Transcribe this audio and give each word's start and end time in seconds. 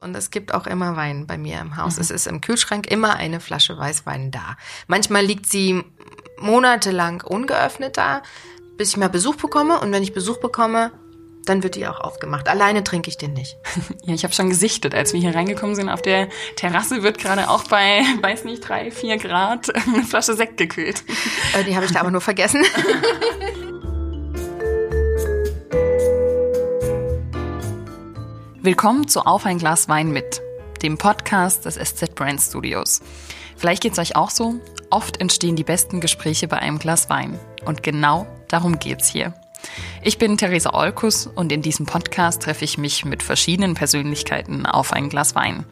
Und 0.00 0.16
es 0.16 0.30
gibt 0.30 0.54
auch 0.54 0.66
immer 0.66 0.96
Wein 0.96 1.26
bei 1.26 1.36
mir 1.36 1.58
im 1.60 1.76
Haus. 1.76 1.96
Mhm. 1.96 2.02
Es 2.02 2.10
ist 2.10 2.26
im 2.26 2.40
Kühlschrank 2.40 2.86
immer 2.90 3.16
eine 3.16 3.40
Flasche 3.40 3.76
Weißwein 3.76 4.30
da. 4.30 4.56
Manchmal 4.86 5.24
liegt 5.24 5.46
sie 5.46 5.82
monatelang 6.38 7.22
ungeöffnet 7.22 7.96
da, 7.96 8.22
bis 8.76 8.90
ich 8.90 8.96
mal 8.96 9.08
Besuch 9.08 9.34
bekomme. 9.34 9.80
Und 9.80 9.90
wenn 9.90 10.04
ich 10.04 10.12
Besuch 10.12 10.38
bekomme, 10.38 10.92
dann 11.46 11.64
wird 11.64 11.74
die 11.74 11.88
auch 11.88 11.98
aufgemacht. 11.98 12.48
Alleine 12.48 12.84
trinke 12.84 13.08
ich 13.08 13.16
den 13.16 13.32
nicht. 13.32 13.56
Ja, 14.04 14.14
ich 14.14 14.22
habe 14.24 14.32
schon 14.32 14.48
gesichtet, 14.48 14.94
als 14.94 15.12
wir 15.12 15.20
hier 15.20 15.34
reingekommen 15.34 15.74
sind. 15.74 15.90
Auf 15.90 16.00
der 16.00 16.28
Terrasse 16.56 17.02
wird 17.02 17.18
gerade 17.18 17.50
auch 17.50 17.64
bei, 17.64 18.02
weiß 18.22 18.44
nicht, 18.44 18.66
drei, 18.66 18.90
vier 18.90 19.18
Grad 19.18 19.74
eine 19.88 20.04
Flasche 20.04 20.34
Sekt 20.34 20.56
gekühlt. 20.58 21.02
Äh, 21.54 21.64
die 21.64 21.74
habe 21.74 21.84
ich 21.84 21.92
da 21.92 22.00
aber 22.00 22.10
nur 22.10 22.20
vergessen. 22.20 22.62
Willkommen 28.68 29.08
zu 29.08 29.22
Auf 29.22 29.46
ein 29.46 29.56
Glas 29.56 29.88
Wein 29.88 30.10
mit, 30.10 30.42
dem 30.82 30.98
Podcast 30.98 31.64
des 31.64 31.76
SZ 31.76 32.14
Brand 32.14 32.38
Studios. 32.38 33.00
Vielleicht 33.56 33.82
geht's 33.82 33.98
euch 33.98 34.14
auch 34.14 34.28
so. 34.28 34.56
Oft 34.90 35.22
entstehen 35.22 35.56
die 35.56 35.64
besten 35.64 36.02
Gespräche 36.02 36.48
bei 36.48 36.58
einem 36.58 36.78
Glas 36.78 37.08
Wein. 37.08 37.40
Und 37.64 37.82
genau 37.82 38.26
darum 38.46 38.78
geht's 38.78 39.08
hier. 39.08 39.32
Ich 40.02 40.18
bin 40.18 40.36
Theresa 40.36 40.74
Olkus 40.74 41.26
und 41.26 41.50
in 41.50 41.62
diesem 41.62 41.86
Podcast 41.86 42.42
treffe 42.42 42.66
ich 42.66 42.76
mich 42.76 43.06
mit 43.06 43.22
verschiedenen 43.22 43.72
Persönlichkeiten 43.72 44.66
auf 44.66 44.92
ein 44.92 45.08
Glas 45.08 45.34
Wein. 45.34 45.64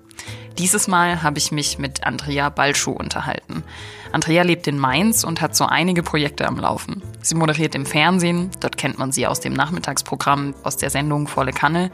Dieses 0.57 0.89
Mal 0.89 1.23
habe 1.23 1.37
ich 1.37 1.53
mich 1.53 1.79
mit 1.79 2.07
Andrea 2.07 2.49
Balschuh 2.49 2.93
unterhalten. 2.93 3.63
Andrea 4.11 4.43
lebt 4.43 4.67
in 4.67 4.79
Mainz 4.79 5.23
und 5.23 5.43
hat 5.43 5.55
so 5.55 5.67
einige 5.67 6.03
Projekte 6.03 6.47
am 6.47 6.57
Laufen. 6.57 7.03
Sie 7.21 7.35
moderiert 7.35 7.75
im 7.75 7.85
Fernsehen, 7.85 8.51
dort 8.61 8.79
kennt 8.79 8.97
man 8.97 9.13
sie 9.13 9.27
aus 9.27 9.41
dem 9.41 9.53
Nachmittagsprogramm 9.53 10.55
aus 10.63 10.79
der 10.79 10.89
Sendung 10.89 11.29
Volle 11.29 11.53
Kanne, 11.53 11.91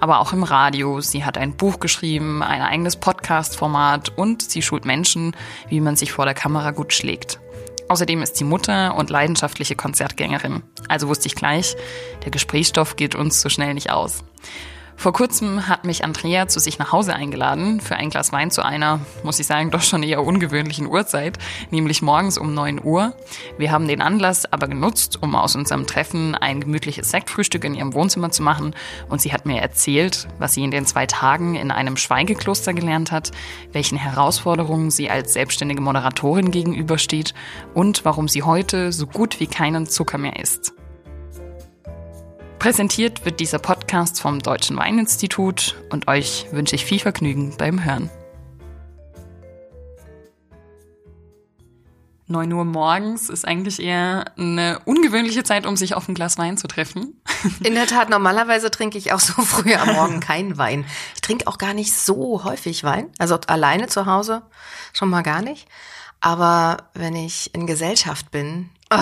aber 0.00 0.20
auch 0.20 0.32
im 0.32 0.42
Radio. 0.42 1.00
Sie 1.00 1.24
hat 1.24 1.38
ein 1.38 1.56
Buch 1.56 1.78
geschrieben, 1.78 2.42
ein 2.42 2.62
eigenes 2.62 2.96
Podcast-Format 2.96 4.16
und 4.16 4.42
sie 4.42 4.62
schult 4.62 4.84
Menschen, 4.84 5.36
wie 5.68 5.80
man 5.80 5.96
sich 5.96 6.12
vor 6.12 6.24
der 6.24 6.34
Kamera 6.34 6.72
gut 6.72 6.92
schlägt. 6.92 7.38
Außerdem 7.88 8.22
ist 8.22 8.36
sie 8.36 8.44
Mutter 8.44 8.94
und 8.96 9.10
leidenschaftliche 9.10 9.74
Konzertgängerin. 9.74 10.62
Also 10.88 11.08
wusste 11.08 11.26
ich 11.26 11.34
gleich, 11.34 11.76
der 12.24 12.30
Gesprächsstoff 12.30 12.96
geht 12.96 13.14
uns 13.14 13.40
so 13.40 13.48
schnell 13.48 13.74
nicht 13.74 13.90
aus. 13.90 14.22
Vor 15.00 15.14
kurzem 15.14 15.66
hat 15.66 15.86
mich 15.86 16.04
Andrea 16.04 16.46
zu 16.46 16.60
sich 16.60 16.78
nach 16.78 16.92
Hause 16.92 17.14
eingeladen 17.14 17.80
für 17.80 17.96
ein 17.96 18.10
Glas 18.10 18.32
Wein 18.32 18.50
zu 18.50 18.62
einer, 18.62 19.00
muss 19.22 19.38
ich 19.38 19.46
sagen, 19.46 19.70
doch 19.70 19.80
schon 19.80 20.02
eher 20.02 20.22
ungewöhnlichen 20.22 20.86
Uhrzeit, 20.86 21.38
nämlich 21.70 22.02
morgens 22.02 22.36
um 22.36 22.52
9 22.52 22.84
Uhr. 22.84 23.14
Wir 23.56 23.72
haben 23.72 23.88
den 23.88 24.02
Anlass 24.02 24.44
aber 24.52 24.68
genutzt, 24.68 25.22
um 25.22 25.34
aus 25.34 25.56
unserem 25.56 25.86
Treffen 25.86 26.34
ein 26.34 26.60
gemütliches 26.60 27.10
Sektfrühstück 27.10 27.64
in 27.64 27.74
ihrem 27.74 27.94
Wohnzimmer 27.94 28.30
zu 28.30 28.42
machen 28.42 28.74
und 29.08 29.22
sie 29.22 29.32
hat 29.32 29.46
mir 29.46 29.62
erzählt, 29.62 30.28
was 30.38 30.52
sie 30.52 30.64
in 30.64 30.70
den 30.70 30.84
zwei 30.84 31.06
Tagen 31.06 31.54
in 31.54 31.70
einem 31.70 31.96
Schweigekloster 31.96 32.74
gelernt 32.74 33.10
hat, 33.10 33.30
welchen 33.72 33.96
Herausforderungen 33.96 34.90
sie 34.90 35.08
als 35.08 35.32
selbstständige 35.32 35.80
Moderatorin 35.80 36.50
gegenübersteht 36.50 37.32
und 37.72 38.04
warum 38.04 38.28
sie 38.28 38.42
heute 38.42 38.92
so 38.92 39.06
gut 39.06 39.40
wie 39.40 39.46
keinen 39.46 39.86
Zucker 39.86 40.18
mehr 40.18 40.38
isst. 40.38 40.74
Präsentiert 42.60 43.24
wird 43.24 43.40
dieser 43.40 43.58
Podcast 43.58 44.20
vom 44.20 44.38
Deutschen 44.38 44.76
Weininstitut 44.76 45.82
und 45.88 46.08
euch 46.08 46.46
wünsche 46.52 46.74
ich 46.74 46.84
viel 46.84 46.98
Vergnügen 46.98 47.56
beim 47.56 47.82
Hören. 47.82 48.10
9 52.26 52.52
Uhr 52.52 52.66
morgens 52.66 53.30
ist 53.30 53.48
eigentlich 53.48 53.80
eher 53.80 54.26
eine 54.36 54.78
ungewöhnliche 54.84 55.42
Zeit, 55.42 55.64
um 55.64 55.74
sich 55.74 55.94
auf 55.94 56.06
ein 56.06 56.14
Glas 56.14 56.36
Wein 56.36 56.58
zu 56.58 56.68
treffen. 56.68 57.18
In 57.64 57.74
der 57.74 57.86
Tat, 57.86 58.10
normalerweise 58.10 58.70
trinke 58.70 58.98
ich 58.98 59.14
auch 59.14 59.20
so 59.20 59.40
früh 59.42 59.72
am 59.72 59.94
Morgen 59.94 60.20
keinen 60.20 60.58
Wein. 60.58 60.84
Ich 61.14 61.22
trinke 61.22 61.46
auch 61.46 61.56
gar 61.56 61.72
nicht 61.72 61.94
so 61.94 62.44
häufig 62.44 62.84
Wein. 62.84 63.10
Also 63.18 63.38
alleine 63.46 63.86
zu 63.86 64.04
Hause 64.04 64.42
schon 64.92 65.08
mal 65.08 65.22
gar 65.22 65.40
nicht. 65.40 65.66
Aber 66.20 66.90
wenn 66.92 67.16
ich 67.16 67.54
in 67.54 67.66
Gesellschaft 67.66 68.30
bin, 68.30 68.68
oh, 68.90 68.96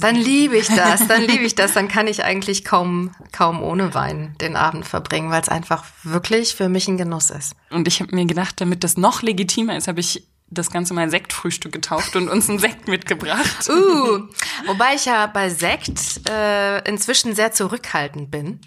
dann 0.00 0.16
liebe 0.16 0.56
ich 0.56 0.68
das, 0.68 1.06
dann 1.08 1.22
liebe 1.22 1.44
ich 1.44 1.54
das, 1.54 1.72
dann 1.72 1.88
kann 1.88 2.06
ich 2.06 2.24
eigentlich 2.24 2.64
kaum, 2.64 3.12
kaum 3.32 3.62
ohne 3.62 3.94
Wein 3.94 4.34
den 4.40 4.56
Abend 4.56 4.86
verbringen, 4.86 5.30
weil 5.30 5.42
es 5.42 5.48
einfach 5.48 5.84
wirklich 6.02 6.54
für 6.54 6.68
mich 6.68 6.88
ein 6.88 6.98
Genuss 6.98 7.30
ist. 7.30 7.54
Und 7.70 7.88
ich 7.88 8.00
habe 8.00 8.14
mir 8.14 8.26
gedacht, 8.26 8.60
damit 8.60 8.84
das 8.84 8.96
noch 8.96 9.22
legitimer 9.22 9.76
ist, 9.76 9.88
habe 9.88 10.00
ich 10.00 10.26
das 10.48 10.70
Ganze 10.70 10.94
mal 10.94 11.10
Sektfrühstück 11.10 11.72
getauft 11.72 12.14
und 12.16 12.28
uns 12.28 12.48
einen 12.48 12.58
Sekt 12.58 12.88
mitgebracht. 12.88 13.68
Uh, 13.68 14.28
wobei 14.66 14.94
ich 14.94 15.06
ja 15.06 15.26
bei 15.26 15.50
Sekt 15.50 16.28
äh, 16.28 16.88
inzwischen 16.88 17.34
sehr 17.34 17.52
zurückhaltend 17.52 18.30
bin, 18.30 18.60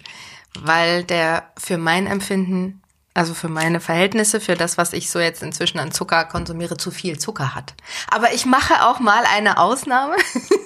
weil 0.58 1.04
der 1.04 1.50
für 1.56 1.78
mein 1.78 2.06
Empfinden 2.06 2.82
also 3.20 3.34
für 3.34 3.50
meine 3.50 3.80
Verhältnisse, 3.80 4.40
für 4.40 4.54
das, 4.54 4.78
was 4.78 4.94
ich 4.94 5.10
so 5.10 5.18
jetzt 5.18 5.42
inzwischen 5.42 5.78
an 5.78 5.92
Zucker 5.92 6.24
konsumiere, 6.24 6.78
zu 6.78 6.90
viel 6.90 7.18
Zucker 7.18 7.54
hat. 7.54 7.74
Aber 8.10 8.32
ich 8.32 8.46
mache 8.46 8.86
auch 8.86 8.98
mal 8.98 9.24
eine 9.30 9.58
Ausnahme 9.58 10.16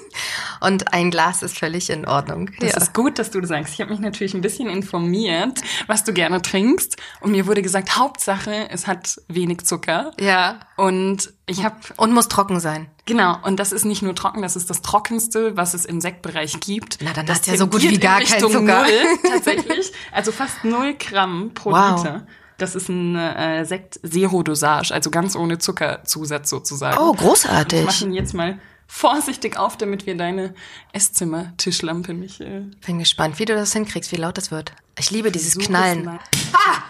und 0.61 0.95
ein 0.95 1.11
Glas 1.11 1.43
ist 1.43 1.59
völlig 1.59 1.91
in 1.91 2.07
Ordnung. 2.07 2.51
Das 2.61 2.71
ja. 2.71 2.79
ist 2.79 2.95
gut, 2.95 3.19
dass 3.19 3.33
du 3.33 3.41
das 3.41 3.49
sagst. 3.49 3.75
Ich 3.75 3.81
habe 3.81 3.91
mich 3.91 3.99
natürlich 3.99 4.35
ein 4.35 4.41
bisschen 4.41 4.69
informiert, 4.69 5.63
was 5.89 6.05
du 6.05 6.13
gerne 6.13 6.43
trinkst 6.43 6.97
und 7.19 7.33
mir 7.33 7.49
wurde 7.49 7.61
gesagt, 7.61 7.97
Hauptsache, 7.97 8.71
es 8.71 8.87
hat 8.87 9.21
wenig 9.27 9.65
Zucker. 9.65 10.13
Ja. 10.21 10.61
Und 10.77 11.33
ich 11.47 11.65
habe 11.65 11.77
und 11.97 12.13
muss 12.13 12.29
trocken 12.29 12.61
sein. 12.61 12.87
Genau, 13.05 13.37
und 13.43 13.59
das 13.59 13.73
ist 13.73 13.85
nicht 13.85 14.01
nur 14.01 14.15
trocken, 14.15 14.43
das 14.43 14.55
ist 14.55 14.71
das 14.71 14.81
trockenste, 14.81 15.57
was 15.57 15.75
es 15.75 15.85
im 15.85 16.01
Sektbereich 16.01 16.61
gibt. 16.61 16.99
Na, 17.03 17.13
dann 17.13 17.27
das 17.27 17.39
hast 17.39 17.47
du 17.49 17.51
ja 17.51 17.57
so 17.57 17.67
gut 17.67 17.83
wie 17.83 17.99
gar 17.99 18.21
kein 18.21 18.41
Zucker. 18.41 18.61
Null, 18.61 19.19
tatsächlich. 19.29 19.93
Also 20.13 20.31
fast 20.31 20.65
null 20.65 20.95
Gramm 20.95 21.51
pro 21.53 21.73
wow. 21.73 21.97
Liter. 21.97 22.27
Das 22.59 22.75
ist 22.75 22.89
ein 22.89 23.17
äh, 23.17 23.65
Sekt 23.65 23.99
Zero 24.07 24.43
Dosage, 24.43 24.93
also 24.93 25.11
ganz 25.11 25.35
ohne 25.35 25.59
Zuckerzusatz 25.59 26.51
sozusagen. 26.51 26.99
Oh, 26.99 27.13
großartig. 27.13 27.81
Ich 27.81 27.87
mache 27.87 28.05
ihn 28.05 28.15
jetzt 28.15 28.33
mal 28.33 28.59
vorsichtig 28.87 29.59
auf, 29.59 29.77
damit 29.77 30.07
wir 30.07 30.17
deine 30.17 30.55
Esszimmer-Tischlampe 30.93 32.15
nicht. 32.15 32.41
Äh 32.41 32.63
Bin 32.87 32.99
gespannt, 32.99 33.39
wie 33.39 33.45
du 33.45 33.55
das 33.55 33.73
hinkriegst, 33.73 34.13
wie 34.13 34.17
laut 34.17 34.39
das 34.39 34.51
wird. 34.51 34.73
Ich 34.99 35.11
liebe 35.11 35.33
dieses 35.33 35.59
Knallen. 35.59 36.09
Ah! 36.53 36.83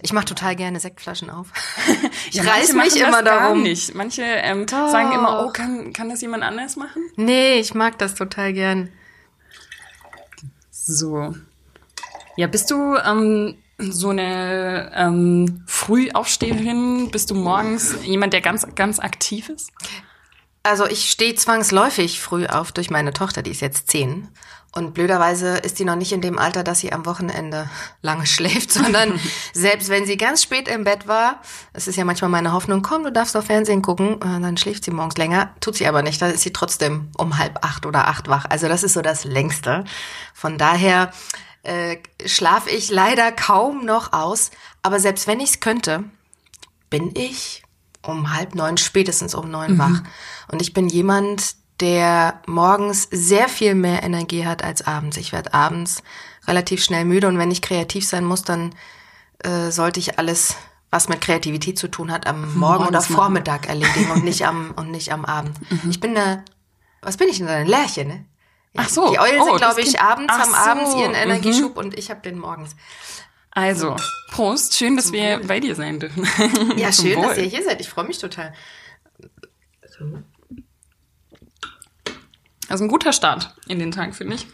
Ich 0.00 0.12
mache 0.12 0.26
total 0.26 0.54
gerne 0.54 0.80
Sektflaschen 0.80 1.30
auf. 1.30 1.48
Ich 2.30 2.34
ja, 2.34 2.42
reiß 2.42 2.74
mich 2.74 3.00
immer 3.00 3.22
darum. 3.22 3.62
Nicht. 3.62 3.94
Manche 3.94 4.22
ähm, 4.22 4.68
sagen 4.68 5.12
immer, 5.12 5.46
oh, 5.46 5.50
kann, 5.50 5.94
kann 5.94 6.10
das 6.10 6.20
jemand 6.20 6.42
anders 6.42 6.76
machen? 6.76 7.02
Nee, 7.16 7.58
ich 7.58 7.72
mag 7.72 7.98
das 7.98 8.14
total 8.14 8.52
gern. 8.52 8.90
So. 10.70 11.34
Ja, 12.38 12.46
bist 12.46 12.70
du 12.70 12.94
ähm, 12.94 13.56
so 13.78 14.10
eine 14.10 14.92
ähm, 14.94 15.64
Frühaufsteherin? 15.66 17.10
Bist 17.10 17.32
du 17.32 17.34
morgens 17.34 17.96
jemand, 18.04 18.32
der 18.32 18.40
ganz, 18.40 18.64
ganz 18.76 19.00
aktiv 19.00 19.48
ist? 19.48 19.72
Also 20.62 20.86
ich 20.86 21.10
stehe 21.10 21.34
zwangsläufig 21.34 22.20
früh 22.20 22.46
auf 22.46 22.70
durch 22.70 22.90
meine 22.90 23.12
Tochter, 23.12 23.42
die 23.42 23.50
ist 23.50 23.60
jetzt 23.60 23.90
zehn. 23.90 24.28
Und 24.70 24.94
blöderweise 24.94 25.56
ist 25.56 25.78
sie 25.78 25.84
noch 25.84 25.96
nicht 25.96 26.12
in 26.12 26.20
dem 26.20 26.38
Alter, 26.38 26.62
dass 26.62 26.78
sie 26.78 26.92
am 26.92 27.06
Wochenende 27.06 27.68
lange 28.02 28.26
schläft, 28.34 28.70
sondern 28.70 29.18
selbst 29.52 29.88
wenn 29.88 30.06
sie 30.06 30.16
ganz 30.16 30.40
spät 30.40 30.68
im 30.68 30.84
Bett 30.84 31.08
war, 31.08 31.42
es 31.72 31.88
ist 31.88 31.96
ja 31.96 32.04
manchmal 32.04 32.30
meine 32.30 32.52
Hoffnung, 32.52 32.82
komm, 32.82 33.02
du 33.02 33.10
darfst 33.10 33.36
auf 33.36 33.46
Fernsehen 33.46 33.82
gucken, 33.82 34.22
äh, 34.22 34.40
dann 34.40 34.56
schläft 34.56 34.84
sie 34.84 34.92
morgens 34.92 35.16
länger, 35.16 35.56
tut 35.58 35.74
sie 35.74 35.88
aber 35.88 36.02
nicht, 36.02 36.22
dann 36.22 36.30
ist 36.30 36.42
sie 36.42 36.52
trotzdem 36.52 37.08
um 37.18 37.36
halb 37.36 37.64
acht 37.64 37.84
oder 37.84 38.06
acht 38.06 38.28
wach. 38.28 38.44
Also 38.48 38.68
das 38.68 38.84
ist 38.84 38.92
so 38.92 39.02
das 39.02 39.24
Längste. 39.24 39.82
Von 40.34 40.56
daher 40.56 41.10
äh, 41.68 41.98
schlafe 42.24 42.70
ich 42.70 42.90
leider 42.90 43.30
kaum 43.30 43.84
noch 43.84 44.12
aus. 44.12 44.50
Aber 44.82 45.00
selbst 45.00 45.26
wenn 45.26 45.38
ich 45.38 45.50
es 45.50 45.60
könnte, 45.60 46.04
bin 46.88 47.12
ich 47.14 47.62
um 48.02 48.34
halb 48.34 48.54
neun, 48.54 48.78
spätestens 48.78 49.34
um 49.34 49.50
neun 49.50 49.74
mhm. 49.74 49.78
wach. 49.78 50.02
Und 50.50 50.62
ich 50.62 50.72
bin 50.72 50.88
jemand, 50.88 51.56
der 51.80 52.40
morgens 52.46 53.06
sehr 53.10 53.48
viel 53.48 53.74
mehr 53.74 54.02
Energie 54.02 54.46
hat 54.46 54.64
als 54.64 54.86
abends. 54.86 55.18
Ich 55.18 55.32
werde 55.32 55.52
abends 55.52 56.02
relativ 56.46 56.82
schnell 56.82 57.04
müde 57.04 57.28
und 57.28 57.38
wenn 57.38 57.50
ich 57.50 57.60
kreativ 57.60 58.06
sein 58.06 58.24
muss, 58.24 58.42
dann 58.42 58.74
äh, 59.40 59.70
sollte 59.70 60.00
ich 60.00 60.18
alles, 60.18 60.56
was 60.90 61.10
mit 61.10 61.20
Kreativität 61.20 61.78
zu 61.78 61.88
tun 61.88 62.10
hat, 62.10 62.26
am 62.26 62.58
Morgen 62.58 62.86
oder 62.86 63.02
Vormittag 63.02 63.68
erledigen 63.68 64.10
und 64.10 64.24
nicht 64.24 64.46
am 64.46 64.72
und 64.74 64.90
nicht 64.90 65.12
am 65.12 65.26
Abend. 65.26 65.54
Mhm. 65.70 65.90
Ich 65.90 66.00
bin 66.00 66.16
eine, 66.16 66.44
was 67.02 67.18
bin 67.18 67.28
ich 67.28 67.38
denn, 67.38 67.48
ein 67.48 67.66
Lärchen, 67.66 68.08
ne? 68.08 68.24
Ach 68.78 68.88
so. 68.88 69.10
Die 69.10 69.18
Eulen 69.18 69.40
oh, 69.40 69.44
sind, 69.44 69.56
glaube 69.56 69.80
ich, 69.80 70.00
abends, 70.00 70.32
haben 70.32 70.50
so. 70.50 70.56
abends 70.56 70.94
ihren 70.94 71.14
Energieschub 71.14 71.72
mhm. 71.72 71.78
und 71.78 71.98
ich 71.98 72.10
habe 72.10 72.20
den 72.20 72.38
morgens. 72.38 72.76
Also, 73.50 73.96
Prost. 74.30 74.76
Schön, 74.76 74.96
dass 74.96 75.10
wir 75.10 75.40
bei 75.40 75.58
dir 75.58 75.74
sein 75.74 75.98
dürfen. 75.98 76.24
Ja, 76.76 76.92
schön, 76.92 77.16
Wohl. 77.16 77.26
dass 77.26 77.38
ihr 77.38 77.44
hier 77.44 77.64
seid. 77.64 77.80
Ich 77.80 77.88
freue 77.88 78.06
mich 78.06 78.18
total. 78.18 78.54
Also 82.68 82.84
ein 82.84 82.88
guter 82.88 83.12
Start 83.12 83.52
in 83.66 83.80
den 83.80 83.90
Tag, 83.90 84.14
finde 84.14 84.36
ich. 84.36 84.46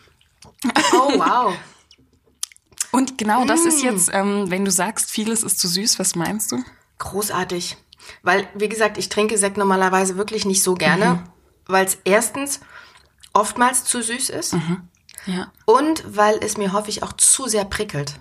Oh, 0.92 1.18
wow. 1.18 1.54
Und 2.92 3.18
genau 3.18 3.44
das 3.44 3.66
ist 3.66 3.82
mm. 3.82 3.86
jetzt, 3.86 4.10
ähm, 4.14 4.50
wenn 4.50 4.64
du 4.64 4.70
sagst, 4.70 5.10
vieles 5.10 5.42
ist 5.42 5.58
zu 5.58 5.68
süß, 5.68 5.98
was 5.98 6.14
meinst 6.14 6.52
du? 6.52 6.62
Großartig. 6.98 7.76
Weil, 8.22 8.48
wie 8.54 8.68
gesagt, 8.68 8.96
ich 8.96 9.08
trinke 9.10 9.36
Sekt 9.36 9.58
normalerweise 9.58 10.16
wirklich 10.16 10.46
nicht 10.46 10.62
so 10.62 10.74
gerne, 10.74 11.06
mhm. 11.06 11.22
weil 11.66 11.84
es 11.84 11.98
erstens 12.04 12.60
oftmals 13.34 13.84
zu 13.84 14.00
süß 14.02 14.30
ist. 14.30 14.54
Mhm. 14.54 14.88
Ja. 15.26 15.52
Und 15.66 16.04
weil 16.06 16.38
es 16.42 16.56
mir 16.56 16.72
häufig 16.72 17.02
auch 17.02 17.12
zu 17.12 17.46
sehr 17.46 17.64
prickelt. 17.64 18.14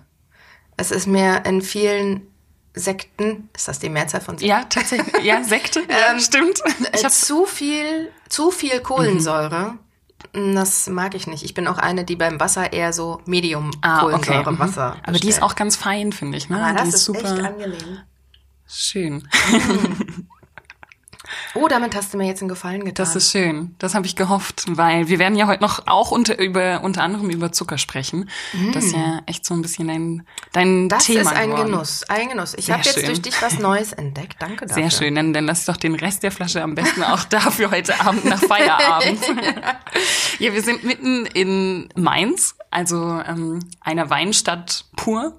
Es 0.77 0.92
ist 0.92 1.07
mir 1.07 1.45
in 1.45 1.62
vielen 1.62 2.27
Sekten, 2.74 3.50
ist 3.56 3.68
das 3.68 3.80
die 3.80 3.89
Mehrzahl 3.89 4.21
von 4.21 4.38
Sekten? 4.38 4.50
Ja, 4.50 4.63
tatsächlich. 4.63 5.24
Ja, 5.24 5.44
Sekte, 5.44 5.81
Ähm, 5.88 6.19
stimmt. 6.19 6.62
Ich 6.94 7.01
Äh, 7.01 7.04
hab, 7.04 7.12
zu 7.12 7.45
viel, 7.45 8.12
zu 8.30 8.51
viel 8.51 8.80
Kohlensäure. 8.80 9.77
Das 10.33 10.88
mag 10.88 11.13
ich 11.13 11.27
nicht. 11.27 11.44
Ich 11.44 11.54
bin 11.54 11.68
auch 11.68 11.77
eine, 11.77 12.06
die 12.06 12.16
beim 12.16 12.39
Wasser 12.39 12.74
eher 12.74 12.94
so 12.94 13.21
Medium 13.25 13.71
ah, 13.81 13.98
okay. 13.98 14.06
Kohlensäure 14.06 14.51
mhm. 14.54 14.59
Wasser. 14.59 14.98
Aber 15.04 15.19
die 15.19 15.30
ist 15.30 15.44
auch 15.44 15.56
ganz 15.56 15.75
fein, 15.75 16.12
finde 16.12 16.38
ich. 16.38 16.50
Ne? 16.50 16.66
Die 16.71 16.77
das 16.77 16.94
ist 16.94 17.06
super 17.06 17.19
echt 17.19 17.45
angenehm. 17.45 18.00
schön. 18.66 19.27
Oh, 21.56 21.68
damit 21.68 21.95
hast 21.95 22.13
du 22.13 22.18
mir 22.18 22.27
jetzt 22.27 22.41
einen 22.41 22.50
Gefallen 22.50 22.81
getan. 22.85 23.06
Das 23.06 23.15
ist 23.15 23.31
schön. 23.31 23.75
Das 23.80 23.95
habe 23.95 24.06
ich 24.06 24.15
gehofft, 24.15 24.65
weil 24.68 25.07
wir 25.07 25.19
werden 25.19 25.38
ja 25.38 25.47
heute 25.47 25.62
noch 25.62 25.88
auch 25.88 26.12
unter, 26.12 26.39
über, 26.39 26.81
unter 26.83 27.03
anderem 27.03 27.30
über 27.30 27.51
Zucker 27.51 27.77
sprechen. 27.77 28.30
Das 28.74 28.85
ist 28.85 28.95
ja 28.95 29.21
echt 29.25 29.45
so 29.45 29.53
ein 29.53 29.62
bisschen 29.62 29.88
dein, 29.88 30.27
dein 30.51 30.74
Mm. 30.85 30.89
das 30.89 31.06
Thema 31.06 31.21
ist 31.21 31.27
ein 31.38 31.50
geworden. 31.51 31.71
Genuss, 31.71 32.03
ein 32.09 32.30
Genuss. 32.30 32.53
Ich 32.57 32.71
habe 32.71 32.83
jetzt 32.83 33.07
durch 33.07 33.21
dich 33.21 33.41
was 33.41 33.59
Neues 33.59 33.94
entdeckt. 33.94 34.38
Danke 34.39 34.65
dafür. 34.65 34.83
Sehr 34.83 34.91
schön, 34.91 35.15
dann, 35.15 35.33
dann 35.33 35.45
lass 35.45 35.65
doch 35.65 35.77
den 35.77 35.95
Rest 35.95 36.24
der 36.24 36.31
Flasche 36.31 36.62
am 36.62 36.75
besten 36.75 37.03
auch 37.03 37.24
dafür 37.30 37.71
heute 37.71 38.00
Abend 38.01 38.25
nach 38.25 38.39
Feierabend. 38.39 39.19
ja, 40.39 40.53
wir 40.53 40.62
sind 40.62 40.83
mitten 40.83 41.25
in 41.25 41.89
Mainz, 41.95 42.56
also 42.71 43.21
ähm, 43.27 43.59
einer 43.81 44.09
Weinstadt 44.09 44.85
pur. 44.95 45.38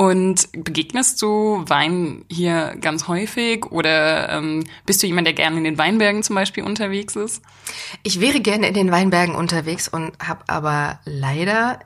Und 0.00 0.48
begegnest 0.52 1.20
du 1.20 1.62
Wein 1.66 2.24
hier 2.30 2.74
ganz 2.80 3.06
häufig 3.06 3.66
oder 3.66 4.30
ähm, 4.30 4.64
bist 4.86 5.02
du 5.02 5.06
jemand, 5.06 5.26
der 5.26 5.34
gerne 5.34 5.58
in 5.58 5.64
den 5.64 5.76
Weinbergen 5.76 6.22
zum 6.22 6.36
Beispiel 6.36 6.64
unterwegs 6.64 7.16
ist? 7.16 7.42
Ich 8.02 8.18
wäre 8.18 8.40
gerne 8.40 8.68
in 8.68 8.72
den 8.72 8.90
Weinbergen 8.92 9.34
unterwegs 9.34 9.88
und 9.88 10.12
habe 10.26 10.42
aber 10.46 11.00
leider 11.04 11.80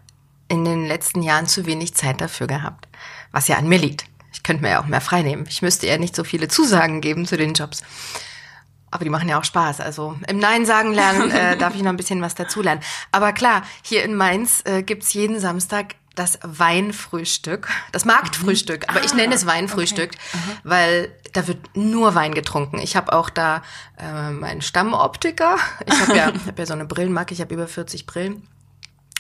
in 0.47 0.65
den 0.65 0.87
letzten 0.87 1.25
Jahren 1.25 1.49
zu 1.49 1.67
wenig 1.67 1.95
Zeit 1.95 2.21
dafür 2.21 2.47
gehabt, 2.47 2.87
was 3.33 3.49
ja 3.49 3.57
an 3.57 3.67
mir 3.67 3.79
liegt. 3.79 4.05
Ich 4.33 4.45
könnte 4.45 4.63
mir 4.63 4.71
ja 4.71 4.81
auch 4.81 4.87
mehr 4.87 5.01
frei 5.01 5.23
nehmen. 5.23 5.47
Ich 5.49 5.61
müsste 5.61 5.89
ja 5.89 5.99
nicht 5.99 6.15
so 6.15 6.23
viele 6.23 6.47
Zusagen 6.47 7.01
geben 7.01 7.27
zu 7.27 7.37
den 7.37 7.55
Jobs. 7.55 7.83
Aber 8.93 9.03
die 9.03 9.11
machen 9.11 9.29
ja 9.29 9.41
auch 9.41 9.45
Spaß. 9.45 9.81
Also 9.81 10.17
im 10.29 10.39
Nein 10.39 10.67
sagen 10.67 10.93
lernen 10.93 11.31
äh, 11.33 11.57
darf 11.57 11.75
ich 11.75 11.83
noch 11.83 11.91
ein 11.91 11.97
bisschen 11.97 12.23
was 12.23 12.37
dazulernen. 12.37 12.81
Aber 13.11 13.33
klar, 13.33 13.65
hier 13.83 14.05
in 14.05 14.15
Mainz 14.15 14.63
äh, 14.67 14.85
gibt's 14.85 15.13
jeden 15.15 15.41
Samstag 15.41 15.97
das 16.15 16.39
Weinfrühstück, 16.43 17.69
das 17.93 18.05
Marktfrühstück. 18.05 18.89
Aber 18.89 19.05
ich 19.05 19.15
nenne 19.15 19.35
es 19.35 19.47
Weinfrühstück, 19.47 20.13
weil 20.63 21.13
da 21.33 21.47
wird 21.49 21.77
nur 21.77 22.15
Wein 22.15 22.35
getrunken. 22.35 22.79
Ich 22.79 22.97
habe 22.97 23.13
auch 23.13 23.31
da 23.31 23.63
äh, 23.99 24.31
meinen 24.31 24.63
Stammoptiker. 24.63 25.57
Ich 25.87 26.01
habe 26.01 26.17
ja, 26.17 26.31
ich 26.31 26.43
hab 26.47 26.59
ja 26.59 26.67
so 26.67 26.75
eine 26.75 26.85
Brillenmarke, 26.85 27.35
ich 27.35 27.41
habe 27.41 27.55
über 27.55 27.67
40 27.67 28.07
Brillen. 28.07 28.49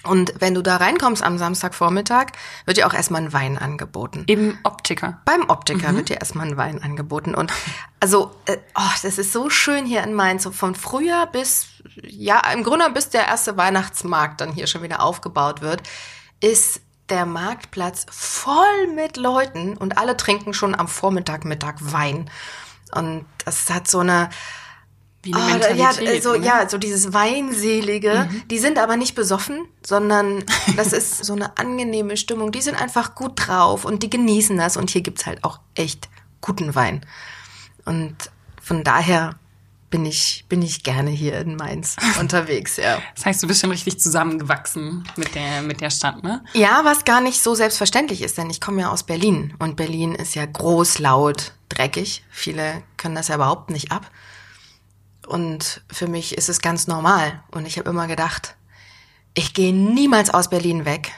Und 0.05 0.35
wenn 0.38 0.55
du 0.55 0.62
da 0.62 0.76
reinkommst 0.76 1.23
am 1.23 1.38
Samstagvormittag, 1.38 2.26
wird 2.67 2.76
dir 2.76 2.87
auch 2.87 2.93
erstmal 2.93 3.23
ein 3.23 3.32
Wein 3.32 3.58
angeboten. 3.58 4.25
Im 4.26 4.58
Optiker. 4.62 5.23
Beim 5.25 5.49
Optiker 5.49 5.96
wird 5.96 6.11
dir 6.11 6.19
erstmal 6.19 6.46
ein 6.46 6.56
Wein 6.56 6.82
angeboten. 6.82 7.35
Und 7.35 7.52
also, 8.00 8.31
äh, 8.44 8.58
oh, 8.75 8.93
das 9.02 9.19
ist 9.19 9.32
so 9.32 9.49
schön 9.49 9.87
hier 9.87 10.02
in 10.02 10.12
Mainz. 10.12 10.43
So 10.43 10.50
von 10.50 10.75
Frühjahr 10.75 11.26
bis, 11.26 11.69
ja, 12.02 12.41
im 12.52 12.64
Grunde 12.64 12.91
bis 12.91 13.08
der 13.08 13.26
erste 13.26 13.56
Weihnachtsmarkt 13.56 14.43
dann 14.43 14.52
hier 14.52 14.67
schon 14.67 14.82
wieder 14.82 15.02
aufgebaut 15.02 15.62
wird, 15.62 15.82
ist 16.41 16.82
der 17.10 17.26
Marktplatz 17.26 18.06
voll 18.10 18.86
mit 18.94 19.16
Leuten 19.16 19.76
und 19.76 19.98
alle 19.98 20.16
trinken 20.16 20.54
schon 20.54 20.74
am 20.74 20.88
Vormittag, 20.88 21.44
Mittag 21.44 21.76
Wein. 21.92 22.30
Und 22.94 23.26
das 23.44 23.68
hat 23.70 23.88
so 23.88 23.98
eine, 24.00 24.30
Wie 25.22 25.34
eine 25.34 25.42
Ah, 25.54 25.58
da- 25.58 25.68
ja, 25.74 25.86
Mentalität. 25.88 26.22
so, 26.22 26.30
oder? 26.30 26.38
Mhm. 26.38 26.44
ja, 26.44 26.68
so 26.68 26.78
dieses 26.78 27.12
Weinselige. 27.12 28.28
Die 28.50 28.58
sind 28.58 28.78
aber 28.78 28.96
nicht 28.96 29.14
besoffen, 29.14 29.66
sondern 29.84 30.44
das 30.76 30.92
ist 30.92 31.24
so 31.24 31.32
eine 31.34 31.56
angenehme 31.58 32.16
Stimmung. 32.16 32.52
Die 32.52 32.62
sind 32.62 32.80
einfach 32.80 33.14
gut 33.14 33.32
drauf 33.46 33.84
und 33.84 34.02
die 34.02 34.10
genießen 34.10 34.56
das. 34.56 34.76
Und 34.76 34.90
hier 34.90 35.00
gibt's 35.02 35.26
halt 35.26 35.44
auch 35.44 35.60
echt 35.74 36.08
guten 36.40 36.74
Wein. 36.74 37.04
Und 37.84 38.16
von 38.62 38.82
daher 38.84 39.34
bin 39.94 40.06
ich, 40.06 40.44
bin 40.49 40.61
ich 40.61 40.82
gerne 40.82 41.11
hier 41.11 41.38
in 41.38 41.55
Mainz 41.55 41.94
unterwegs, 42.19 42.79
ja. 42.79 43.00
Das 43.14 43.26
heißt, 43.26 43.41
du 43.44 43.46
bist 43.46 43.61
schon 43.61 43.70
richtig 43.70 44.00
zusammengewachsen 44.00 45.08
mit 45.14 45.37
der, 45.37 45.62
mit 45.62 45.81
der 45.81 45.91
Stadt, 45.91 46.25
ne? 46.25 46.43
Ja, 46.52 46.81
was 46.82 47.05
gar 47.05 47.20
nicht 47.20 47.41
so 47.41 47.55
selbstverständlich 47.55 48.20
ist, 48.20 48.37
denn 48.37 48.50
ich 48.50 48.61
komme 48.61 48.81
ja 48.81 48.91
aus 48.91 49.05
Berlin 49.05 49.55
und 49.61 49.76
Berlin 49.76 50.17
ist 50.17 50.35
ja 50.35 50.46
groß, 50.46 50.99
laut, 50.99 51.52
dreckig. 51.69 52.25
Viele 52.29 52.82
können 52.96 53.14
das 53.14 53.29
ja 53.29 53.37
überhaupt 53.37 53.70
nicht 53.70 53.93
ab. 53.93 54.11
Und 55.29 55.85
für 55.93 56.08
mich 56.08 56.37
ist 56.37 56.49
es 56.49 56.61
ganz 56.61 56.88
normal. 56.88 57.44
Und 57.52 57.64
ich 57.64 57.79
habe 57.79 57.88
immer 57.88 58.08
gedacht, 58.08 58.56
ich 59.35 59.55
gehe 59.55 59.73
niemals 59.73 60.29
aus 60.29 60.50
Berlin 60.50 60.85
weg. 60.85 61.12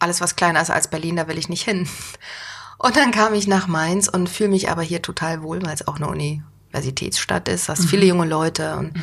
Alles, 0.00 0.20
was 0.20 0.34
kleiner 0.34 0.60
ist 0.60 0.70
als 0.70 0.88
Berlin, 0.88 1.14
da 1.14 1.28
will 1.28 1.38
ich 1.38 1.48
nicht 1.48 1.62
hin. 1.62 1.88
Und 2.78 2.96
dann 2.96 3.12
kam 3.12 3.34
ich 3.34 3.46
nach 3.46 3.68
Mainz 3.68 4.08
und 4.08 4.28
fühle 4.28 4.50
mich 4.50 4.68
aber 4.68 4.82
hier 4.82 5.00
total 5.00 5.42
wohl, 5.42 5.62
weil 5.62 5.72
es 5.72 5.86
auch 5.86 5.96
eine 5.96 6.08
Universitätsstadt 6.74 7.48
ist, 7.48 7.68
hast 7.68 7.86
viele 7.86 8.04
junge 8.04 8.26
Leute 8.26 8.76
und 8.76 8.94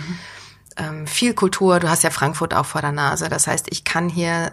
ähm, 0.75 1.07
viel 1.07 1.33
Kultur. 1.33 1.79
Du 1.79 1.89
hast 1.89 2.03
ja 2.03 2.09
Frankfurt 2.09 2.53
auch 2.53 2.65
vor 2.65 2.81
der 2.81 2.91
Nase. 2.91 3.29
Das 3.29 3.47
heißt, 3.47 3.67
ich 3.69 3.83
kann 3.85 4.09
hier 4.09 4.51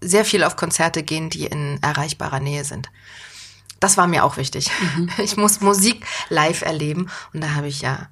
sehr 0.00 0.24
viel 0.24 0.42
auf 0.44 0.56
Konzerte 0.56 1.02
gehen, 1.02 1.28
die 1.28 1.44
in 1.44 1.78
erreichbarer 1.82 2.40
Nähe 2.40 2.64
sind. 2.64 2.90
Das 3.80 3.98
war 3.98 4.06
mir 4.06 4.24
auch 4.24 4.38
wichtig. 4.38 4.70
Ich 5.18 5.36
muss 5.36 5.60
Musik 5.60 6.06
live 6.30 6.62
erleben 6.62 7.10
und 7.32 7.42
da 7.42 7.54
habe 7.54 7.68
ich 7.68 7.82
ja 7.82 8.08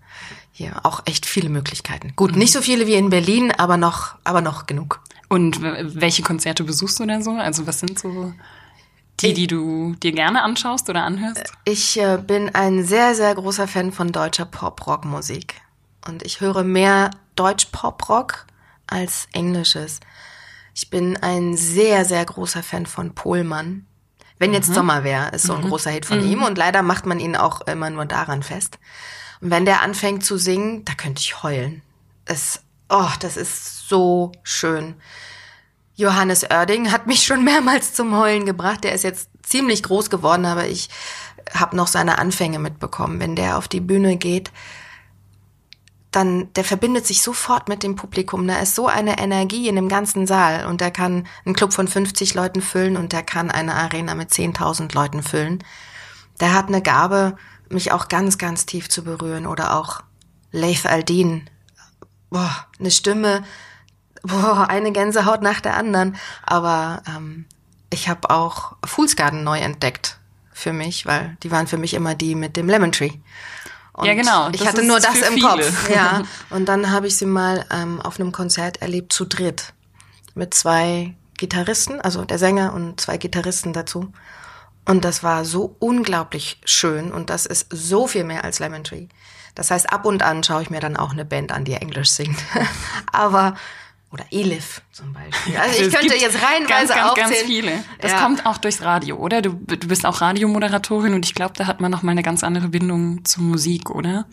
hier 0.52 0.84
auch 0.84 1.02
echt 1.06 1.24
viele 1.24 1.48
Möglichkeiten. 1.48 2.12
Gut, 2.14 2.36
nicht 2.36 2.52
so 2.52 2.60
viele 2.60 2.86
wie 2.86 2.94
in 2.94 3.08
Berlin, 3.08 3.52
aber 3.56 3.78
noch, 3.78 4.16
aber 4.22 4.42
noch 4.42 4.66
genug. 4.66 5.00
Und 5.28 5.62
welche 5.62 6.22
Konzerte 6.22 6.62
besuchst 6.62 7.00
du 7.00 7.06
da 7.06 7.22
so? 7.22 7.30
Also 7.32 7.66
was 7.66 7.80
sind 7.80 7.98
so 7.98 8.34
die, 9.22 9.34
die 9.34 9.46
du 9.46 9.94
dir 10.02 10.12
gerne 10.12 10.42
anschaust 10.42 10.88
oder 10.90 11.04
anhörst? 11.04 11.52
Ich 11.64 11.98
äh, 11.98 12.18
bin 12.18 12.54
ein 12.54 12.84
sehr, 12.84 13.14
sehr 13.14 13.34
großer 13.34 13.68
Fan 13.68 13.92
von 13.92 14.12
deutscher 14.12 14.44
Pop-Rock-Musik. 14.44 15.60
Und 16.06 16.22
ich 16.24 16.40
höre 16.40 16.64
mehr 16.64 17.10
Deutsch-Pop-Rock 17.36 18.46
als 18.86 19.28
Englisches. 19.32 20.00
Ich 20.74 20.90
bin 20.90 21.16
ein 21.18 21.56
sehr, 21.56 22.04
sehr 22.04 22.24
großer 22.24 22.62
Fan 22.62 22.86
von 22.86 23.14
Pohlmann. 23.14 23.86
Wenn 24.38 24.52
jetzt 24.52 24.74
Sommer 24.74 25.04
wäre, 25.04 25.30
ist 25.30 25.44
so 25.44 25.54
ein 25.54 25.62
großer 25.62 25.90
Hit 25.90 26.06
von 26.06 26.24
ihm. 26.24 26.42
Und 26.42 26.58
leider 26.58 26.82
macht 26.82 27.06
man 27.06 27.20
ihn 27.20 27.36
auch 27.36 27.60
immer 27.62 27.90
nur 27.90 28.06
daran 28.06 28.42
fest. 28.42 28.78
Und 29.40 29.50
wenn 29.50 29.64
der 29.64 29.82
anfängt 29.82 30.24
zu 30.24 30.36
singen, 30.36 30.84
da 30.84 30.94
könnte 30.94 31.20
ich 31.20 31.42
heulen. 31.44 31.82
Es, 32.24 32.60
oh, 32.88 33.10
das 33.20 33.36
ist 33.36 33.88
so 33.88 34.32
schön. 34.42 34.94
Johannes 35.94 36.44
Oerding 36.50 36.90
hat 36.90 37.06
mich 37.06 37.24
schon 37.24 37.44
mehrmals 37.44 37.94
zum 37.94 38.16
Heulen 38.16 38.46
gebracht. 38.46 38.84
Der 38.84 38.92
ist 38.92 39.04
jetzt 39.04 39.28
ziemlich 39.42 39.82
groß 39.82 40.10
geworden, 40.10 40.46
aber 40.46 40.66
ich 40.66 40.88
habe 41.54 41.76
noch 41.76 41.86
seine 41.86 42.18
Anfänge 42.18 42.58
mitbekommen. 42.58 43.20
Wenn 43.20 43.36
der 43.36 43.58
auf 43.58 43.68
die 43.68 43.80
Bühne 43.80 44.16
geht, 44.16 44.50
dann 46.10 46.52
der 46.54 46.64
verbindet 46.64 47.06
sich 47.06 47.22
sofort 47.22 47.68
mit 47.68 47.82
dem 47.82 47.96
Publikum. 47.96 48.46
Da 48.46 48.58
ist 48.58 48.74
so 48.74 48.86
eine 48.86 49.18
Energie 49.18 49.68
in 49.68 49.76
dem 49.76 49.88
ganzen 49.88 50.26
Saal 50.26 50.66
und 50.66 50.80
der 50.80 50.90
kann 50.90 51.26
einen 51.44 51.54
Club 51.54 51.72
von 51.72 51.88
50 51.88 52.34
Leuten 52.34 52.60
füllen 52.60 52.96
und 52.96 53.12
der 53.12 53.22
kann 53.22 53.50
eine 53.50 53.74
Arena 53.74 54.14
mit 54.14 54.30
10.000 54.30 54.94
Leuten 54.94 55.22
füllen. 55.22 55.64
Der 56.40 56.54
hat 56.54 56.68
eine 56.68 56.82
Gabe, 56.82 57.36
mich 57.70 57.92
auch 57.92 58.08
ganz, 58.08 58.36
ganz 58.36 58.66
tief 58.66 58.90
zu 58.90 59.04
berühren 59.04 59.46
oder 59.46 59.74
auch 59.74 60.02
Leif 60.50 60.84
Aldin. 60.84 61.48
Boah, 62.28 62.66
eine 62.78 62.90
Stimme, 62.90 63.42
boah, 64.22 64.68
eine 64.68 64.92
Gänsehaut 64.92 65.42
nach 65.42 65.60
der 65.60 65.76
anderen. 65.76 66.16
Aber 66.44 67.02
ähm, 67.08 67.46
ich 67.90 68.08
habe 68.08 68.30
auch 68.30 68.76
Fool's 68.84 69.16
Garden 69.16 69.44
neu 69.44 69.58
entdeckt 69.58 70.18
für 70.52 70.72
mich, 70.72 71.06
weil 71.06 71.36
die 71.42 71.50
waren 71.50 71.66
für 71.66 71.78
mich 71.78 71.94
immer 71.94 72.14
die 72.14 72.34
mit 72.34 72.56
dem 72.56 72.68
Lemon 72.68 72.92
Tree. 72.92 73.12
Und 73.92 74.06
Ja, 74.06 74.14
genau, 74.14 74.48
Ich 74.52 74.66
hatte 74.66 74.82
nur 74.82 75.00
das 75.00 75.16
im 75.16 75.34
viele. 75.34 75.46
Kopf. 75.46 75.90
Ja. 75.90 76.22
Und 76.50 76.66
dann 76.66 76.90
habe 76.90 77.06
ich 77.06 77.16
sie 77.16 77.26
mal 77.26 77.66
ähm, 77.70 78.00
auf 78.00 78.18
einem 78.18 78.32
Konzert 78.32 78.80
erlebt 78.80 79.12
zu 79.12 79.26
dritt 79.26 79.74
mit 80.34 80.54
zwei 80.54 81.14
Gitarristen, 81.36 82.00
also 82.00 82.24
der 82.24 82.38
Sänger 82.38 82.72
und 82.72 83.00
zwei 83.00 83.16
Gitarristen 83.16 83.72
dazu. 83.72 84.12
Und 84.84 85.04
das 85.04 85.22
war 85.22 85.44
so 85.44 85.76
unglaublich 85.78 86.60
schön 86.64 87.12
und 87.12 87.30
das 87.30 87.46
ist 87.46 87.66
so 87.70 88.06
viel 88.06 88.24
mehr 88.24 88.44
als 88.44 88.58
Lemon 88.60 88.84
Tree. 88.84 89.08
Das 89.54 89.70
heißt, 89.70 89.92
ab 89.92 90.06
und 90.06 90.22
an 90.22 90.42
schaue 90.42 90.62
ich 90.62 90.70
mir 90.70 90.80
dann 90.80 90.96
auch 90.96 91.12
eine 91.12 91.24
Band 91.24 91.52
an, 91.52 91.64
die 91.64 91.74
Englisch 91.74 92.10
singt. 92.10 92.38
Aber, 93.12 93.54
oder 94.12 94.24
Elif 94.30 94.82
zum 94.92 95.12
Beispiel. 95.12 95.56
Also 95.60 95.80
ich 95.80 95.86
Es 95.88 95.94
könnte 95.94 96.14
jetzt 96.16 96.36
reihenweise 96.42 96.68
ganz, 96.68 96.94
ganz, 96.94 97.10
aufzählen. 97.10 97.30
ganz 97.30 97.42
viele. 97.42 97.84
Das 98.00 98.12
Ja. 98.12 98.20
kommt 98.22 98.46
auch 98.46 98.58
durchs 98.58 98.82
Radio, 98.82 99.16
oder? 99.16 99.42
Du, 99.42 99.54
du 99.54 99.88
bist 99.88 100.04
auch 100.06 100.20
Radiomoderatorin 100.20 101.14
und 101.14 101.24
ich 101.24 101.34
glaube, 101.34 101.54
da 101.56 101.66
hat 101.66 101.80
man 101.80 101.90
noch 101.90 102.02
mal 102.02 102.12
eine 102.12 102.22
ganz 102.22 102.44
andere 102.44 102.68
Bindung 102.68 103.24
zur 103.24 103.42
Musik, 103.42 103.90
oder? 103.90 104.26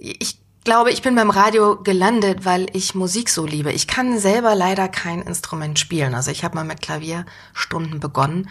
ich 0.00 0.38
glaube, 0.64 0.90
ich 0.92 1.02
bin 1.02 1.14
beim 1.14 1.30
Radio 1.30 1.82
gelandet, 1.82 2.44
weil 2.44 2.66
ich 2.72 2.94
Musik 2.94 3.28
so 3.30 3.46
liebe. 3.46 3.72
Ich 3.72 3.86
kann 3.86 4.18
selber 4.18 4.54
leider 4.54 4.88
kein 4.88 5.22
Instrument 5.22 5.78
spielen. 5.78 6.14
Also 6.14 6.30
ich 6.30 6.44
habe 6.44 6.54
mal 6.54 6.64
mit 6.64 6.82
Klavierstunden 6.82 7.98
begonnen 8.00 8.48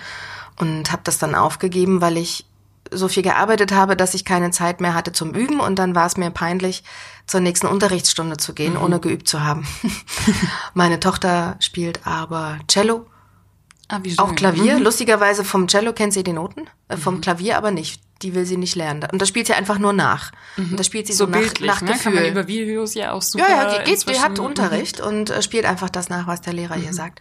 und 0.57 0.91
habe 0.91 1.03
das 1.05 1.19
dann 1.19 1.35
aufgegeben, 1.35 2.01
weil 2.01 2.17
ich 2.17 2.45
so 2.91 3.07
viel 3.07 3.23
gearbeitet 3.23 3.71
habe, 3.71 3.95
dass 3.95 4.13
ich 4.13 4.25
keine 4.25 4.51
Zeit 4.51 4.81
mehr 4.81 4.93
hatte 4.93 5.11
zum 5.11 5.33
Üben 5.33 5.59
und 5.59 5.77
dann 5.77 5.93
war 5.95 6.05
es 6.07 6.17
mir 6.17 6.31
peinlich, 6.31 6.83
zur 7.27 7.41
nächsten 7.41 7.67
Unterrichtsstunde 7.67 8.37
zu 8.37 8.53
gehen, 8.53 8.77
ohne 8.77 8.99
geübt 8.99 9.27
zu 9.27 9.43
haben. 9.43 9.67
Meine 10.73 10.99
Tochter 10.99 11.57
spielt 11.59 12.05
aber 12.07 12.57
Cello 12.67 13.05
Ah. 13.89 14.01
Auch 14.17 14.35
Klavier, 14.35 14.75
Mhm. 14.79 14.83
lustigerweise 14.83 15.45
vom 15.45 15.67
Cello 15.69 15.93
kennt 15.93 16.11
sie 16.11 16.21
die 16.23 16.33
Noten, 16.33 16.67
äh, 16.89 16.97
vom 16.97 17.21
Klavier 17.21 17.55
aber 17.57 17.71
nicht. 17.71 18.01
Die 18.21 18.33
will 18.33 18.45
sie 18.45 18.57
nicht 18.57 18.75
lernen. 18.75 19.07
Und 19.11 19.21
das 19.21 19.29
spielt 19.29 19.47
sie 19.47 19.53
einfach 19.53 19.77
nur 19.77 19.93
nach. 19.93 20.31
Und 20.57 20.79
das 20.79 20.87
spielt 20.87 21.07
sie 21.07 21.13
so, 21.13 21.25
So 21.25 21.31
nach, 21.31 21.39
bildlich, 21.39 21.67
nach 21.67 21.81
ne? 21.81 21.91
Kann 21.91 22.13
man 22.13 22.23
Gefühl. 22.23 22.31
über 22.31 22.47
Videos 22.47 22.93
ja 22.93 23.11
auch 23.11 23.21
super 23.21 23.47
Ja, 23.47 23.63
ja, 23.63 23.83
die, 23.83 23.91
geht, 23.91 24.09
die 24.09 24.19
hat 24.19 24.39
Unterricht 24.39 24.99
und 25.01 25.29
äh, 25.29 25.41
spielt 25.41 25.65
einfach 25.65 25.89
das 25.89 26.09
nach, 26.09 26.25
was 26.27 26.41
der 26.41 26.53
Lehrer 26.53 26.77
ihr 26.77 26.93
sagt. 26.93 27.19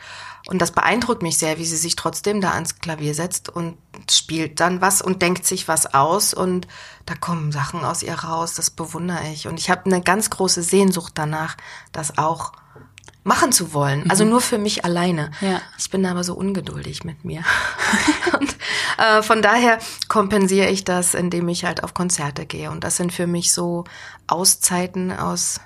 Und 0.49 0.63
das 0.63 0.71
beeindruckt 0.71 1.23
mich 1.23 1.39
sehr, 1.39 1.59
wie 1.59 1.65
sie 1.65 1.77
sich 1.77 1.97
trotzdem 1.97 2.41
da 2.41 2.53
ans 2.53 2.79
Klavier 2.79 3.15
setzt 3.15 3.49
und 3.49 3.77
spielt 4.11 4.61
dann 4.61 4.81
was 4.81 5.03
und 5.03 5.21
denkt 5.21 5.45
sich 5.45 5.67
was 5.67 5.93
aus 5.93 6.35
und 6.35 6.69
da 7.05 7.15
kommen 7.15 7.51
Sachen 7.53 7.85
aus 7.85 8.03
ihr 8.03 8.15
raus, 8.15 8.55
das 8.55 8.71
bewundere 8.71 9.29
ich. 9.33 9.49
Und 9.49 9.59
ich 9.59 9.71
habe 9.71 9.87
eine 9.87 10.01
ganz 10.01 10.31
große 10.31 10.63
Sehnsucht 10.63 11.13
danach, 11.17 11.57
das 11.93 12.17
auch 12.17 12.53
machen 13.27 13.51
zu 13.51 13.75
wollen. 13.75 14.09
Also 14.09 14.25
nur 14.25 14.41
für 14.41 14.57
mich 14.57 14.85
alleine. 14.85 15.33
Ja. 15.41 15.61
Ich 15.77 15.91
bin 15.91 16.07
aber 16.07 16.23
so 16.23 16.35
ungeduldig 16.35 17.03
mit 17.03 17.25
mir. 17.25 17.43
und 18.39 18.57
äh, 18.99 19.21
von 19.21 19.43
daher 19.43 19.79
kompensiere 20.07 20.69
ich 20.69 20.85
das, 20.85 21.13
indem 21.15 21.49
ich 21.49 21.65
halt 21.65 21.83
auf 21.83 21.93
Konzerte 21.93 22.47
gehe. 22.47 22.71
Und 22.71 22.85
das 22.85 22.97
sind 22.97 23.13
für 23.13 23.27
mich 23.27 23.53
so 23.53 23.83
Auszeiten 24.29 25.11
aus 25.11 25.61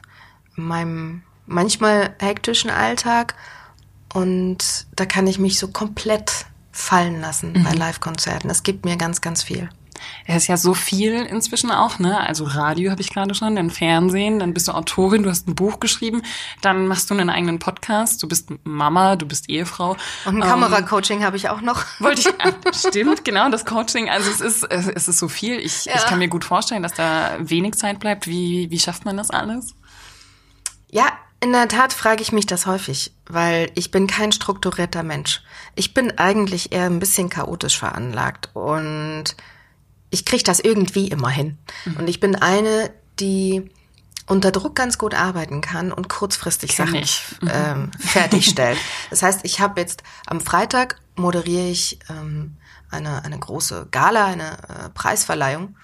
meinem 0.56 1.22
manchmal 1.46 2.14
hektischen 2.18 2.70
Alltag. 2.70 3.34
Und 4.14 4.86
da 4.96 5.04
kann 5.04 5.26
ich 5.26 5.38
mich 5.38 5.58
so 5.58 5.68
komplett 5.68 6.46
fallen 6.72 7.20
lassen 7.20 7.62
bei 7.62 7.74
Live-Konzerten. 7.74 8.48
Das 8.48 8.62
gibt 8.62 8.86
mir 8.86 8.96
ganz, 8.96 9.20
ganz 9.20 9.42
viel. 9.42 9.68
Es 10.26 10.36
ist 10.36 10.46
ja 10.48 10.56
so 10.56 10.74
viel 10.74 11.14
inzwischen 11.14 11.70
auch, 11.70 11.98
ne? 11.98 12.20
Also 12.20 12.44
Radio 12.44 12.90
habe 12.90 13.00
ich 13.00 13.10
gerade 13.10 13.34
schon, 13.34 13.56
dann 13.56 13.70
Fernsehen, 13.70 14.38
dann 14.38 14.54
bist 14.54 14.68
du 14.68 14.72
Autorin, 14.72 15.22
du 15.22 15.30
hast 15.30 15.48
ein 15.48 15.54
Buch 15.54 15.80
geschrieben, 15.80 16.22
dann 16.60 16.86
machst 16.86 17.10
du 17.10 17.14
einen 17.14 17.30
eigenen 17.30 17.58
Podcast, 17.58 18.22
du 18.22 18.28
bist 18.28 18.50
Mama, 18.64 19.16
du 19.16 19.26
bist 19.26 19.48
Ehefrau. 19.48 19.96
Und 20.24 20.36
ein 20.36 20.42
Ähm, 20.42 20.48
Kameracoaching 20.48 21.24
habe 21.24 21.36
ich 21.36 21.48
auch 21.48 21.60
noch. 21.60 21.84
Wollte 21.98 22.20
ich, 22.20 22.28
ah, 22.38 22.52
stimmt, 22.72 23.24
genau, 23.24 23.48
das 23.50 23.64
Coaching. 23.64 24.08
Also 24.10 24.30
es 24.30 24.40
ist, 24.40 24.64
es 24.70 24.86
es 24.88 25.08
ist 25.08 25.18
so 25.18 25.28
viel. 25.28 25.58
Ich, 25.58 25.86
ich 25.86 26.06
kann 26.06 26.18
mir 26.18 26.28
gut 26.28 26.44
vorstellen, 26.44 26.82
dass 26.82 26.94
da 26.94 27.36
wenig 27.38 27.74
Zeit 27.74 28.00
bleibt. 28.00 28.26
Wie, 28.26 28.70
wie 28.70 28.78
schafft 28.78 29.04
man 29.04 29.16
das 29.16 29.30
alles? 29.30 29.74
Ja, 30.90 31.06
in 31.42 31.52
der 31.52 31.68
Tat 31.68 31.92
frage 31.94 32.20
ich 32.20 32.32
mich 32.32 32.44
das 32.44 32.66
häufig, 32.66 33.12
weil 33.26 33.70
ich 33.74 33.90
bin 33.90 34.06
kein 34.06 34.30
strukturierter 34.30 35.02
Mensch. 35.02 35.42
Ich 35.74 35.94
bin 35.94 36.18
eigentlich 36.18 36.72
eher 36.72 36.84
ein 36.84 36.98
bisschen 36.98 37.30
chaotisch 37.30 37.78
veranlagt 37.78 38.50
und 38.52 39.24
ich 40.10 40.24
kriege 40.24 40.42
das 40.42 40.60
irgendwie 40.60 41.08
immer 41.08 41.30
hin. 41.30 41.58
Und 41.98 42.08
ich 42.08 42.20
bin 42.20 42.36
eine, 42.36 42.90
die 43.18 43.70
unter 44.26 44.52
Druck 44.52 44.76
ganz 44.76 44.96
gut 44.96 45.14
arbeiten 45.14 45.60
kann 45.60 45.92
und 45.92 46.08
kurzfristig 46.08 46.76
Kenn 46.76 46.86
Sachen 46.86 47.00
ich. 47.00 47.24
ähm, 47.52 47.90
fertigstellt. 47.98 48.78
Das 49.10 49.22
heißt, 49.22 49.40
ich 49.42 49.60
habe 49.60 49.80
jetzt 49.80 50.02
am 50.26 50.40
Freitag 50.40 50.96
moderiere 51.16 51.66
ich 51.66 51.98
ähm, 52.08 52.56
eine, 52.90 53.24
eine 53.24 53.38
große 53.38 53.88
Gala, 53.90 54.26
eine 54.26 54.52
äh, 54.68 54.88
Preisverleihung. 54.94 55.76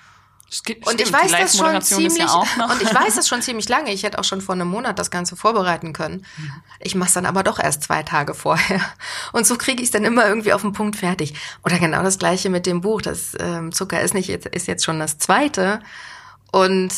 Stimmt, 0.48 0.86
Und 0.86 1.00
ich 1.00 1.12
weiß 1.12 1.32
das 1.32 1.56
schon 1.56 1.82
ziemlich, 1.82 2.18
ja 2.18 2.36
und 2.70 2.80
ich 2.80 2.94
weiß 2.94 3.16
das 3.16 3.26
schon 3.26 3.42
ziemlich 3.42 3.68
lange. 3.68 3.92
Ich 3.92 4.04
hätte 4.04 4.18
auch 4.18 4.24
schon 4.24 4.40
vor 4.40 4.54
einem 4.54 4.68
Monat 4.68 4.98
das 4.98 5.10
Ganze 5.10 5.34
vorbereiten 5.34 5.92
können. 5.92 6.24
Ich 6.78 6.94
mache 6.94 7.08
es 7.08 7.14
dann 7.14 7.26
aber 7.26 7.42
doch 7.42 7.58
erst 7.58 7.82
zwei 7.82 8.04
Tage 8.04 8.32
vorher. 8.34 8.80
Und 9.32 9.46
so 9.46 9.58
kriege 9.58 9.82
ich 9.82 9.88
es 9.88 9.92
dann 9.92 10.04
immer 10.04 10.26
irgendwie 10.26 10.52
auf 10.52 10.62
den 10.62 10.72
Punkt 10.72 10.96
fertig. 10.96 11.34
Oder 11.64 11.78
genau 11.78 12.02
das 12.04 12.18
gleiche 12.18 12.48
mit 12.48 12.64
dem 12.66 12.80
Buch. 12.80 13.02
Das 13.02 13.36
ähm, 13.40 13.72
Zucker 13.72 14.00
ist 14.00 14.14
nicht 14.14 14.28
jetzt 14.28 14.46
ist 14.46 14.68
jetzt 14.68 14.84
schon 14.84 15.00
das 15.00 15.18
zweite. 15.18 15.80
Und 16.52 16.92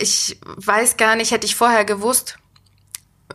ich 0.00 0.40
weiß 0.42 0.96
gar 0.96 1.16
nicht, 1.16 1.32
hätte 1.32 1.46
ich 1.46 1.54
vorher 1.54 1.84
gewusst, 1.84 2.38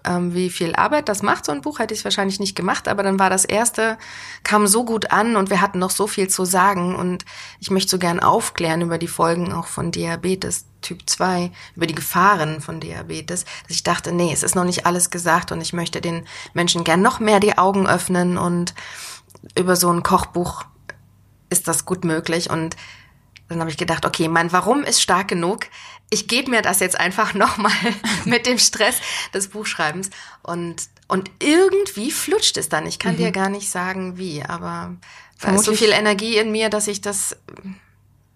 wie 0.04 0.50
viel 0.50 0.75
Arbeit 0.75 1.10
das 1.10 1.22
macht, 1.22 1.46
so 1.46 1.52
ein 1.52 1.62
Buch, 1.62 1.80
hätte 1.80 1.94
ich 1.94 2.04
wahrscheinlich 2.04 2.40
nicht 2.40 2.56
gemacht, 2.56 2.88
aber 2.88 3.04
dann 3.04 3.20
war 3.20 3.30
das 3.30 3.46
erste, 3.46 3.98
kam 4.44 4.68
so 4.68 4.86
gut 4.86 5.12
an 5.12 5.36
und 5.36 5.50
wir 5.50 5.62
hatten 5.62 5.80
noch 5.80 5.92
so 5.92 6.08
viel 6.08 6.28
zu 6.28 6.46
sagen 6.46 6.96
und 6.96 7.25
ich 7.60 7.72
möchte 7.72 7.92
so 7.92 8.00
gern 8.00 8.20
aufklären 8.20 8.82
über 8.82 8.98
die 8.98 9.08
Folgen 9.08 9.52
auch 9.52 9.68
von 9.68 9.92
Diabetes 9.92 10.66
Typ 10.82 11.10
2, 11.10 11.52
über 11.75 11.88
die 11.88 11.96
Gefahren 11.96 12.62
von 12.62 12.80
Diabetes, 12.80 13.46
dass 13.64 13.75
ich 13.75 13.84
dachte, 13.84 14.12
nee, 14.12 14.32
es 14.32 14.44
ist 14.44 14.56
noch 14.56 14.66
nicht 14.66 14.86
alles 14.86 15.10
gesagt 15.10 15.52
und 15.52 15.62
ich 15.62 15.74
möchte 15.74 16.00
den 16.00 16.25
Menschen 16.54 16.84
gern 16.84 17.02
noch 17.02 17.20
mehr 17.20 17.40
die 17.40 17.58
Augen 17.58 17.88
öffnen 17.88 18.38
und 18.38 18.75
über 19.58 19.75
so 19.75 19.92
ein 19.92 20.04
Kochbuch 20.04 20.66
ist 21.50 21.68
das 21.68 21.86
gut 21.86 22.06
möglich 22.06 22.50
und 22.50 22.75
dann 23.48 23.60
habe 23.60 23.70
ich 23.70 23.78
gedacht, 23.78 24.06
okay, 24.06 24.28
mein 24.28 24.52
Warum 24.52 24.84
ist 24.84 25.02
stark 25.02 25.28
genug. 25.28 25.68
Ich 26.10 26.28
gebe 26.28 26.52
mir 26.52 26.62
das 26.62 26.80
jetzt 26.80 27.00
einfach 27.00 27.34
nochmal 27.46 27.72
mit 28.26 28.46
dem 28.46 28.58
Stress 28.58 28.98
des 29.34 29.50
Buchschreibens. 29.50 30.10
Und, 30.44 30.84
und 31.08 31.32
irgendwie 31.40 32.12
flutscht 32.12 32.58
es 32.58 32.70
dann. 32.70 32.86
Ich 32.86 33.00
kann 33.00 33.18
dir 33.18 33.32
gar 33.32 33.50
nicht 33.50 33.70
sagen, 33.70 34.18
wie, 34.18 34.44
aber 34.44 34.96
da 35.42 35.56
ist 35.56 35.66
so 35.66 35.74
viel 35.74 35.92
Energie 35.92 36.38
in 36.38 36.52
mir, 36.52 36.70
dass 36.70 36.88
ich 36.88 37.02
das. 37.02 37.36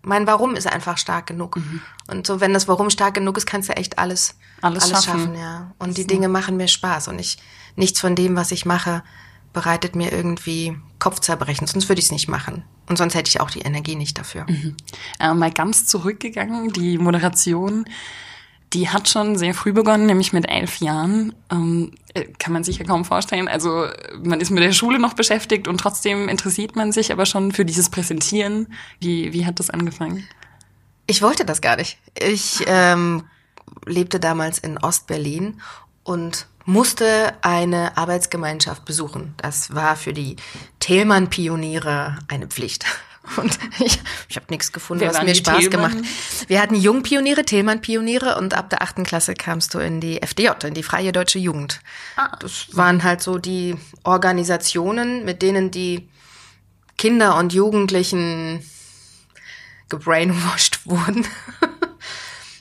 Mein 0.01 0.27
Warum 0.27 0.55
ist 0.55 0.65
einfach 0.65 0.97
stark 0.97 1.27
genug. 1.27 1.59
Und 2.07 2.25
so, 2.25 2.39
wenn 2.39 2.53
das 2.53 2.67
Warum 2.67 2.89
stark 2.89 3.15
genug 3.15 3.37
ist, 3.37 3.45
kannst 3.45 3.69
du 3.69 3.75
echt 3.75 3.99
alles, 3.99 4.35
Alles 4.61 4.89
schaffen. 4.89 5.35
ja. 5.35 5.71
Und 5.77 5.97
die 5.97 6.07
Dinge 6.07 6.29
machen 6.29 6.55
mir 6.57 6.69
Spaß. 6.69 7.09
Und 7.09 7.19
ich, 7.19 7.37
nichts 7.75 7.99
von 7.99 8.15
dem, 8.15 8.35
was 8.35 8.51
ich 8.51 8.65
mache, 8.65 9.03
bereitet 9.53 9.95
mir 9.95 10.11
irgendwie 10.11 10.77
Kopfzerbrechen. 10.99 11.67
Sonst 11.67 11.89
würde 11.89 11.99
ich 11.99 12.05
es 12.05 12.11
nicht 12.11 12.27
machen. 12.27 12.63
Und 12.87 12.97
sonst 12.97 13.15
hätte 13.15 13.29
ich 13.29 13.39
auch 13.39 13.51
die 13.51 13.61
Energie 13.61 13.95
nicht 13.95 14.17
dafür. 14.17 14.45
Äh, 15.19 15.33
mal 15.33 15.51
ganz 15.51 15.85
zurückgegangen, 15.85 16.73
die 16.73 16.97
Moderation, 16.97 17.85
die 18.73 18.89
hat 18.89 19.09
schon 19.09 19.37
sehr 19.37 19.53
früh 19.53 19.73
begonnen, 19.73 20.05
nämlich 20.05 20.33
mit 20.33 20.49
elf 20.49 20.77
Jahren. 20.77 21.33
Ähm, 21.51 21.91
äh, 22.13 22.25
kann 22.37 22.53
man 22.53 22.63
sich 22.63 22.77
ja 22.77 22.85
kaum 22.85 23.05
vorstellen. 23.05 23.47
Also 23.47 23.87
man 24.23 24.41
ist 24.41 24.49
mit 24.49 24.63
der 24.63 24.71
Schule 24.71 24.99
noch 24.99 25.13
beschäftigt 25.13 25.67
und 25.67 25.79
trotzdem 25.79 26.29
interessiert 26.29 26.75
man 26.75 26.91
sich 26.91 27.11
aber 27.11 27.25
schon 27.25 27.51
für 27.51 27.65
dieses 27.65 27.89
Präsentieren. 27.89 28.67
Wie, 28.99 29.33
wie 29.33 29.45
hat 29.45 29.59
das 29.59 29.69
angefangen? 29.69 30.27
Ich 31.07 31.21
wollte 31.21 31.45
das 31.45 31.61
gar 31.61 31.77
nicht. 31.77 31.97
Ich 32.19 32.63
ähm, 32.67 33.23
lebte 33.85 34.19
damals 34.19 34.59
in 34.59 34.77
Ostberlin 34.77 35.61
und 36.03 36.47
musste 36.65 37.33
eine 37.41 37.97
Arbeitsgemeinschaft 37.97 38.85
besuchen. 38.85 39.33
Das 39.37 39.73
war 39.73 39.95
für 39.95 40.13
die 40.13 40.35
Thälmann-Pioniere 40.79 42.19
eine 42.27 42.47
Pflicht. 42.47 42.85
Und 43.37 43.59
ich, 43.79 43.99
ich 44.27 44.35
habe 44.37 44.47
nichts 44.49 44.71
gefunden, 44.71 45.01
Wer 45.01 45.13
was 45.13 45.21
mir 45.23 45.35
Spaß 45.35 45.69
Thälmann? 45.69 45.91
gemacht. 45.91 46.09
Wir 46.47 46.61
hatten 46.61 46.73
Jungpioniere, 46.75 47.43
Thälmann-Pioniere 47.45 48.37
und 48.37 48.55
ab 48.55 48.71
der 48.71 48.81
achten 48.81 49.03
Klasse 49.03 49.35
kamst 49.35 49.73
du 49.75 49.79
in 49.79 50.01
die 50.01 50.21
FDJ, 50.23 50.65
in 50.65 50.73
die 50.73 50.81
Freie 50.81 51.11
Deutsche 51.11 51.37
Jugend. 51.37 51.79
Ah. 52.15 52.35
Das 52.39 52.67
waren 52.75 53.03
halt 53.03 53.21
so 53.21 53.37
die 53.37 53.75
Organisationen, 54.03 55.25
mit 55.25 55.43
denen 55.43 55.69
die 55.69 56.09
Kinder 56.97 57.37
und 57.37 57.53
Jugendlichen 57.53 58.65
gebrainwashed 59.89 60.85
wurden. 60.85 61.27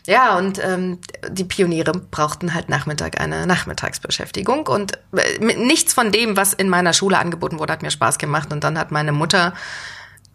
Ja, 0.09 0.39
und 0.39 0.59
ähm, 0.65 1.01
die 1.29 1.45
Pioniere 1.45 1.93
brauchten 1.93 2.55
halt 2.55 2.71
Nachmittag 2.71 3.21
eine 3.21 3.47
Nachmittagsbeschäftigung 3.47 4.67
und 4.67 4.99
äh, 5.13 5.39
nichts 5.39 5.93
von 5.93 6.11
dem, 6.11 6.35
was 6.35 6.55
in 6.55 6.71
meiner 6.71 6.95
Schule 6.95 7.19
angeboten 7.19 7.59
wurde, 7.59 7.75
hat 7.75 7.83
mir 7.83 7.91
Spaß 7.91 8.17
gemacht. 8.17 8.51
Und 8.51 8.65
dann 8.65 8.79
hat 8.79 8.91
meine 8.91 9.13
Mutter, 9.13 9.53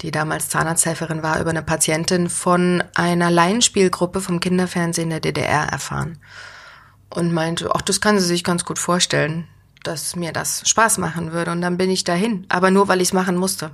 die 0.01 0.11
damals 0.11 0.49
Zahnarzthelferin 0.49 1.23
war, 1.23 1.41
über 1.41 1.49
eine 1.49 1.63
Patientin 1.63 2.29
von 2.29 2.83
einer 2.93 3.31
Laienspielgruppe 3.31 4.21
vom 4.21 4.39
Kinderfernsehen 4.39 5.09
der 5.09 5.21
DDR 5.21 5.63
erfahren 5.63 6.19
und 7.09 7.33
meinte, 7.33 7.71
ach, 7.73 7.81
das 7.81 7.99
kann 7.99 8.19
sie 8.19 8.27
sich 8.27 8.43
ganz 8.43 8.65
gut 8.65 8.77
vorstellen, 8.77 9.47
dass 9.81 10.15
mir 10.15 10.33
das 10.33 10.69
Spaß 10.69 10.99
machen 10.99 11.31
würde. 11.31 11.49
Und 11.49 11.61
dann 11.61 11.77
bin 11.77 11.89
ich 11.89 12.03
dahin, 12.03 12.45
aber 12.47 12.69
nur, 12.69 12.89
weil 12.89 13.01
ich 13.01 13.07
es 13.07 13.13
machen 13.13 13.37
musste. 13.37 13.71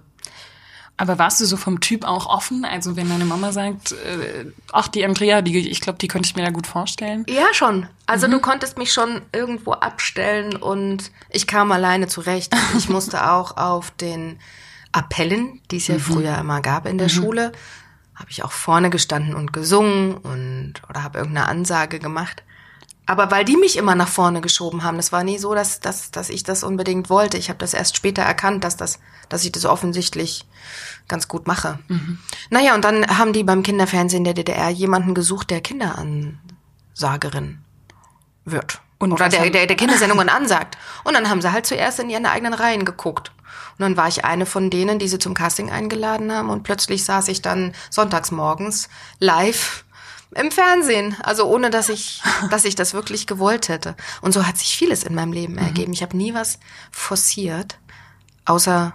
Aber 0.99 1.17
warst 1.17 1.39
du 1.39 1.45
so 1.45 1.55
vom 1.55 1.79
Typ 1.79 2.03
auch 2.03 2.25
offen? 2.25 2.65
Also 2.65 2.97
wenn 2.97 3.07
deine 3.07 3.23
Mama 3.23 3.53
sagt, 3.53 3.93
äh, 3.93 4.51
ach 4.73 4.89
die 4.89 5.05
Andrea, 5.05 5.41
die, 5.41 5.69
ich 5.69 5.79
glaube, 5.79 5.97
die 5.97 6.09
könnte 6.09 6.27
ich 6.27 6.35
mir 6.35 6.43
da 6.43 6.49
gut 6.49 6.67
vorstellen. 6.67 7.23
Ja, 7.29 7.45
schon. 7.53 7.87
Also 8.05 8.27
du 8.27 8.41
konntest 8.41 8.77
mich 8.77 8.91
schon 8.91 9.21
irgendwo 9.31 9.71
abstellen 9.71 10.57
und 10.57 11.11
ich 11.29 11.47
kam 11.47 11.71
alleine 11.71 12.07
zurecht. 12.07 12.53
Ich 12.77 12.89
musste 12.89 13.31
auch 13.31 13.55
auf 13.55 13.91
den 13.91 14.39
Appellen, 14.91 15.61
die 15.71 15.77
es 15.77 15.87
ja 15.87 15.99
früher 15.99 16.37
immer 16.37 16.59
gab 16.59 16.85
in 16.85 16.97
der 16.97 17.07
Schule, 17.07 17.53
habe 18.13 18.29
ich 18.29 18.43
auch 18.43 18.51
vorne 18.51 18.89
gestanden 18.89 19.35
und 19.35 19.53
gesungen 19.53 20.15
und 20.17 20.73
oder 20.89 21.03
habe 21.03 21.19
irgendeine 21.19 21.47
Ansage 21.47 21.99
gemacht. 21.99 22.43
Aber 23.09 23.31
weil 23.31 23.43
die 23.43 23.57
mich 23.57 23.75
immer 23.75 23.95
nach 23.95 24.07
vorne 24.07 24.39
geschoben 24.39 24.83
haben, 24.83 24.97
das 24.97 25.11
war 25.11 25.23
nie 25.23 25.39
so, 25.39 25.55
dass, 25.55 25.79
dass, 25.79 26.11
dass 26.11 26.29
ich 26.29 26.43
das 26.43 26.63
unbedingt 26.63 27.09
wollte. 27.09 27.37
Ich 27.37 27.49
habe 27.49 27.57
das 27.57 27.73
erst 27.73 27.97
später 27.97 28.21
erkannt, 28.21 28.63
dass, 28.63 28.77
das, 28.77 28.99
dass 29.29 29.43
ich 29.43 29.51
das 29.51 29.65
offensichtlich 29.65 30.45
ganz 31.07 31.27
gut 31.27 31.47
mache. 31.47 31.79
Naja, 32.51 32.75
und 32.75 32.85
dann 32.85 33.17
haben 33.17 33.33
die 33.33 33.43
beim 33.43 33.63
Kinderfernsehen 33.63 34.25
der 34.25 34.35
DDR 34.35 34.69
jemanden 34.69 35.15
gesucht, 35.15 35.49
der 35.49 35.61
Kinderansagerin 35.61 37.63
wird. 38.45 38.79
Und 38.99 39.11
Oder 39.11 39.27
der, 39.27 39.49
der, 39.49 39.65
der 39.65 39.75
Kindersendungen 39.75 40.29
ansagt. 40.29 40.77
Und 41.03 41.15
dann 41.15 41.31
haben 41.31 41.41
sie 41.41 41.51
halt 41.51 41.65
zuerst 41.65 41.99
in 41.99 42.11
ihren 42.11 42.27
eigenen 42.27 42.53
Reihen 42.53 42.85
geguckt. 42.85 43.31
Und 43.79 43.79
dann 43.79 43.97
war 43.97 44.07
ich 44.07 44.23
eine 44.23 44.45
von 44.45 44.69
denen, 44.69 44.99
die 44.99 45.07
sie 45.07 45.17
zum 45.17 45.33
Casting 45.33 45.71
eingeladen 45.71 46.31
haben. 46.31 46.51
Und 46.51 46.61
plötzlich 46.61 47.05
saß 47.05 47.27
ich 47.29 47.41
dann 47.41 47.73
sonntags 47.89 48.29
morgens 48.29 48.87
live 49.17 49.83
im 50.35 50.51
Fernsehen. 50.51 51.15
Also 51.23 51.45
ohne, 51.45 51.69
dass 51.69 51.89
ich, 51.89 52.21
dass 52.49 52.65
ich 52.65 52.75
das 52.75 52.93
wirklich 52.93 53.27
gewollt 53.27 53.69
hätte. 53.69 53.95
Und 54.21 54.33
so 54.33 54.45
hat 54.45 54.57
sich 54.57 54.77
vieles 54.77 55.03
in 55.03 55.15
meinem 55.15 55.33
Leben 55.33 55.57
ergeben. 55.57 55.93
Ich 55.93 56.01
habe 56.01 56.17
nie 56.17 56.33
was 56.33 56.59
forciert. 56.91 57.79
außer 58.45 58.93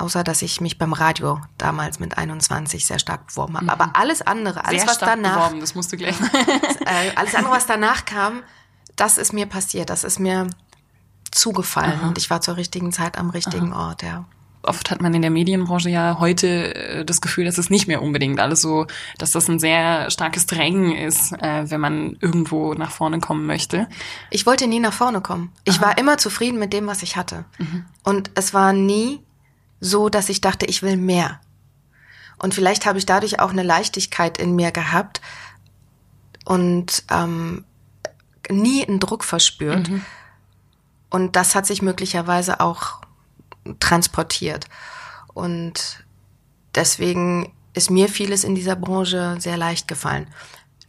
außer 0.00 0.22
dass 0.22 0.42
ich 0.42 0.60
mich 0.60 0.78
beim 0.78 0.92
Radio 0.92 1.40
damals 1.58 1.98
mit 1.98 2.16
21 2.16 2.86
sehr 2.86 3.00
stark 3.00 3.26
beworben 3.26 3.56
habe. 3.56 3.64
Mhm. 3.64 3.70
Aber 3.70 3.90
alles 3.94 4.22
andere, 4.22 4.64
alles 4.64 4.82
sehr 4.82 4.90
was 4.90 4.98
danach, 4.98 5.34
beworben, 5.34 5.60
das 5.60 5.74
musst 5.74 5.92
du 5.92 5.96
gleich. 5.96 6.14
äh, 6.86 7.10
alles 7.16 7.34
andere, 7.34 7.52
was 7.52 7.66
danach 7.66 8.04
kam, 8.04 8.44
das 8.94 9.18
ist 9.18 9.32
mir 9.32 9.46
passiert, 9.46 9.90
das 9.90 10.04
ist 10.04 10.20
mir 10.20 10.48
zugefallen 11.32 11.98
Aha. 11.98 12.08
und 12.08 12.18
ich 12.18 12.30
war 12.30 12.40
zur 12.40 12.56
richtigen 12.56 12.92
Zeit 12.92 13.18
am 13.18 13.30
richtigen 13.30 13.72
Aha. 13.72 13.88
Ort, 13.88 14.02
ja 14.04 14.24
oft 14.68 14.90
hat 14.90 15.02
man 15.02 15.14
in 15.14 15.22
der 15.22 15.30
Medienbranche 15.30 15.90
ja 15.90 16.18
heute 16.20 16.74
äh, 16.74 17.04
das 17.04 17.20
Gefühl, 17.20 17.44
dass 17.44 17.58
es 17.58 17.70
nicht 17.70 17.88
mehr 17.88 18.02
unbedingt 18.02 18.38
alles 18.38 18.60
so, 18.60 18.86
dass 19.18 19.32
das 19.32 19.48
ein 19.48 19.58
sehr 19.58 20.10
starkes 20.10 20.46
Drängen 20.46 20.92
ist, 20.92 21.32
äh, 21.32 21.70
wenn 21.70 21.80
man 21.80 22.16
irgendwo 22.20 22.74
nach 22.74 22.90
vorne 22.90 23.20
kommen 23.20 23.46
möchte. 23.46 23.88
Ich 24.30 24.46
wollte 24.46 24.66
nie 24.66 24.80
nach 24.80 24.92
vorne 24.92 25.20
kommen. 25.20 25.52
Ich 25.64 25.78
Aha. 25.78 25.86
war 25.86 25.98
immer 25.98 26.18
zufrieden 26.18 26.58
mit 26.58 26.72
dem, 26.72 26.86
was 26.86 27.02
ich 27.02 27.16
hatte. 27.16 27.44
Mhm. 27.58 27.84
Und 28.04 28.30
es 28.34 28.54
war 28.54 28.72
nie 28.72 29.20
so, 29.80 30.08
dass 30.08 30.28
ich 30.28 30.40
dachte, 30.40 30.66
ich 30.66 30.82
will 30.82 30.96
mehr. 30.96 31.40
Und 32.38 32.54
vielleicht 32.54 32.86
habe 32.86 32.98
ich 32.98 33.06
dadurch 33.06 33.40
auch 33.40 33.50
eine 33.50 33.62
Leichtigkeit 33.62 34.38
in 34.38 34.54
mir 34.54 34.70
gehabt 34.70 35.20
und 36.44 37.04
ähm, 37.10 37.64
nie 38.48 38.86
einen 38.86 39.00
Druck 39.00 39.24
verspürt. 39.24 39.88
Mhm. 39.88 40.04
Und 41.10 41.36
das 41.36 41.54
hat 41.54 41.66
sich 41.66 41.82
möglicherweise 41.82 42.60
auch 42.60 43.00
transportiert. 43.80 44.66
Und 45.34 46.04
deswegen 46.74 47.52
ist 47.74 47.90
mir 47.90 48.08
vieles 48.08 48.44
in 48.44 48.54
dieser 48.54 48.76
Branche 48.76 49.36
sehr 49.38 49.56
leicht 49.56 49.88
gefallen. 49.88 50.26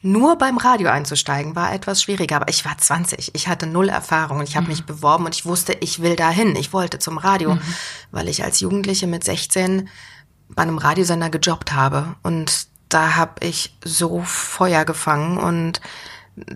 Nur 0.02 0.38
beim 0.38 0.58
Radio 0.58 0.90
einzusteigen 0.90 1.56
war 1.56 1.74
etwas 1.74 2.02
schwieriger, 2.02 2.38
aber 2.38 2.48
ich 2.48 2.64
war 2.64 2.78
20, 2.78 3.36
ich 3.36 3.48
hatte 3.50 3.68
null 3.68 3.90
Erfahrung 3.90 4.40
und 4.40 4.48
ich 4.48 4.56
habe 4.56 4.66
mhm. 4.66 4.72
mich 4.72 4.86
beworben 4.86 5.26
und 5.26 5.36
ich 5.36 5.46
wusste, 5.46 5.74
ich 5.82 6.02
will 6.02 6.16
dahin, 6.16 6.56
ich 6.56 6.72
wollte 6.72 7.00
zum 7.00 7.18
Radio, 7.18 7.56
mhm. 7.56 7.62
weil 8.12 8.30
ich 8.30 8.44
als 8.44 8.62
Jugendliche 8.62 9.08
mit 9.08 9.26
16 9.26 9.90
bei 10.48 10.64
einem 10.64 10.78
Radiosender 10.78 11.30
gejobbt 11.30 11.74
habe 11.74 12.16
und 12.24 12.68
da 12.88 13.18
habe 13.18 13.46
ich 13.46 13.78
so 13.84 14.22
Feuer 14.24 14.86
gefangen 14.86 15.38
und 15.38 15.82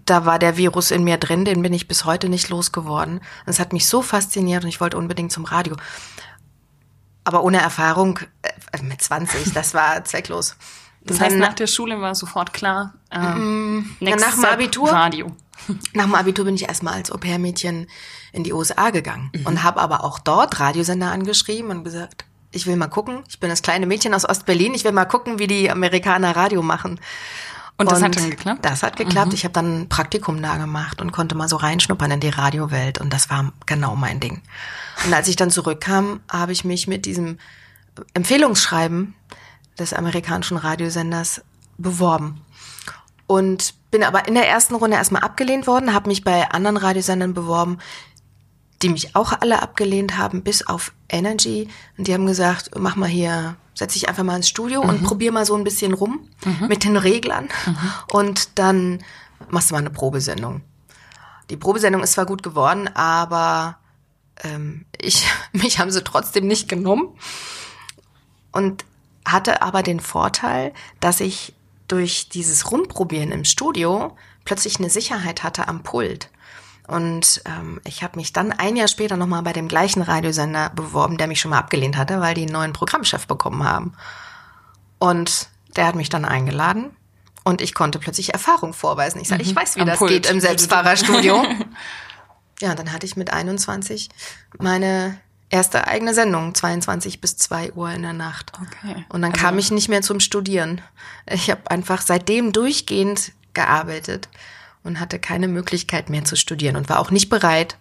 da 0.06 0.26
war 0.26 0.40
der 0.40 0.58
Virus 0.58 0.92
in 0.92 1.04
mir 1.04 1.18
drin, 1.18 1.46
den 1.46 1.62
bin 1.62 1.74
ich 1.74 1.88
bis 1.88 2.06
heute 2.06 2.30
nicht 2.30 2.50
losgeworden. 2.50 3.22
Es 3.46 3.60
hat 3.60 3.74
mich 3.74 3.88
so 3.88 4.02
fasziniert 4.02 4.64
und 4.64 4.70
ich 4.70 4.82
wollte 4.82 4.98
unbedingt 4.98 5.32
zum 5.32 5.46
Radio. 5.46 5.76
Aber 7.24 7.44
ohne 7.44 7.62
Erfahrung 7.62 8.20
äh, 8.42 8.82
mit 8.82 9.02
20, 9.02 9.54
das 9.54 9.74
war 9.74 10.04
zwecklos. 10.06 10.56
Das 11.06 11.20
heißt, 11.20 11.38
nach 11.38 11.54
der 11.54 11.68
Schule 11.68 12.00
war 12.00 12.16
sofort 12.16 12.54
klar, 12.54 12.94
äh, 13.12 13.20
mm, 13.20 13.98
nach 14.00 14.36
dem 14.36 14.46
Abitur, 14.46 14.90
Radio. 14.90 15.36
Nach 15.94 16.06
dem 16.06 16.16
Abitur 16.16 16.46
bin 16.46 16.56
ich 16.56 16.68
erstmal 16.68 16.96
als 16.96 17.12
Au-pair-Mädchen 17.12 17.88
in 18.32 18.44
die 18.44 18.54
USA 18.54 18.90
gegangen 18.90 19.32
mhm. 19.34 19.46
und 19.46 19.64
habe 19.64 19.80
aber 19.80 20.04
auch 20.04 20.20
dort 20.20 20.60
Radiosender 20.60 21.12
angeschrieben 21.12 21.70
und 21.72 21.84
gesagt, 21.84 22.26
ich 22.52 22.68
will 22.68 22.76
mal 22.76 22.88
gucken, 22.88 23.24
ich 23.30 23.40
bin 23.40 23.50
das 23.50 23.62
kleine 23.62 23.86
Mädchen 23.86 24.14
aus 24.14 24.28
Ostberlin, 24.28 24.74
ich 24.74 24.84
will 24.84 24.92
mal 24.92 25.06
gucken, 25.06 25.40
wie 25.40 25.48
die 25.48 25.70
Amerikaner 25.70 26.36
Radio 26.36 26.62
machen. 26.62 27.00
Und 27.78 27.92
das 27.92 28.00
und 28.00 28.06
hat 28.06 28.18
dann 28.18 28.30
geklappt? 28.30 28.66
Das 28.66 28.84
hat 28.84 28.98
geklappt. 28.98 29.30
Mhm. 29.30 29.34
Ich 29.34 29.44
habe 29.44 29.54
dann 29.54 29.82
ein 29.82 29.90
Praktikum 29.90 30.42
da 30.42 30.58
gemacht 30.58 31.02
und 31.02 31.12
konnte 31.12 31.36
mal 31.36 31.50
so 31.50 31.56
reinschnuppern 31.56 32.12
in 32.12 32.20
die 32.20 32.30
Radiowelt 32.30 33.02
und 33.02 33.12
das 33.12 33.30
war 33.30 33.52
genau 33.66 33.96
mein 33.96 34.20
Ding. 34.20 34.42
Und 35.06 35.14
als 35.14 35.28
ich 35.28 35.36
dann 35.36 35.50
zurückkam, 35.50 36.20
habe 36.30 36.52
ich 36.52 36.64
mich 36.64 36.88
mit 36.88 37.06
diesem 37.06 37.40
Empfehlungsschreiben 38.14 39.16
des 39.80 39.94
amerikanischen 39.94 40.58
Radiosenders 40.58 41.42
beworben. 41.78 42.42
Und 43.26 43.74
bin 43.90 44.04
aber 44.04 44.28
in 44.28 44.36
der 44.36 44.48
ersten 44.48 44.76
Runde 44.76 44.98
erstmal 44.98 45.24
abgelehnt 45.24 45.66
worden, 45.66 45.94
habe 45.94 46.10
mich 46.10 46.24
bei 46.24 46.50
anderen 46.52 46.78
Radiosendern 46.78 47.34
beworben, 47.34 47.80
die 48.84 48.90
mich 48.90 49.16
auch 49.16 49.34
alle 49.40 49.62
abgelehnt 49.62 50.18
haben, 50.18 50.44
bis 50.44 50.68
auf 50.68 50.94
Energy. 51.10 51.70
Und 51.98 52.08
die 52.08 52.14
haben 52.14 52.26
gesagt, 52.26 52.72
mach 52.78 52.96
mal 52.96 53.10
hier 53.10 53.56
setz 53.76 53.94
dich 53.94 54.08
einfach 54.08 54.24
mal 54.24 54.36
ins 54.36 54.50
Studio 54.50 54.84
mhm. 54.84 54.90
und 54.90 55.04
probier 55.04 55.32
mal 55.32 55.46
so 55.46 55.56
ein 55.56 55.64
bisschen 55.64 55.94
rum 55.94 56.28
mhm. 56.46 56.68
mit 56.68 56.84
den 56.84 56.98
Reglern 56.98 57.50
mhm. 57.66 57.78
und 58.08 58.60
dann 58.60 59.04
machst 59.50 59.70
du 59.70 59.74
mal 59.74 59.80
eine 59.80 59.90
Probesendung. 59.90 60.62
Die 61.50 61.58
Probesendung 61.58 62.04
ist 62.04 62.14
zwar 62.14 62.26
gut 62.26 62.44
geworden, 62.44 62.88
aber 62.94 63.78
ähm, 64.44 64.86
ich, 65.00 65.26
mich 65.52 65.80
haben 65.80 65.92
sie 65.92 66.04
trotzdem 66.04 66.48
nicht 66.48 66.70
genommen 66.70 67.18
und 68.52 68.86
hatte 69.26 69.62
aber 69.62 69.84
den 69.84 70.00
Vorteil, 70.00 70.74
dass 71.00 71.20
ich 71.20 71.54
durch 71.88 72.30
dieses 72.30 72.72
Rumprobieren 72.72 73.32
im 73.32 73.46
Studio 73.46 74.16
plötzlich 74.46 74.80
eine 74.80 74.90
Sicherheit 74.90 75.44
hatte 75.44 75.68
am 75.68 75.84
Pult. 75.84 76.30
Und 76.88 77.42
ähm, 77.46 77.80
ich 77.86 78.04
habe 78.04 78.18
mich 78.18 78.34
dann 78.34 78.52
ein 78.52 78.76
Jahr 78.76 78.88
später 78.88 79.16
nochmal 79.16 79.42
bei 79.42 79.54
dem 79.54 79.68
gleichen 79.68 80.02
Radiosender 80.02 80.70
beworben, 80.70 81.18
der 81.18 81.28
mich 81.28 81.40
schon 81.40 81.52
mal 81.52 81.60
abgelehnt 81.60 81.98
hatte, 81.98 82.20
weil 82.20 82.36
die 82.36 82.42
einen 82.42 82.52
neuen 82.52 82.74
Programmchef 82.74 83.26
bekommen 83.26 83.64
haben. 83.64 83.94
Und 85.00 85.48
der 85.76 85.88
hat 85.88 85.96
mich 85.96 86.10
dann 86.10 86.26
eingeladen 86.26 86.96
und 87.44 87.62
ich 87.62 87.74
konnte 87.74 88.00
plötzlich 88.00 88.34
Erfahrung 88.34 88.74
vorweisen. 88.74 89.22
Ich 89.22 89.28
sage, 89.28 89.44
mhm. 89.44 89.50
ich 89.50 89.56
weiß, 89.56 89.76
wie 89.76 89.82
Am 89.82 89.88
das 89.88 89.98
Pult. 89.98 90.12
geht 90.12 90.30
im 90.30 90.40
Selbstfahrerstudio. 90.40 91.46
ja, 92.60 92.76
dann 92.76 92.92
hatte 92.92 93.06
ich 93.06 93.16
mit 93.16 93.32
21 93.32 94.10
meine 94.60 95.20
erste 95.50 95.88
eigene 95.88 96.14
Sendung, 96.14 96.56
22 96.56 97.22
bis 97.22 97.38
2 97.38 97.74
Uhr 97.74 97.92
in 97.92 98.02
der 98.02 98.14
Nacht. 98.14 98.52
Okay. 98.56 99.06
Und 99.10 99.22
dann 99.22 99.32
also. 99.32 99.44
kam 99.44 99.58
ich 99.58 99.72
nicht 99.72 99.88
mehr 99.88 100.02
zum 100.02 100.20
Studieren. 100.20 100.82
Ich 101.28 101.50
habe 101.50 101.70
einfach 101.70 102.02
seitdem 102.02 102.52
durchgehend 102.52 103.32
gearbeitet 103.54 104.30
und 104.84 105.00
hatte 105.00 105.20
keine 105.20 105.48
Möglichkeit 105.48 106.10
mehr 106.10 106.26
zu 106.26 106.36
studieren 106.36 106.76
und 106.76 106.90
war 106.90 107.00
auch 107.00 107.12
nicht 107.12 107.30
bereit, 107.30 107.78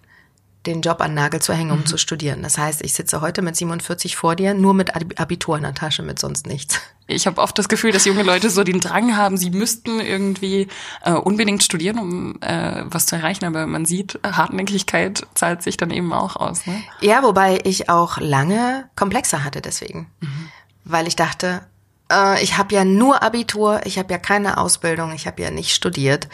den 0.67 0.81
Job 0.81 1.01
an 1.01 1.15
Nagel 1.15 1.43
zu 1.43 1.53
hängen, 1.53 1.73
um 1.73 1.81
mhm. 1.81 1.87
zu 1.87 1.97
studieren. 1.97 2.43
Das 2.43 2.57
heißt, 2.57 2.83
ich 2.83 2.95
sitze 2.95 3.21
heute 3.21 3.43
mit 3.43 3.57
47 3.57 4.17
vor 4.17 4.37
dir, 4.37 4.55
nur 4.55 4.75
mit 4.75 4.95
Abitur 5.21 5.57
in 5.57 5.63
der 5.63 5.75
Tasche, 5.75 6.03
mit 6.03 6.19
sonst 6.19 6.47
nichts. 6.47 6.81
Ich 7.09 7.27
habe 7.27 7.41
oft 7.41 7.59
das 7.59 7.69
Gefühl, 7.69 7.91
dass 7.91 8.05
junge 8.05 8.23
Leute 8.23 8.49
so 8.49 8.63
den 8.63 8.81
Drang 8.81 9.17
haben, 9.17 9.37
sie 9.37 9.51
müssten 9.51 10.01
irgendwie 10.01 10.69
äh, 11.03 11.13
unbedingt 11.13 11.63
studieren, 11.65 11.99
um 11.99 12.41
äh, 12.41 12.85
was 12.85 13.07
zu 13.07 13.17
erreichen. 13.17 13.45
Aber 13.45 13.67
man 13.67 13.85
sieht, 13.85 14.21
Hartnäckigkeit 14.23 15.27
zahlt 15.35 15.63
sich 15.63 15.77
dann 15.77 15.91
eben 15.91 16.13
auch 16.13 16.37
aus. 16.37 16.65
Ne? 16.67 16.81
Ja, 17.01 17.25
wobei 17.25 17.61
ich 17.65 17.89
auch 17.89 18.19
lange 18.19 18.89
Komplexer 18.95 19.43
hatte 19.43 19.61
deswegen. 19.61 20.07
Mhm. 20.21 20.49
Weil 20.85 21.09
ich 21.09 21.17
dachte, 21.17 21.63
äh, 22.11 22.43
ich 22.43 22.57
habe 22.57 22.75
ja 22.75 22.85
nur 22.85 23.23
Abitur, 23.23 23.81
ich 23.85 23.99
habe 23.99 24.13
ja 24.13 24.19
keine 24.19 24.59
Ausbildung, 24.59 25.13
ich 25.13 25.27
habe 25.27 25.43
ja 25.43 25.51
nicht 25.51 25.75
studiert. 25.75 26.29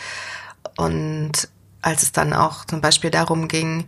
Und 0.79 1.49
als 1.83 2.05
es 2.05 2.13
dann 2.13 2.33
auch 2.33 2.65
zum 2.65 2.81
Beispiel 2.81 3.11
darum 3.11 3.49
ging, 3.49 3.87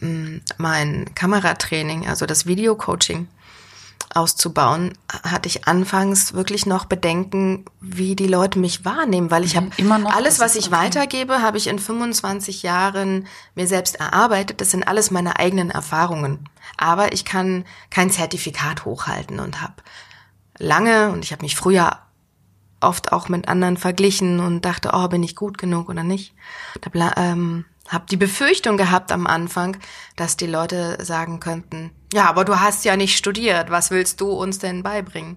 mm, 0.00 0.38
mein 0.58 1.14
Kameratraining, 1.14 2.08
also 2.08 2.26
das 2.26 2.44
Videocoaching 2.44 3.28
auszubauen, 4.12 4.98
hatte 5.08 5.48
ich 5.48 5.68
anfangs 5.68 6.34
wirklich 6.34 6.66
noch 6.66 6.86
Bedenken, 6.86 7.64
wie 7.80 8.16
die 8.16 8.26
Leute 8.26 8.58
mich 8.58 8.84
wahrnehmen, 8.84 9.30
weil 9.30 9.44
ich 9.44 9.54
mhm, 9.54 9.58
habe 9.58 9.70
immer 9.76 9.98
noch 9.98 10.12
alles, 10.12 10.40
was 10.40 10.56
ich 10.56 10.72
weitergebe, 10.72 11.40
habe 11.40 11.56
ich 11.56 11.68
in 11.68 11.78
25 11.78 12.64
Jahren 12.64 13.28
mir 13.54 13.68
selbst 13.68 13.94
erarbeitet. 13.96 14.60
Das 14.60 14.72
sind 14.72 14.88
alles 14.88 15.12
meine 15.12 15.38
eigenen 15.38 15.70
Erfahrungen. 15.70 16.48
Aber 16.76 17.12
ich 17.12 17.24
kann 17.24 17.64
kein 17.90 18.10
Zertifikat 18.10 18.84
hochhalten 18.84 19.38
und 19.38 19.62
habe 19.62 19.74
lange 20.58 21.12
und 21.12 21.24
ich 21.24 21.30
habe 21.30 21.42
mich 21.42 21.54
früher 21.54 22.00
oft 22.84 23.12
auch 23.12 23.28
mit 23.28 23.48
anderen 23.48 23.76
verglichen 23.76 24.40
und 24.40 24.64
dachte, 24.64 24.90
oh, 24.92 25.08
bin 25.08 25.22
ich 25.22 25.36
gut 25.36 25.58
genug 25.58 25.88
oder 25.88 26.02
nicht. 26.02 26.34
Da 26.80 27.12
ähm, 27.16 27.64
habe 27.88 28.06
die 28.10 28.16
Befürchtung 28.16 28.76
gehabt 28.76 29.12
am 29.12 29.26
Anfang, 29.26 29.76
dass 30.16 30.36
die 30.36 30.46
Leute 30.46 30.98
sagen 31.04 31.40
könnten, 31.40 31.90
ja, 32.12 32.26
aber 32.26 32.44
du 32.44 32.60
hast 32.60 32.84
ja 32.84 32.96
nicht 32.96 33.16
studiert, 33.16 33.70
was 33.70 33.90
willst 33.90 34.20
du 34.20 34.30
uns 34.30 34.58
denn 34.58 34.82
beibringen? 34.82 35.36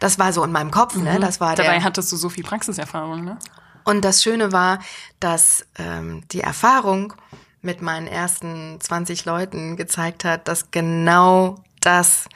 Das 0.00 0.18
war 0.18 0.32
so 0.32 0.42
in 0.42 0.50
meinem 0.50 0.70
Kopf, 0.70 0.96
ne? 0.96 1.14
Mhm. 1.14 1.20
Das 1.20 1.40
war 1.40 1.54
Dabei 1.54 1.74
der, 1.74 1.84
hattest 1.84 2.10
du 2.10 2.16
so 2.16 2.28
viel 2.28 2.42
Praxiserfahrung, 2.42 3.24
ne? 3.24 3.38
Und 3.84 4.04
das 4.04 4.22
Schöne 4.22 4.52
war, 4.52 4.80
dass 5.20 5.66
ähm, 5.78 6.24
die 6.32 6.40
Erfahrung 6.40 7.14
mit 7.62 7.82
meinen 7.82 8.06
ersten 8.06 8.80
20 8.80 9.24
Leuten 9.24 9.76
gezeigt 9.76 10.24
hat, 10.24 10.48
dass 10.48 10.70
genau 10.70 11.62
das 11.80 12.28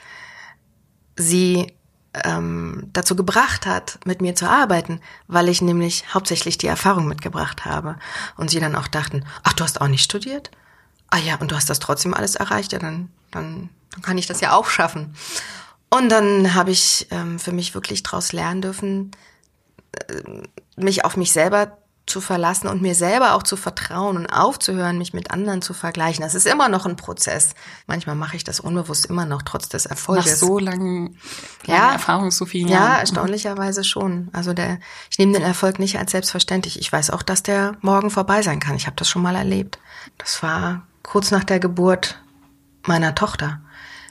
sie 1.15 1.74
ähm, 2.23 2.89
dazu 2.93 3.15
gebracht 3.15 3.65
hat, 3.65 3.99
mit 4.05 4.21
mir 4.21 4.35
zu 4.35 4.49
arbeiten, 4.49 5.01
weil 5.27 5.49
ich 5.49 5.61
nämlich 5.61 6.13
hauptsächlich 6.13 6.57
die 6.57 6.67
Erfahrung 6.67 7.07
mitgebracht 7.07 7.65
habe. 7.65 7.97
Und 8.37 8.49
sie 8.49 8.59
dann 8.59 8.75
auch 8.75 8.87
dachten, 8.87 9.25
ach, 9.43 9.53
du 9.53 9.63
hast 9.63 9.81
auch 9.81 9.87
nicht 9.87 10.03
studiert? 10.03 10.51
Ah 11.09 11.17
ja, 11.17 11.35
und 11.35 11.51
du 11.51 11.55
hast 11.55 11.69
das 11.69 11.79
trotzdem 11.79 12.13
alles 12.13 12.35
erreicht, 12.35 12.71
ja, 12.71 12.79
dann, 12.79 13.09
dann, 13.31 13.69
dann 13.91 14.01
kann 14.01 14.17
ich 14.17 14.27
das 14.27 14.41
ja 14.41 14.53
auch 14.53 14.69
schaffen. 14.69 15.15
Und 15.89 16.09
dann 16.09 16.55
habe 16.55 16.71
ich 16.71 17.07
ähm, 17.11 17.39
für 17.39 17.51
mich 17.51 17.73
wirklich 17.73 18.03
daraus 18.03 18.33
lernen 18.33 18.61
dürfen, 18.61 19.11
äh, 20.07 20.43
mich 20.75 21.05
auf 21.05 21.15
mich 21.15 21.31
selber 21.31 21.77
zu 22.05 22.21
verlassen 22.21 22.67
und 22.67 22.81
mir 22.81 22.93
selber 22.93 23.33
auch 23.33 23.41
zu 23.41 23.57
vertrauen 23.57 24.15
und 24.15 24.27
aufzuhören, 24.27 24.97
mich 24.97 25.13
mit 25.13 25.31
anderen 25.31 25.61
zu 25.61 25.73
vergleichen. 25.73 26.21
Das 26.21 26.35
ist 26.35 26.45
immer 26.45 26.69
noch 26.69 26.85
ein 26.85 26.95
Prozess. 26.95 27.55
Manchmal 27.87 28.15
mache 28.15 28.35
ich 28.35 28.43
das 28.43 28.59
unbewusst 28.59 29.07
immer 29.07 29.25
noch, 29.25 29.41
trotz 29.41 29.69
des 29.69 29.87
Erfolges. 29.87 30.25
Nach 30.25 30.35
so 30.35 30.59
langen 30.59 31.17
ja, 31.65 31.93
Erfahrung, 31.93 32.29
so 32.29 32.45
vielen 32.45 32.67
Jahren. 32.67 32.91
Ja, 32.91 32.99
erstaunlicherweise 32.99 33.83
schon. 33.83 34.29
Also 34.33 34.53
der, 34.53 34.79
ich 35.09 35.17
nehme 35.17 35.33
den 35.33 35.41
Erfolg 35.41 35.79
nicht 35.79 35.97
als 35.97 36.11
selbstverständlich. 36.11 36.79
Ich 36.79 36.91
weiß 36.91 37.09
auch, 37.09 37.23
dass 37.23 37.41
der 37.41 37.75
morgen 37.81 38.11
vorbei 38.11 38.43
sein 38.43 38.59
kann. 38.59 38.75
Ich 38.75 38.85
habe 38.85 38.97
das 38.97 39.09
schon 39.09 39.23
mal 39.23 39.35
erlebt. 39.35 39.79
Das 40.19 40.43
war 40.43 40.85
kurz 41.01 41.31
nach 41.31 41.43
der 41.43 41.59
Geburt 41.59 42.21
meiner 42.83 43.15
Tochter. 43.15 43.61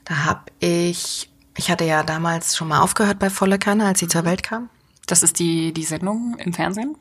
Da 0.04 0.24
habe 0.24 0.42
ich, 0.58 1.30
ich 1.56 1.70
hatte 1.70 1.84
ja 1.84 2.02
damals 2.02 2.56
schon 2.56 2.68
mal 2.68 2.80
aufgehört 2.80 3.20
bei 3.20 3.30
Volle 3.30 3.58
Kanne, 3.58 3.86
als 3.86 4.00
sie 4.00 4.08
zur 4.08 4.24
Welt 4.24 4.42
kam. 4.42 4.68
Das 5.06 5.22
ist 5.22 5.38
die, 5.38 5.72
die 5.72 5.84
Sendung 5.84 6.36
im 6.38 6.52
Fernsehen? 6.52 6.96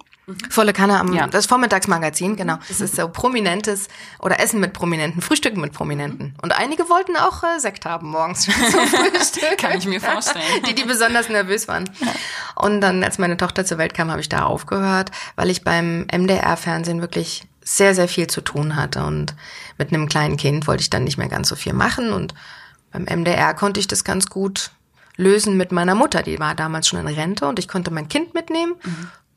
Volle 0.49 0.71
Kanne 0.71 0.99
am 0.99 1.11
Ja. 1.13 1.27
das 1.27 1.47
Vormittagsmagazin, 1.47 2.37
genau. 2.37 2.57
Das 2.69 2.79
ist 2.79 2.95
so 2.95 3.09
prominentes 3.09 3.89
oder 4.19 4.39
Essen 4.39 4.61
mit 4.61 4.71
Prominenten, 4.71 5.21
Frühstücken 5.21 5.59
mit 5.59 5.73
Prominenten. 5.73 6.33
Und 6.41 6.53
einige 6.57 6.87
wollten 6.89 7.17
auch 7.17 7.43
äh, 7.43 7.59
Sekt 7.59 7.85
haben 7.85 8.09
morgens 8.09 8.43
zum 8.45 8.53
Frühstück. 8.87 9.57
Kann 9.57 9.77
ich 9.77 9.85
mir 9.85 9.99
vorstellen. 9.99 10.45
Die, 10.67 10.75
die 10.75 10.83
besonders 10.83 11.27
nervös 11.27 11.67
waren. 11.67 11.89
Und 12.55 12.79
dann, 12.79 13.03
als 13.03 13.17
meine 13.17 13.35
Tochter 13.35 13.65
zur 13.65 13.77
Welt 13.77 13.93
kam, 13.93 14.11
habe 14.11 14.21
ich 14.21 14.29
da 14.29 14.45
aufgehört, 14.45 15.11
weil 15.35 15.49
ich 15.49 15.63
beim 15.63 16.07
MDR-Fernsehen 16.13 17.01
wirklich 17.01 17.43
sehr, 17.61 17.93
sehr 17.93 18.07
viel 18.07 18.27
zu 18.27 18.39
tun 18.41 18.75
hatte. 18.77 19.03
Und 19.03 19.35
mit 19.77 19.89
einem 19.93 20.07
kleinen 20.07 20.37
Kind 20.37 20.67
wollte 20.67 20.81
ich 20.81 20.89
dann 20.89 21.03
nicht 21.03 21.17
mehr 21.17 21.29
ganz 21.29 21.49
so 21.49 21.55
viel 21.55 21.73
machen. 21.73 22.13
Und 22.13 22.33
beim 22.93 23.03
MDR 23.03 23.53
konnte 23.53 23.79
ich 23.81 23.87
das 23.87 24.03
ganz 24.05 24.27
gut 24.27 24.71
lösen 25.17 25.57
mit 25.57 25.71
meiner 25.71 25.95
Mutter. 25.95 26.23
Die 26.23 26.39
war 26.39 26.55
damals 26.55 26.87
schon 26.87 26.99
in 26.99 27.07
Rente 27.07 27.45
und 27.47 27.59
ich 27.59 27.67
konnte 27.67 27.91
mein 27.91 28.07
Kind 28.07 28.33
mitnehmen. 28.33 28.75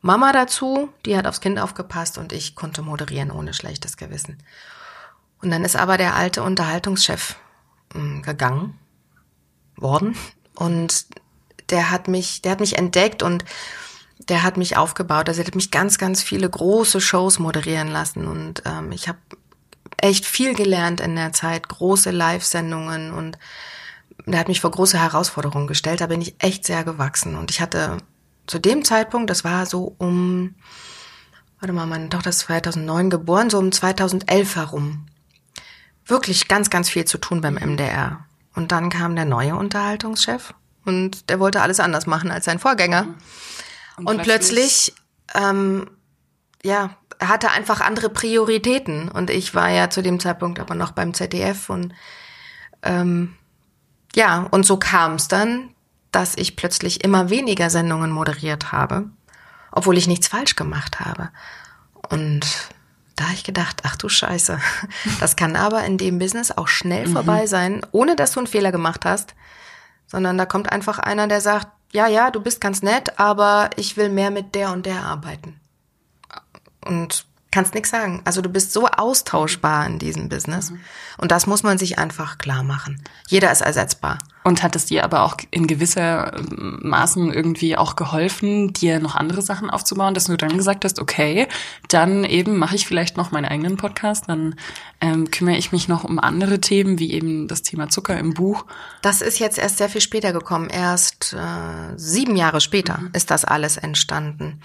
Mama 0.06 0.30
dazu, 0.30 0.88
die 1.04 1.16
hat 1.16 1.26
aufs 1.26 1.40
Kind 1.40 1.58
aufgepasst 1.58 2.16
und 2.16 2.32
ich 2.32 2.54
konnte 2.54 2.80
moderieren 2.80 3.32
ohne 3.32 3.52
schlechtes 3.52 3.96
Gewissen. 3.96 4.38
Und 5.42 5.50
dann 5.50 5.64
ist 5.64 5.74
aber 5.74 5.98
der 5.98 6.14
alte 6.14 6.44
Unterhaltungschef 6.44 7.34
mh, 7.92 8.22
gegangen 8.22 8.78
worden 9.74 10.16
und 10.54 11.06
der 11.70 11.90
hat 11.90 12.06
mich, 12.06 12.40
der 12.40 12.52
hat 12.52 12.60
mich 12.60 12.78
entdeckt 12.78 13.24
und 13.24 13.44
der 14.28 14.44
hat 14.44 14.56
mich 14.56 14.76
aufgebaut. 14.76 15.28
Also 15.28 15.40
er 15.40 15.48
hat 15.48 15.56
mich 15.56 15.72
ganz, 15.72 15.98
ganz 15.98 16.22
viele 16.22 16.48
große 16.48 17.00
Shows 17.00 17.40
moderieren 17.40 17.88
lassen 17.88 18.28
und 18.28 18.62
ähm, 18.64 18.92
ich 18.92 19.08
habe 19.08 19.18
echt 19.96 20.24
viel 20.24 20.54
gelernt 20.54 21.00
in 21.00 21.16
der 21.16 21.32
Zeit, 21.32 21.68
große 21.68 22.12
Live-Sendungen 22.12 23.12
und 23.12 23.38
der 24.24 24.38
hat 24.38 24.46
mich 24.46 24.60
vor 24.60 24.70
große 24.70 25.00
Herausforderungen 25.00 25.66
gestellt. 25.66 26.00
Da 26.00 26.06
bin 26.06 26.20
ich 26.20 26.36
echt 26.38 26.64
sehr 26.64 26.84
gewachsen 26.84 27.34
und 27.34 27.50
ich 27.50 27.60
hatte 27.60 27.98
zu 28.46 28.58
dem 28.58 28.84
Zeitpunkt, 28.84 29.30
das 29.30 29.44
war 29.44 29.66
so 29.66 29.94
um, 29.98 30.54
warte 31.60 31.72
mal, 31.72 31.86
meine 31.86 32.08
Tochter 32.08 32.30
ist 32.30 32.40
2009 32.40 33.10
geboren, 33.10 33.50
so 33.50 33.58
um 33.58 33.72
2011 33.72 34.56
herum, 34.56 35.06
wirklich 36.04 36.48
ganz, 36.48 36.70
ganz 36.70 36.88
viel 36.88 37.04
zu 37.04 37.18
tun 37.18 37.40
beim 37.40 37.54
MDR. 37.54 38.24
Und 38.54 38.72
dann 38.72 38.88
kam 38.88 39.16
der 39.16 39.24
neue 39.24 39.56
Unterhaltungschef 39.56 40.54
und 40.84 41.28
der 41.28 41.40
wollte 41.40 41.60
alles 41.60 41.80
anders 41.80 42.06
machen 42.06 42.30
als 42.30 42.44
sein 42.44 42.58
Vorgänger. 42.58 43.14
Und, 43.96 44.22
plötzlich, 44.22 44.94
ähm, 45.34 45.90
ja, 46.62 46.96
er 47.18 47.28
hatte 47.28 47.50
einfach 47.50 47.80
andere 47.80 48.10
Prioritäten. 48.10 49.08
Und 49.08 49.30
ich 49.30 49.54
war 49.54 49.70
ja 49.70 49.90
zu 49.90 50.02
dem 50.02 50.20
Zeitpunkt 50.20 50.60
aber 50.60 50.74
noch 50.74 50.92
beim 50.92 51.14
ZDF 51.14 51.70
und 51.70 51.92
ähm, 52.82 53.34
ja, 54.14 54.46
und 54.50 54.64
so 54.64 54.78
kam 54.78 55.14
es 55.14 55.28
dann, 55.28 55.74
dass 56.16 56.34
ich 56.34 56.56
plötzlich 56.56 57.04
immer 57.04 57.28
weniger 57.28 57.68
Sendungen 57.68 58.10
moderiert 58.10 58.72
habe, 58.72 59.10
obwohl 59.70 59.98
ich 59.98 60.06
nichts 60.06 60.28
falsch 60.28 60.56
gemacht 60.56 60.98
habe. 60.98 61.28
Und 62.08 62.70
da 63.16 63.24
habe 63.24 63.34
ich 63.34 63.44
gedacht, 63.44 63.82
ach 63.84 63.96
du 63.96 64.08
Scheiße, 64.08 64.58
das 65.20 65.36
kann 65.36 65.56
aber 65.56 65.84
in 65.84 65.98
dem 65.98 66.18
Business 66.18 66.52
auch 66.52 66.68
schnell 66.68 67.06
vorbei 67.06 67.46
sein, 67.46 67.84
ohne 67.92 68.16
dass 68.16 68.32
du 68.32 68.40
einen 68.40 68.46
Fehler 68.46 68.72
gemacht 68.72 69.04
hast, 69.04 69.34
sondern 70.06 70.38
da 70.38 70.46
kommt 70.46 70.72
einfach 70.72 70.98
einer, 70.98 71.28
der 71.28 71.42
sagt, 71.42 71.68
ja, 71.92 72.06
ja, 72.06 72.30
du 72.30 72.40
bist 72.40 72.62
ganz 72.62 72.80
nett, 72.80 73.18
aber 73.18 73.68
ich 73.76 73.98
will 73.98 74.08
mehr 74.08 74.30
mit 74.30 74.54
der 74.54 74.72
und 74.72 74.86
der 74.86 75.04
arbeiten. 75.04 75.60
Und 76.82 77.26
kannst 77.56 77.72
nichts 77.72 77.88
sagen. 77.88 78.20
Also 78.26 78.42
du 78.42 78.50
bist 78.50 78.74
so 78.74 78.86
austauschbar 78.86 79.86
in 79.86 79.98
diesem 79.98 80.28
Business. 80.28 80.74
Und 81.16 81.32
das 81.32 81.46
muss 81.46 81.62
man 81.62 81.78
sich 81.78 81.98
einfach 81.98 82.36
klar 82.36 82.62
machen. 82.62 83.02
Jeder 83.28 83.50
ist 83.50 83.62
ersetzbar. 83.62 84.18
Und 84.44 84.62
hat 84.62 84.76
es 84.76 84.84
dir 84.84 85.04
aber 85.04 85.22
auch 85.22 85.38
in 85.50 85.66
gewisser 85.66 86.36
ähm, 86.36 86.80
Maßen 86.82 87.32
irgendwie 87.32 87.78
auch 87.78 87.96
geholfen, 87.96 88.74
dir 88.74 89.00
noch 89.00 89.14
andere 89.16 89.40
Sachen 89.40 89.70
aufzubauen, 89.70 90.12
dass 90.12 90.24
du 90.26 90.36
dann 90.36 90.54
gesagt 90.58 90.84
hast, 90.84 91.00
okay, 91.00 91.48
dann 91.88 92.24
eben 92.24 92.58
mache 92.58 92.76
ich 92.76 92.86
vielleicht 92.86 93.16
noch 93.16 93.30
meinen 93.30 93.46
eigenen 93.46 93.78
Podcast, 93.78 94.28
dann 94.28 94.56
ähm, 95.00 95.30
kümmere 95.30 95.56
ich 95.56 95.72
mich 95.72 95.88
noch 95.88 96.04
um 96.04 96.18
andere 96.18 96.60
Themen, 96.60 96.98
wie 96.98 97.14
eben 97.14 97.48
das 97.48 97.62
Thema 97.62 97.88
Zucker 97.88 98.18
im 98.18 98.34
Buch. 98.34 98.66
Das 99.00 99.22
ist 99.22 99.38
jetzt 99.38 99.56
erst 99.56 99.78
sehr 99.78 99.88
viel 99.88 100.02
später 100.02 100.34
gekommen. 100.34 100.68
Erst 100.68 101.32
äh, 101.32 101.96
sieben 101.96 102.36
Jahre 102.36 102.60
später 102.60 103.00
ist 103.14 103.30
das 103.30 103.46
alles 103.46 103.78
entstanden. 103.78 104.60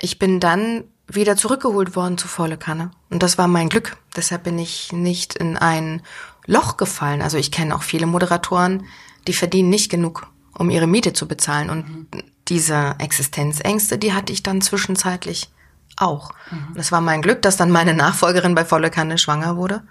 Ich 0.00 0.18
bin 0.18 0.40
dann 0.40 0.84
wieder 1.14 1.36
zurückgeholt 1.36 1.96
worden 1.96 2.18
zu 2.18 2.28
volle 2.28 2.56
Kanne. 2.56 2.90
Und 3.10 3.22
das 3.22 3.38
war 3.38 3.48
mein 3.48 3.68
Glück. 3.68 3.96
Deshalb 4.16 4.44
bin 4.44 4.58
ich 4.58 4.92
nicht 4.92 5.34
in 5.34 5.56
ein 5.56 6.02
Loch 6.46 6.76
gefallen. 6.76 7.22
Also 7.22 7.38
ich 7.38 7.50
kenne 7.50 7.74
auch 7.74 7.82
viele 7.82 8.06
Moderatoren, 8.06 8.86
die 9.26 9.32
verdienen 9.32 9.70
nicht 9.70 9.90
genug, 9.90 10.26
um 10.56 10.70
ihre 10.70 10.86
Miete 10.86 11.12
zu 11.12 11.28
bezahlen. 11.28 11.70
Und 11.70 12.06
diese 12.48 12.94
Existenzängste, 12.98 13.98
die 13.98 14.12
hatte 14.12 14.32
ich 14.32 14.42
dann 14.42 14.60
zwischenzeitlich 14.60 15.50
auch. 15.96 16.32
Und 16.50 16.78
es 16.78 16.92
war 16.92 17.00
mein 17.00 17.22
Glück, 17.22 17.42
dass 17.42 17.56
dann 17.56 17.70
meine 17.70 17.94
Nachfolgerin 17.94 18.54
bei 18.54 18.64
volle 18.64 18.90
Kanne 18.90 19.18
schwanger 19.18 19.56
wurde. 19.56 19.82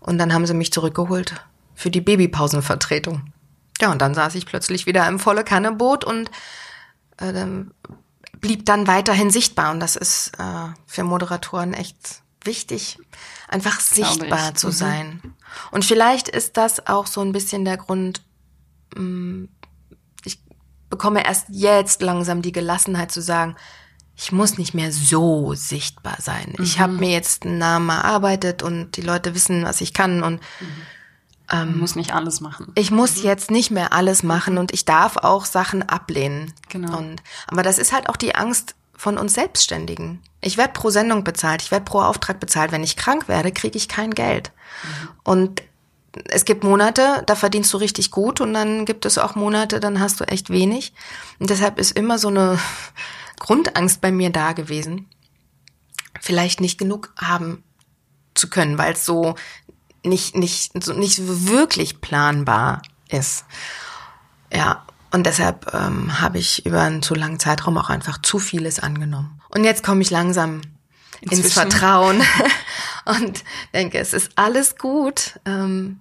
Und 0.00 0.18
dann 0.18 0.32
haben 0.32 0.46
sie 0.46 0.54
mich 0.54 0.72
zurückgeholt 0.72 1.34
für 1.74 1.90
die 1.90 2.00
Babypausenvertretung. 2.00 3.32
Ja, 3.80 3.92
und 3.92 4.00
dann 4.00 4.14
saß 4.14 4.34
ich 4.34 4.46
plötzlich 4.46 4.86
wieder 4.86 5.06
im 5.06 5.18
volle 5.18 5.44
Kanne 5.44 5.72
Boot 5.72 6.04
und 6.04 6.30
äh, 7.18 7.32
dann 7.32 7.72
blieb 8.46 8.64
dann 8.66 8.86
weiterhin 8.86 9.30
sichtbar. 9.30 9.72
Und 9.72 9.80
das 9.80 9.96
ist 9.96 10.32
äh, 10.38 10.68
für 10.86 11.04
Moderatoren 11.04 11.74
echt 11.74 12.22
wichtig, 12.44 12.98
einfach 13.48 13.80
sichtbar 13.80 14.50
ich. 14.50 14.54
zu 14.54 14.68
Mhm. 14.68 14.72
sein. 14.72 15.34
Und 15.72 15.84
vielleicht 15.84 16.28
ist 16.28 16.56
das 16.56 16.86
auch 16.86 17.06
so 17.06 17.20
ein 17.20 17.32
bisschen 17.32 17.64
der 17.64 17.76
Grund, 17.76 18.22
mh, 18.96 19.48
ich 20.24 20.38
bekomme 20.90 21.24
erst 21.26 21.46
jetzt 21.50 22.02
langsam 22.02 22.42
die 22.42 22.52
Gelassenheit 22.52 23.10
zu 23.10 23.20
sagen, 23.20 23.56
ich 24.18 24.32
muss 24.32 24.56
nicht 24.56 24.72
mehr 24.74 24.92
so 24.92 25.52
sichtbar 25.54 26.16
sein. 26.20 26.54
Ich 26.60 26.78
habe 26.80 26.94
mir 26.94 27.10
jetzt 27.10 27.44
einen 27.44 27.58
Namen 27.58 27.90
erarbeitet 27.90 28.62
und 28.62 28.92
die 28.96 29.02
Leute 29.02 29.34
wissen, 29.34 29.64
was 29.64 29.80
ich 29.82 29.92
kann 29.92 30.22
und 30.22 30.40
Man 31.50 31.78
muss 31.78 31.94
nicht 31.94 32.12
alles 32.12 32.40
machen. 32.40 32.72
ich 32.74 32.90
muss 32.90 33.22
jetzt 33.22 33.50
nicht 33.50 33.70
mehr 33.70 33.92
alles 33.92 34.22
machen 34.22 34.58
und 34.58 34.72
ich 34.72 34.84
darf 34.84 35.16
auch 35.16 35.44
Sachen 35.44 35.82
ablehnen. 35.82 36.52
Genau. 36.68 36.98
Und, 36.98 37.22
aber 37.46 37.62
das 37.62 37.78
ist 37.78 37.92
halt 37.92 38.08
auch 38.08 38.16
die 38.16 38.34
Angst 38.34 38.74
von 38.96 39.18
uns 39.18 39.34
Selbstständigen. 39.34 40.20
Ich 40.40 40.56
werde 40.56 40.72
pro 40.72 40.90
Sendung 40.90 41.22
bezahlt, 41.22 41.62
ich 41.62 41.70
werde 41.70 41.84
pro 41.84 42.00
Auftrag 42.00 42.40
bezahlt. 42.40 42.72
Wenn 42.72 42.82
ich 42.82 42.96
krank 42.96 43.28
werde, 43.28 43.52
kriege 43.52 43.76
ich 43.76 43.88
kein 43.88 44.12
Geld. 44.12 44.52
Und 45.22 45.62
es 46.24 46.44
gibt 46.44 46.64
Monate, 46.64 47.22
da 47.26 47.34
verdienst 47.34 47.72
du 47.72 47.76
richtig 47.76 48.10
gut 48.10 48.40
und 48.40 48.54
dann 48.54 48.84
gibt 48.84 49.04
es 49.04 49.18
auch 49.18 49.34
Monate, 49.34 49.80
dann 49.80 50.00
hast 50.00 50.20
du 50.20 50.24
echt 50.24 50.50
wenig. 50.50 50.92
Und 51.38 51.50
deshalb 51.50 51.78
ist 51.78 51.96
immer 51.96 52.18
so 52.18 52.28
eine 52.28 52.58
Grundangst 53.38 54.00
bei 54.00 54.10
mir 54.10 54.30
da 54.30 54.52
gewesen, 54.52 55.08
vielleicht 56.20 56.60
nicht 56.60 56.78
genug 56.78 57.12
haben 57.18 57.62
zu 58.34 58.48
können, 58.48 58.78
weil 58.78 58.94
es 58.94 59.04
so 59.04 59.34
nicht, 60.06 60.36
nicht, 60.36 60.74
nicht 60.96 61.20
wirklich 61.48 62.00
planbar 62.00 62.82
ist. 63.08 63.44
Ja, 64.52 64.84
und 65.10 65.26
deshalb 65.26 65.72
ähm, 65.74 66.20
habe 66.20 66.38
ich 66.38 66.66
über 66.66 66.82
einen 66.82 67.02
zu 67.02 67.14
langen 67.14 67.38
Zeitraum 67.38 67.78
auch 67.78 67.90
einfach 67.90 68.20
zu 68.22 68.38
vieles 68.38 68.80
angenommen. 68.80 69.40
Und 69.48 69.64
jetzt 69.64 69.82
komme 69.82 70.02
ich 70.02 70.10
langsam 70.10 70.60
ins 71.20 71.32
Inzwischen. 71.38 71.70
Vertrauen 71.70 72.22
und 73.04 73.44
denke, 73.74 73.98
es 73.98 74.12
ist 74.12 74.32
alles 74.36 74.76
gut. 74.76 75.38
Ähm, 75.44 76.00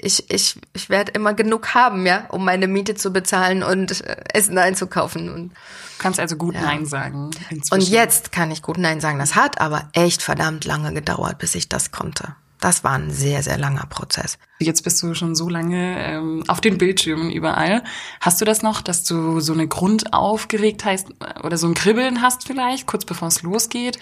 ich, 0.00 0.30
ich, 0.30 0.60
ich 0.72 0.88
werde 0.88 1.12
immer 1.12 1.34
genug 1.34 1.74
haben, 1.74 2.06
ja, 2.06 2.26
um 2.28 2.44
meine 2.44 2.68
Miete 2.68 2.94
zu 2.94 3.12
bezahlen 3.12 3.62
und 3.62 4.02
äh, 4.02 4.24
Essen 4.32 4.58
einzukaufen. 4.58 5.32
Und, 5.32 5.52
Du 5.52 6.02
kannst 6.02 6.18
also 6.20 6.36
gut 6.36 6.54
Nein 6.54 6.86
sagen. 6.86 7.26
und 7.26 7.50
Inzwischen. 7.50 7.92
jetzt 7.92 8.32
kann 8.32 8.50
ich 8.50 8.62
gut 8.62 8.78
Nein 8.78 9.00
sagen. 9.00 9.18
Das 9.18 9.34
hat 9.34 9.60
aber 9.60 9.88
echt 9.92 10.22
verdammt 10.22 10.64
lange 10.64 10.94
gedauert, 10.94 11.38
bis 11.38 11.54
ich 11.54 11.68
das 11.68 11.90
konnte. 11.90 12.36
Das 12.60 12.84
war 12.84 12.92
ein 12.92 13.10
sehr, 13.10 13.42
sehr 13.42 13.56
langer 13.56 13.86
Prozess. 13.86 14.38
Jetzt 14.58 14.82
bist 14.82 15.02
du 15.02 15.14
schon 15.14 15.34
so 15.34 15.48
lange 15.48 15.96
ähm, 15.98 16.44
auf 16.46 16.60
den 16.60 16.76
Bildschirmen 16.76 17.30
überall. 17.30 17.82
Hast 18.20 18.40
du 18.40 18.44
das 18.44 18.62
noch, 18.62 18.82
dass 18.82 19.04
du 19.04 19.40
so 19.40 19.54
eine 19.54 19.66
Grundaufgeregtheit 19.66 21.06
oder 21.42 21.56
so 21.56 21.66
ein 21.66 21.74
Kribbeln 21.74 22.20
hast 22.20 22.46
vielleicht, 22.46 22.86
kurz 22.86 23.06
bevor 23.06 23.28
es 23.28 23.42
losgeht? 23.42 23.98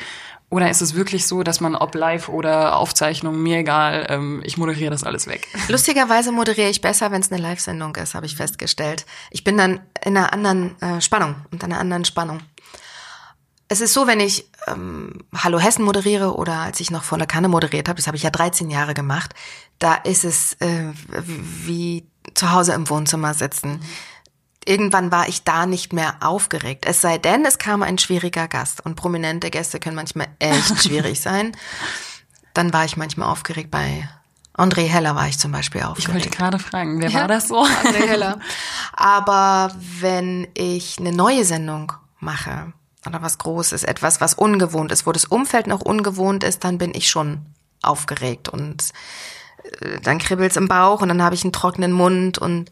Oder 0.51 0.71
ist 0.71 0.81
es 0.81 0.94
wirklich 0.94 1.27
so, 1.27 1.42
dass 1.42 1.61
man 1.61 1.77
ob 1.77 1.94
live 1.94 2.31
oder 2.31 2.77
Aufzeichnung, 2.77 3.42
mir 3.42 3.59
egal, 3.59 4.07
ähm, 4.09 4.40
ich 4.44 4.57
moderiere 4.57 4.90
das 4.90 5.05
alles 5.05 5.27
weg? 5.27 5.47
Lustigerweise 5.68 6.33
moderiere 6.33 6.71
ich 6.71 6.81
besser, 6.81 7.11
wenn 7.12 7.21
es 7.21 7.31
eine 7.31 7.40
Live-Sendung 7.40 7.94
ist, 7.97 8.14
habe 8.14 8.25
ich 8.25 8.35
festgestellt. 8.35 9.05
Ich 9.31 9.44
bin 9.44 9.59
dann 9.59 9.81
in 10.03 10.16
einer 10.16 10.33
anderen 10.33 10.81
äh, 10.81 11.03
Spannung 11.03 11.37
und 11.53 11.62
einer 11.62 11.79
anderen 11.79 12.07
Spannung. 12.07 12.40
Es 13.68 13.83
ist 13.83 13.92
so, 13.92 14.07
wenn 14.07 14.20
ich 14.20 14.50
ähm, 14.66 15.24
Hallo 15.37 15.59
Hessen 15.59 15.85
moderiere 15.85 16.35
oder 16.35 16.54
als 16.54 16.81
ich 16.81 16.90
noch 16.90 17.04
volle 17.04 17.26
Kanne 17.26 17.48
moderiert 17.48 17.88
habe, 17.88 17.96
das 17.96 18.07
habe 18.07 18.16
ich 18.16 18.22
ja 18.22 18.31
13 18.31 18.70
Jahre 18.70 18.94
gemacht, 18.94 19.35
da 19.78 19.94
ist 19.94 20.24
es 20.24 20.54
äh, 20.54 20.92
wie 21.26 22.07
zu 22.35 22.50
Hause 22.50 22.72
im 22.72 22.88
Wohnzimmer 22.88 23.35
sitzen. 23.35 23.81
Irgendwann 24.64 25.12
war 25.12 25.28
ich 25.28 25.44
da 25.44 25.66
nicht 25.66 25.92
mehr 25.92 26.16
aufgeregt. 26.20 26.85
Es 26.87 27.00
sei 27.00 27.18
denn, 27.18 27.44
es 27.44 27.59
kam 27.59 27.83
ein 27.83 27.98
schwieriger 27.98 28.48
Gast. 28.48 28.85
Und 28.85 28.96
prominente 28.96 29.50
Gäste 29.50 29.81
können 29.81 29.96
manchmal 29.96 30.28
echt 30.38 30.83
schwierig 30.83 31.20
sein. 31.20 31.52
Dann 32.54 32.72
war 32.72 32.85
ich 32.85 32.96
manchmal 32.96 33.28
aufgeregt 33.28 33.70
bei 33.70 34.09
André 34.57 34.88
Heller 34.88 35.14
war 35.14 35.28
ich 35.28 35.38
zum 35.38 35.52
Beispiel 35.52 35.83
auch. 35.83 35.96
Ich 35.98 36.12
wollte 36.12 36.31
gerade 36.31 36.59
fragen, 36.59 37.00
wer 37.00 37.11
ja, 37.11 37.20
war 37.20 37.28
das 37.28 37.46
so? 37.46 37.62
André 37.62 38.09
Heller. 38.09 38.40
Aber 38.92 39.72
wenn 40.00 40.48
ich 40.54 40.98
eine 40.98 41.12
neue 41.12 41.44
Sendung 41.44 41.92
mache 42.18 42.72
oder 43.09 43.23
was 43.23 43.38
Großes, 43.38 43.85
etwas, 43.85 44.21
was 44.21 44.35
ungewohnt 44.35 44.92
ist, 44.92 45.07
wo 45.07 45.12
das 45.12 45.25
Umfeld 45.25 45.66
noch 45.66 45.81
ungewohnt 45.81 46.44
ist, 46.44 46.64
dann 46.64 46.79
bin 46.79 46.94
ich 46.94 47.09
schon 47.09 47.40
aufgeregt 47.83 48.49
und 48.49 48.90
äh, 49.81 50.01
dann 50.01 50.18
kribbelt's 50.18 50.57
im 50.57 50.68
Bauch 50.68 51.03
und 51.03 51.09
dann 51.09 51.23
habe 51.23 51.35
ich 51.35 51.44
einen 51.44 51.53
trockenen 51.53 51.92
Mund 51.92 52.38
und 52.38 52.71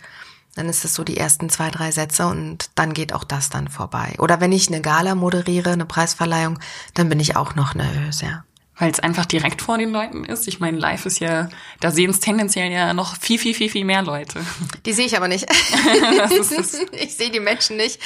dann 0.55 0.69
ist 0.69 0.85
es 0.85 0.95
so 0.95 1.05
die 1.05 1.19
ersten 1.19 1.51
zwei, 1.51 1.71
drei 1.71 1.91
Sätze 1.91 2.27
und 2.27 2.71
dann 2.75 2.95
geht 2.95 3.13
auch 3.13 3.25
das 3.25 3.51
dann 3.51 3.69
vorbei. 3.69 4.15
Oder 4.19 4.41
wenn 4.41 4.53
ich 4.53 4.69
eine 4.69 4.81
Gala 4.81 5.15
moderiere, 5.15 5.71
eine 5.71 5.85
Preisverleihung, 5.85 6.59
dann 6.95 7.11
bin 7.11 7.21
ich 7.21 7.37
auch 7.37 7.55
noch 7.55 7.75
nervös, 7.75 8.23
ja. 8.23 8.45
Weil 8.79 8.91
es 8.91 9.01
einfach 9.01 9.25
direkt 9.25 9.63
vor 9.63 9.79
den 9.79 9.91
Leuten 9.91 10.25
ist. 10.25 10.47
Ich 10.49 10.61
meine, 10.61 10.77
live 10.77 11.07
ist 11.07 11.19
ja, 11.19 11.49
da 11.81 11.91
sehen 11.91 12.11
es 12.11 12.21
tendenziell 12.21 12.71
ja 12.71 12.93
noch 12.93 13.17
viel, 13.17 13.39
viel, 13.39 13.55
viel, 13.55 13.71
viel 13.71 13.85
mehr 13.87 14.03
Leute. 14.03 14.45
Die 14.85 14.93
sehe 14.93 15.07
ich 15.07 15.17
aber 15.17 15.29
nicht. 15.29 15.47
ich 16.93 17.17
sehe 17.17 17.31
die 17.31 17.41
Menschen 17.41 17.77
nicht. 17.79 18.01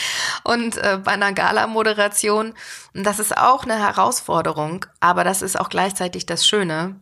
Und 0.45 0.77
äh, 0.77 1.01
bei 1.03 1.13
einer 1.13 1.33
Gala-Moderation, 1.33 2.55
das 2.95 3.19
ist 3.19 3.37
auch 3.37 3.65
eine 3.65 3.79
Herausforderung, 3.79 4.87
aber 5.01 5.25
das 5.25 5.43
ist 5.43 5.59
auch 5.59 5.69
gleichzeitig 5.69 6.27
das 6.27 6.47
Schöne, 6.47 6.95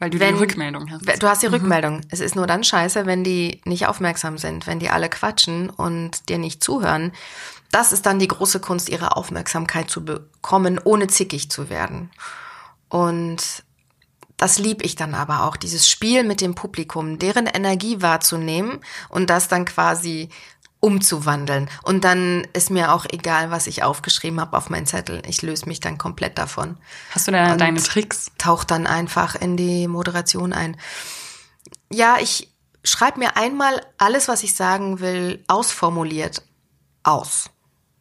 weil 0.00 0.10
du 0.10 0.18
wenn, 0.18 0.34
die 0.34 0.40
Rückmeldung 0.40 0.90
hast. 0.90 1.22
Du 1.22 1.28
hast 1.28 1.42
die 1.42 1.48
mhm. 1.48 1.54
Rückmeldung. 1.54 2.00
Es 2.10 2.20
ist 2.20 2.34
nur 2.34 2.46
dann 2.46 2.64
scheiße, 2.64 3.06
wenn 3.06 3.22
die 3.22 3.60
nicht 3.64 3.86
aufmerksam 3.86 4.38
sind, 4.38 4.66
wenn 4.66 4.78
die 4.78 4.88
alle 4.88 5.10
quatschen 5.10 5.70
und 5.70 6.28
dir 6.28 6.38
nicht 6.38 6.64
zuhören. 6.64 7.12
Das 7.70 7.92
ist 7.92 8.06
dann 8.06 8.18
die 8.18 8.28
große 8.28 8.60
Kunst, 8.60 8.88
ihre 8.88 9.16
Aufmerksamkeit 9.16 9.90
zu 9.90 10.04
bekommen, 10.04 10.80
ohne 10.82 11.06
zickig 11.06 11.50
zu 11.50 11.68
werden. 11.68 12.10
Und 12.90 13.64
das 14.36 14.58
lieb 14.58 14.84
ich 14.84 14.96
dann 14.96 15.14
aber 15.14 15.44
auch, 15.44 15.56
dieses 15.56 15.88
Spiel 15.88 16.24
mit 16.24 16.40
dem 16.40 16.54
Publikum, 16.54 17.18
deren 17.18 17.46
Energie 17.46 18.02
wahrzunehmen 18.02 18.80
und 19.08 19.30
das 19.30 19.48
dann 19.48 19.64
quasi 19.64 20.28
umzuwandeln. 20.80 21.68
Und 21.82 22.04
dann 22.04 22.46
ist 22.54 22.70
mir 22.70 22.92
auch 22.92 23.04
egal, 23.10 23.50
was 23.50 23.66
ich 23.66 23.82
aufgeschrieben 23.82 24.40
habe 24.40 24.56
auf 24.56 24.70
meinen 24.70 24.86
Zettel. 24.86 25.22
Ich 25.28 25.42
löse 25.42 25.66
mich 25.66 25.80
dann 25.80 25.98
komplett 25.98 26.38
davon. 26.38 26.78
Hast 27.10 27.28
du 27.28 27.32
da 27.32 27.54
deine 27.56 27.82
Tricks? 27.82 28.32
Tauch 28.38 28.64
dann 28.64 28.86
einfach 28.86 29.34
in 29.34 29.58
die 29.58 29.86
Moderation 29.88 30.54
ein. 30.54 30.78
Ja, 31.92 32.16
ich 32.18 32.50
schreibe 32.82 33.18
mir 33.18 33.36
einmal 33.36 33.84
alles, 33.98 34.26
was 34.26 34.42
ich 34.42 34.54
sagen 34.54 35.00
will, 35.00 35.44
ausformuliert 35.48 36.42
aus. 37.02 37.50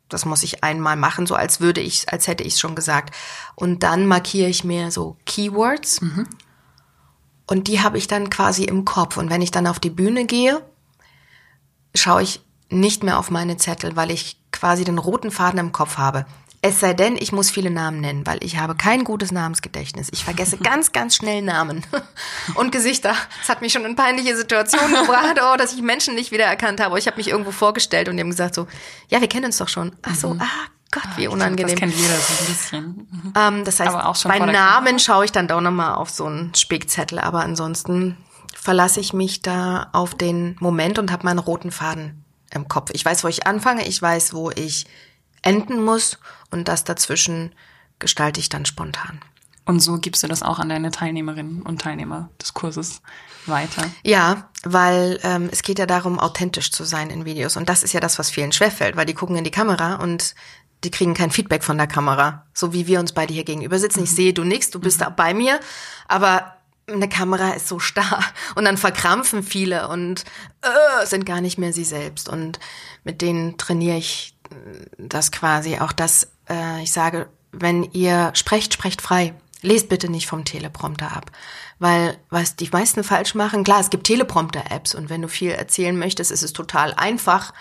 Das 0.10 0.26
muss 0.26 0.43
ich 0.43 0.63
einmal 0.63 0.95
machen, 0.95 1.26
so 1.26 1.36
als 1.36 1.62
würde 1.62 1.82
ich, 1.82 2.12
als 2.12 2.28
hätte 2.28 2.43
ich 2.43 2.54
es 2.54 2.60
schon 2.60 2.76
gesagt. 2.76 3.15
Und 3.56 3.84
dann 3.84 4.08
markiere 4.08 4.50
ich 4.50 4.63
mir 4.63 4.91
so 4.91 5.17
Keywords. 5.26 6.02
Mhm. 6.02 6.28
Und 7.48 7.67
die 7.67 7.82
habe 7.82 7.98
ich 7.98 8.08
dann 8.08 8.30
quasi 8.30 8.63
im 8.63 8.86
Kopf. 8.86 9.17
Und 9.17 9.30
wenn 9.30 9.41
ich 9.41 9.52
dann 9.52 9.67
auf 9.67 9.80
die 9.80 9.89
Bühne 9.89 10.26
gehe, 10.26 10.62
schaue 11.95 12.24
ich 12.24 12.41
nicht 12.69 13.04
mehr 13.04 13.17
auf 13.17 13.32
meine 13.32 13.58
Zettel, 13.58 13.95
weil 13.95 14.12
ich 14.12 14.39
quasi 14.52 14.84
den 14.84 14.98
roten 14.98 15.32
Faden 15.32 15.60
im 15.60 15.72
Kopf 15.72 15.98
habe. 15.98 16.26
Es 16.62 16.82
sei 16.82 16.93
denn, 16.93 17.15
ich 17.17 17.32
muss 17.32 17.50
viele 17.50 17.69
Namen 17.69 18.02
nennen, 18.02 18.28
weil 18.28 18.43
ich 18.43 18.58
habe 18.58 18.76
kein 18.76 19.06
gutes 19.06 19.32
Namensgedächtnis. 19.32 20.10
Ich 20.12 20.26
vergesse 20.26 20.58
ganz, 20.63 20.91
ganz 20.91 21.15
schnell 21.15 21.41
Namen 21.41 21.86
und 22.56 22.72
Gesichter. 22.72 23.15
Das 23.39 23.50
hat 23.50 23.62
mich 23.62 23.72
schon 23.72 23.86
in 23.86 23.95
peinliche 23.95 24.36
Situationen 24.36 24.93
gebracht, 25.02 25.39
oh, 25.41 25.58
dass 25.58 25.74
ich 25.74 25.82
Menschen 25.82 26.15
nicht 26.15 26.32
wiedererkannt 26.32 26.82
habe. 26.82 27.00
Ich 27.00 27.08
habe 27.08 27.17
mich 27.17 27.30
irgendwo 27.30 27.52
vorgestellt 27.52 28.10
und 28.10 28.17
die 28.17 28.22
haben 28.22 28.30
gesagt 28.30 28.56
so, 28.56 28.67
ja, 29.08 29.22
wir 29.22 29.30
kennen 29.30 29.45
uns 29.45 29.58
doch 29.58 29.69
schon. 29.69 29.95
Ach 30.02 30.15
so, 30.15 30.34
mhm. 30.34 30.41
ah 30.41 30.67
Gott, 30.91 31.04
wie 31.17 31.28
unangenehm. 31.28 31.67
Das 31.67 31.80
kennt 31.80 31.95
jeder 31.95 32.15
so 32.15 32.34
ein 32.34 32.45
bisschen. 32.48 32.86
Mhm. 32.86 33.34
Ähm, 33.38 33.63
das 33.63 33.80
heißt, 33.80 34.24
bei 34.26 34.39
Namen 34.39 35.00
schaue 35.00 35.26
ich 35.26 35.32
dann 35.32 35.48
doch 35.48 35.62
nochmal 35.62 35.95
auf 35.95 36.10
so 36.10 36.26
einen 36.26 36.54
Spickzettel, 36.56 37.19
aber 37.19 37.41
ansonsten 37.41 38.17
verlasse 38.56 39.00
ich 39.00 39.13
mich 39.13 39.41
da 39.41 39.89
auf 39.93 40.15
den 40.15 40.58
Moment 40.60 41.00
und 41.00 41.12
habe 41.12 41.26
meinen 41.26 41.39
roten 41.39 41.72
Faden 41.72 42.26
im 42.52 42.67
Kopf. 42.67 42.89
Ich 42.93 43.06
weiß, 43.06 43.24
wo 43.24 43.28
ich 43.28 43.45
anfange, 43.45 43.88
ich 43.88 44.02
weiß, 44.02 44.34
wo 44.34 44.50
ich 44.50 44.88
enden 45.41 45.84
muss 45.84 46.17
und 46.52 46.67
das 46.67 46.84
dazwischen 46.84 47.54
gestalte 47.99 48.39
ich 48.39 48.49
dann 48.49 48.65
spontan. 48.65 49.21
Und 49.65 49.82
so 49.82 49.99
gibst 49.99 50.23
du 50.23 50.28
das 50.28 50.41
auch 50.41 50.58
an 50.58 50.69
deine 50.69 50.89
Teilnehmerinnen 50.89 51.62
und 51.62 51.80
Teilnehmer 51.80 52.30
des 52.41 52.56
Kurses 52.56 53.02
weiter? 53.45 53.84
Ja, 54.04 54.49
weil 54.63 55.19
ähm, 55.21 55.47
es 55.52 55.62
geht 55.62 55.78
ja 55.78 55.86
darum, 55.86 56.19
authentisch 56.19 56.71
zu 56.71 56.86
sein 56.86 57.12
in 57.12 57.23
Videos. 57.23 57.56
Und 57.56 57.69
das 57.69 57.84
ist 57.84 57.93
ja 57.93 57.99
das, 57.99 58.17
was 58.17 58.32
vielen 58.32 58.52
schwerfällt, 58.52 58.95
weil 58.95 59.06
die 59.06 59.13
gucken 59.13 59.36
in 59.36 59.43
die 59.43 59.52
Kamera 59.52 59.97
und 59.97 60.34
die 60.84 60.89
kriegen 60.89 61.13
kein 61.13 61.30
Feedback 61.30 61.63
von 61.63 61.78
der 61.78 61.86
Kamera. 61.86 62.47
So 62.54 62.73
wie 62.73 62.88
wir 62.88 62.99
uns 62.99 63.12
beide 63.12 63.32
hier 63.32 63.43
gegenüber 63.43 63.78
sitzen. 63.78 64.04
Ich 64.04 64.10
mhm. 64.12 64.15
sehe, 64.15 64.34
du 64.34 64.43
nix, 64.43 64.71
du 64.71 64.80
bist 64.80 65.02
mhm. 65.02 65.04
da 65.04 65.10
bei 65.12 65.36
mir, 65.36 65.60
aber 66.08 66.56
eine 66.88 67.08
Kamera 67.08 67.52
ist 67.52 67.67
so 67.67 67.78
starr 67.78 68.23
und 68.56 68.65
dann 68.65 68.78
verkrampfen 68.78 69.43
viele 69.43 69.88
und 69.89 70.23
äh, 70.63 71.06
sind 71.06 71.28
gar 71.28 71.41
nicht 71.41 71.60
mehr 71.60 71.73
sie 71.73 71.84
selbst. 71.84 72.28
Und 72.28 72.60
mit 73.04 73.21
denen 73.21 73.58
trainiere 73.58 73.97
ich 73.97 74.36
das 74.97 75.31
quasi 75.31 75.77
auch, 75.79 75.91
dass 75.91 76.31
äh, 76.49 76.81
ich 76.83 76.91
sage, 76.91 77.29
wenn 77.51 77.83
ihr 77.91 78.31
sprecht, 78.33 78.73
sprecht 78.73 79.01
frei. 79.01 79.33
Lest 79.62 79.89
bitte 79.89 80.09
nicht 80.09 80.27
vom 80.27 80.45
Teleprompter 80.45 81.15
ab. 81.15 81.31
Weil 81.79 82.17
was 82.29 82.55
die 82.55 82.69
meisten 82.71 83.03
falsch 83.03 83.35
machen, 83.35 83.63
klar, 83.63 83.81
es 83.81 83.89
gibt 83.89 84.07
Teleprompter-Apps 84.07 84.95
und 84.95 85.09
wenn 85.09 85.21
du 85.21 85.27
viel 85.27 85.51
erzählen 85.51 85.97
möchtest, 85.97 86.31
ist 86.31 86.43
es 86.43 86.53
total 86.53 86.93
einfach, 86.93 87.53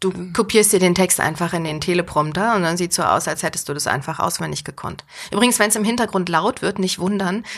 Du 0.00 0.32
kopierst 0.32 0.72
dir 0.72 0.78
den 0.78 0.94
Text 0.94 1.20
einfach 1.20 1.52
in 1.52 1.62
den 1.62 1.82
Teleprompter 1.82 2.56
und 2.56 2.62
dann 2.62 2.78
sieht 2.78 2.94
so 2.94 3.02
aus, 3.02 3.28
als 3.28 3.42
hättest 3.42 3.68
du 3.68 3.74
das 3.74 3.86
einfach 3.86 4.18
auswendig 4.18 4.64
gekonnt. 4.64 5.04
Übrigens, 5.30 5.58
wenn 5.58 5.68
es 5.68 5.76
im 5.76 5.84
Hintergrund 5.84 6.30
laut 6.30 6.62
wird, 6.62 6.78
nicht 6.78 6.98
wundern. 6.98 7.44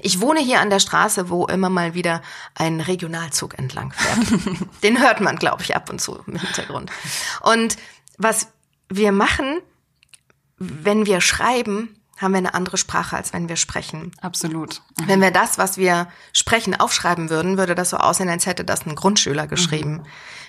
Ich 0.00 0.20
wohne 0.20 0.40
hier 0.40 0.60
an 0.60 0.70
der 0.70 0.80
Straße, 0.80 1.30
wo 1.30 1.46
immer 1.46 1.70
mal 1.70 1.94
wieder 1.94 2.22
ein 2.54 2.80
Regionalzug 2.80 3.58
entlang 3.58 3.92
fährt. 3.92 4.40
den 4.82 5.00
hört 5.00 5.20
man, 5.20 5.36
glaube 5.36 5.62
ich, 5.62 5.74
ab 5.74 5.90
und 5.90 6.00
zu 6.00 6.18
im 6.26 6.36
Hintergrund. 6.36 6.90
Und 7.40 7.76
was 8.18 8.48
wir 8.88 9.12
machen, 9.12 9.60
wenn 10.58 11.06
wir 11.06 11.20
schreiben, 11.20 11.94
haben 12.18 12.32
wir 12.32 12.38
eine 12.38 12.54
andere 12.54 12.76
Sprache, 12.76 13.16
als 13.16 13.32
wenn 13.32 13.48
wir 13.48 13.56
sprechen. 13.56 14.12
Absolut. 14.20 14.82
Mhm. 14.98 15.08
Wenn 15.08 15.20
wir 15.20 15.30
das, 15.30 15.56
was 15.56 15.78
wir 15.78 16.08
sprechen, 16.32 16.78
aufschreiben 16.78 17.30
würden, 17.30 17.58
würde 17.58 17.74
das 17.74 17.90
so 17.90 17.96
aussehen, 17.96 18.28
als 18.28 18.46
hätte 18.46 18.64
das 18.64 18.86
ein 18.86 18.96
Grundschüler 18.96 19.46
geschrieben. 19.46 19.98
Mhm. 19.98 20.06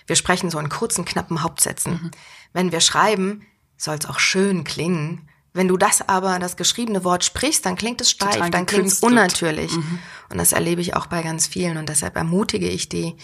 Wir 0.07 0.15
sprechen 0.15 0.49
so 0.49 0.57
in 0.59 0.69
kurzen, 0.69 1.05
knappen 1.05 1.43
Hauptsätzen. 1.43 1.93
Mhm. 1.93 2.11
Wenn 2.53 2.71
wir 2.71 2.81
schreiben, 2.81 3.45
soll 3.77 3.95
es 3.95 4.07
auch 4.07 4.19
schön 4.19 4.63
klingen. 4.63 5.29
Wenn 5.53 5.67
du 5.67 5.77
das 5.77 6.07
aber, 6.07 6.39
das 6.39 6.57
geschriebene 6.57 7.03
Wort 7.03 7.23
sprichst, 7.23 7.65
dann 7.65 7.75
klingt 7.75 8.01
es 8.01 8.09
steif, 8.09 8.35
Total 8.35 8.49
dann 8.49 8.65
klingt 8.65 8.87
es 8.87 8.99
unnatürlich. 8.99 9.75
Mhm. 9.75 9.99
Und 10.29 10.37
das 10.37 10.53
erlebe 10.53 10.81
ich 10.81 10.95
auch 10.95 11.05
bei 11.05 11.21
ganz 11.21 11.47
vielen. 11.47 11.77
Und 11.77 11.89
deshalb 11.89 12.15
ermutige 12.15 12.67
ich 12.67 12.89
die, 12.89 13.15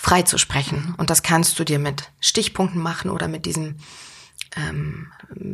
frei 0.00 0.22
zu 0.22 0.38
sprechen. 0.38 0.94
Und 0.96 1.10
das 1.10 1.24
kannst 1.24 1.58
du 1.58 1.64
dir 1.64 1.80
mit 1.80 2.10
Stichpunkten 2.20 2.80
machen 2.80 3.10
oder 3.10 3.26
mit 3.26 3.46
diesem 3.46 3.74
ähm, 4.56 5.08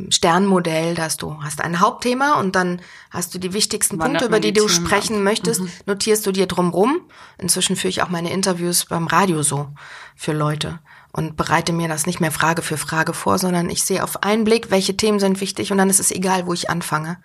Sternmodell, 0.09 0.93
dass 0.93 1.17
du 1.17 1.41
hast 1.41 1.61
ein 1.61 1.79
Hauptthema 1.79 2.39
und 2.39 2.55
dann 2.55 2.79
hast 3.09 3.33
du 3.33 3.39
die 3.39 3.53
wichtigsten 3.53 3.97
Wandert 3.97 4.21
Punkte, 4.21 4.25
über 4.27 4.39
die, 4.39 4.53
die 4.53 4.59
du 4.59 4.67
sprechen 4.67 5.17
ab. 5.17 5.23
möchtest, 5.23 5.61
mhm. 5.61 5.71
notierst 5.87 6.25
du 6.27 6.31
dir 6.31 6.45
drumrum. 6.45 7.01
Inzwischen 7.39 7.75
führe 7.75 7.89
ich 7.89 8.03
auch 8.03 8.09
meine 8.09 8.31
Interviews 8.31 8.85
beim 8.85 9.07
Radio 9.07 9.41
so 9.41 9.73
für 10.15 10.31
Leute 10.31 10.79
und 11.11 11.35
bereite 11.37 11.73
mir 11.73 11.87
das 11.87 12.05
nicht 12.05 12.19
mehr 12.19 12.31
Frage 12.31 12.61
für 12.61 12.77
Frage 12.77 13.15
vor, 13.15 13.39
sondern 13.39 13.71
ich 13.71 13.83
sehe 13.83 14.03
auf 14.03 14.21
einen 14.21 14.43
Blick, 14.43 14.69
welche 14.69 14.95
Themen 14.95 15.19
sind 15.19 15.41
wichtig 15.41 15.71
und 15.71 15.79
dann 15.79 15.89
ist 15.89 15.99
es 15.99 16.11
egal, 16.11 16.45
wo 16.45 16.53
ich 16.53 16.69
anfange. 16.69 17.17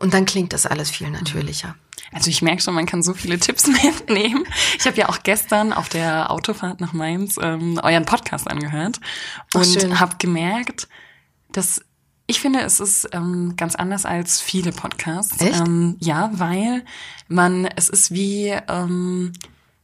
Und 0.00 0.14
dann 0.14 0.24
klingt 0.24 0.54
das 0.54 0.64
alles 0.64 0.90
viel 0.90 1.10
natürlicher. 1.10 1.76
Also 2.10 2.30
ich 2.30 2.40
merke 2.40 2.62
schon, 2.62 2.74
man 2.74 2.86
kann 2.86 3.02
so 3.02 3.12
viele 3.12 3.38
Tipps 3.38 3.66
mitnehmen. 3.84 4.44
Ich 4.78 4.86
habe 4.86 4.96
ja 4.96 5.10
auch 5.10 5.22
gestern 5.22 5.74
auf 5.74 5.90
der 5.90 6.30
Autofahrt 6.30 6.80
nach 6.80 6.94
Mainz 6.94 7.36
ähm, 7.40 7.78
euren 7.82 8.06
Podcast 8.06 8.50
angehört 8.50 8.98
und 9.52 10.00
habe 10.00 10.16
gemerkt, 10.18 10.88
das, 11.52 11.82
ich 12.26 12.40
finde, 12.40 12.60
es 12.60 12.80
ist 12.80 13.08
ähm, 13.12 13.54
ganz 13.56 13.74
anders 13.74 14.06
als 14.06 14.40
viele 14.40 14.72
Podcasts. 14.72 15.38
Echt? 15.40 15.60
Ähm, 15.60 15.96
ja, 16.00 16.30
weil 16.32 16.82
man, 17.28 17.66
es 17.66 17.90
ist 17.90 18.10
wie 18.10 18.56
ähm, 18.68 19.34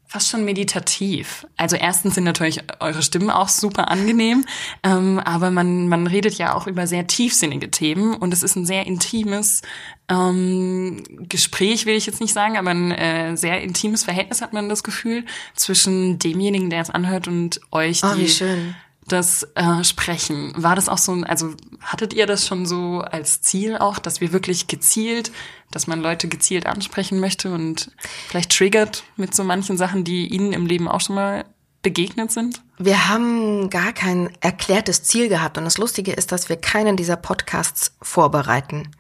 fast 0.06 0.30
schon 0.30 0.44
meditativ. 0.44 1.46
Also 1.56 1.76
erstens 1.76 2.14
sind 2.14 2.24
natürlich 2.24 2.62
eure 2.80 3.02
Stimmen 3.02 3.30
auch 3.30 3.48
super 3.48 3.90
angenehm, 3.90 4.44
ähm, 4.82 5.18
aber 5.18 5.50
man, 5.50 5.88
man 5.88 6.06
redet 6.06 6.38
ja 6.38 6.54
auch 6.54 6.66
über 6.66 6.86
sehr 6.86 7.06
tiefsinnige 7.06 7.70
Themen 7.70 8.14
und 8.14 8.32
es 8.32 8.42
ist 8.42 8.56
ein 8.56 8.66
sehr 8.66 8.86
intimes 8.86 9.62
ähm, 10.08 11.02
Gespräch, 11.28 11.86
will 11.86 11.96
ich 11.96 12.06
jetzt 12.06 12.20
nicht 12.20 12.32
sagen, 12.32 12.56
aber 12.56 12.70
ein 12.70 12.92
äh, 12.92 13.36
sehr 13.36 13.60
intimes 13.62 14.04
Verhältnis 14.04 14.40
hat 14.40 14.52
man 14.52 14.68
das 14.68 14.84
Gefühl 14.84 15.24
zwischen 15.54 16.18
demjenigen, 16.18 16.70
der 16.70 16.82
es 16.82 16.90
anhört 16.90 17.28
und 17.28 17.60
euch, 17.72 18.02
oh, 18.04 18.14
die 18.16 18.28
schön 18.28 18.74
das 19.08 19.46
äh, 19.54 19.84
Sprechen. 19.84 20.52
War 20.56 20.74
das 20.74 20.88
auch 20.88 20.98
so, 20.98 21.12
also 21.12 21.54
hattet 21.80 22.12
ihr 22.12 22.26
das 22.26 22.46
schon 22.46 22.66
so 22.66 23.00
als 23.00 23.40
Ziel 23.40 23.76
auch, 23.76 23.98
dass 23.98 24.20
wir 24.20 24.32
wirklich 24.32 24.66
gezielt, 24.66 25.30
dass 25.70 25.86
man 25.86 26.00
Leute 26.00 26.28
gezielt 26.28 26.66
ansprechen 26.66 27.20
möchte 27.20 27.52
und 27.52 27.90
vielleicht 28.28 28.56
triggert 28.56 29.04
mit 29.16 29.34
so 29.34 29.44
manchen 29.44 29.76
Sachen, 29.76 30.04
die 30.04 30.26
ihnen 30.26 30.52
im 30.52 30.66
Leben 30.66 30.88
auch 30.88 31.00
schon 31.00 31.16
mal 31.16 31.44
begegnet 31.82 32.32
sind? 32.32 32.62
Wir 32.78 33.08
haben 33.08 33.70
gar 33.70 33.92
kein 33.92 34.30
erklärtes 34.40 35.04
Ziel 35.04 35.28
gehabt 35.28 35.56
und 35.56 35.64
das 35.64 35.78
Lustige 35.78 36.12
ist, 36.12 36.32
dass 36.32 36.48
wir 36.48 36.56
keinen 36.56 36.96
dieser 36.96 37.16
Podcasts 37.16 37.96
vorbereiten. 38.02 38.90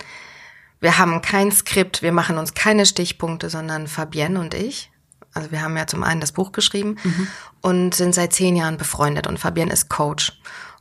Wir 0.86 0.98
haben 0.98 1.20
kein 1.20 1.50
Skript, 1.50 2.02
wir 2.02 2.12
machen 2.12 2.38
uns 2.38 2.54
keine 2.54 2.86
Stichpunkte, 2.86 3.50
sondern 3.50 3.88
Fabienne 3.88 4.38
und 4.38 4.54
ich 4.54 4.92
Also 5.34 5.50
wir 5.50 5.60
haben 5.60 5.76
ja 5.76 5.88
zum 5.88 6.04
einen 6.04 6.20
das 6.20 6.30
Buch 6.30 6.52
geschrieben 6.52 6.94
mhm. 7.02 7.26
und 7.60 7.94
sind 7.96 8.14
seit 8.14 8.32
zehn 8.32 8.54
Jahren 8.54 8.76
befreundet 8.76 9.26
und 9.26 9.40
Fabian 9.40 9.66
ist 9.66 9.90
Coach. 9.90 10.40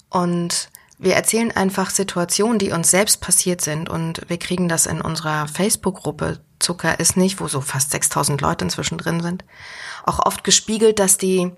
Und 0.09 0.69
wir 0.99 1.15
erzählen 1.15 1.51
einfach 1.51 1.89
Situationen, 1.89 2.59
die 2.59 2.69
uns 2.69 2.91
selbst 2.91 3.19
passiert 3.19 3.61
sind 3.61 3.89
und 3.89 4.21
wir 4.27 4.37
kriegen 4.37 4.69
das 4.69 4.85
in 4.85 5.01
unserer 5.01 5.47
Facebook-Gruppe 5.47 6.39
Zucker 6.59 6.99
ist 6.99 7.17
nicht, 7.17 7.39
wo 7.41 7.47
so 7.47 7.59
fast 7.61 7.89
6000 7.89 8.39
Leute 8.41 8.65
inzwischen 8.65 8.99
drin 8.99 9.23
sind, 9.23 9.43
auch 10.03 10.23
oft 10.23 10.43
gespiegelt, 10.43 10.99
dass 10.99 11.17
die 11.17 11.51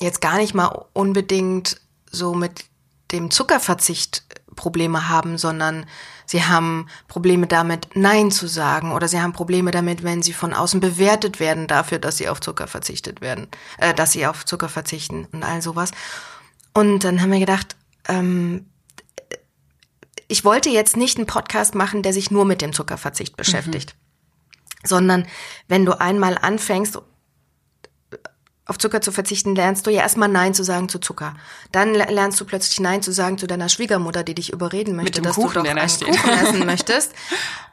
jetzt 0.00 0.20
gar 0.20 0.38
nicht 0.38 0.54
mal 0.54 0.86
unbedingt 0.94 1.80
so 2.10 2.34
mit 2.34 2.64
dem 3.12 3.30
Zuckerverzicht 3.30 4.24
Probleme 4.56 5.08
haben, 5.08 5.38
sondern 5.38 5.86
sie 6.30 6.44
haben 6.44 6.86
Probleme 7.08 7.48
damit, 7.48 7.88
Nein 7.94 8.30
zu 8.30 8.46
sagen 8.46 8.92
oder 8.92 9.08
sie 9.08 9.20
haben 9.20 9.32
Probleme 9.32 9.72
damit, 9.72 10.04
wenn 10.04 10.22
sie 10.22 10.32
von 10.32 10.54
außen 10.54 10.78
bewertet 10.78 11.40
werden 11.40 11.66
dafür, 11.66 11.98
dass 11.98 12.18
sie 12.18 12.28
auf 12.28 12.40
Zucker 12.40 12.68
verzichtet 12.68 13.20
werden, 13.20 13.48
äh, 13.78 13.92
dass 13.92 14.12
sie 14.12 14.24
auf 14.26 14.44
Zucker 14.44 14.68
verzichten 14.68 15.26
und 15.32 15.42
all 15.42 15.60
sowas. 15.60 15.90
Und 16.72 17.02
dann 17.02 17.20
haben 17.20 17.32
wir 17.32 17.40
gedacht, 17.40 17.74
ähm, 18.06 18.66
ich 20.28 20.44
wollte 20.44 20.70
jetzt 20.70 20.96
nicht 20.96 21.16
einen 21.16 21.26
Podcast 21.26 21.74
machen, 21.74 22.04
der 22.04 22.12
sich 22.12 22.30
nur 22.30 22.44
mit 22.44 22.62
dem 22.62 22.72
Zuckerverzicht 22.72 23.36
beschäftigt, 23.36 23.96
mhm. 23.96 24.86
sondern 24.86 25.26
wenn 25.66 25.84
du 25.84 26.00
einmal 26.00 26.38
anfängst 26.38 26.96
auf 28.70 28.78
Zucker 28.78 29.00
zu 29.00 29.10
verzichten, 29.10 29.56
lernst 29.56 29.84
du 29.84 29.90
ja 29.90 30.02
erstmal 30.02 30.28
Nein 30.28 30.54
zu 30.54 30.62
sagen 30.62 30.88
zu 30.88 31.00
Zucker. 31.00 31.34
Dann 31.72 31.92
lernst 31.92 32.40
du 32.40 32.44
plötzlich 32.44 32.78
Nein 32.78 33.02
zu 33.02 33.10
sagen 33.10 33.36
zu 33.36 33.48
deiner 33.48 33.68
Schwiegermutter, 33.68 34.22
die 34.22 34.36
dich 34.36 34.52
überreden 34.52 34.94
möchte, 34.94 35.20
dass 35.20 35.34
Kuchen, 35.34 35.54
du 35.54 35.62
doch 35.64 35.76
einen 35.76 35.88
Kuchen 35.88 36.30
essen 36.46 36.66
möchtest. 36.66 37.12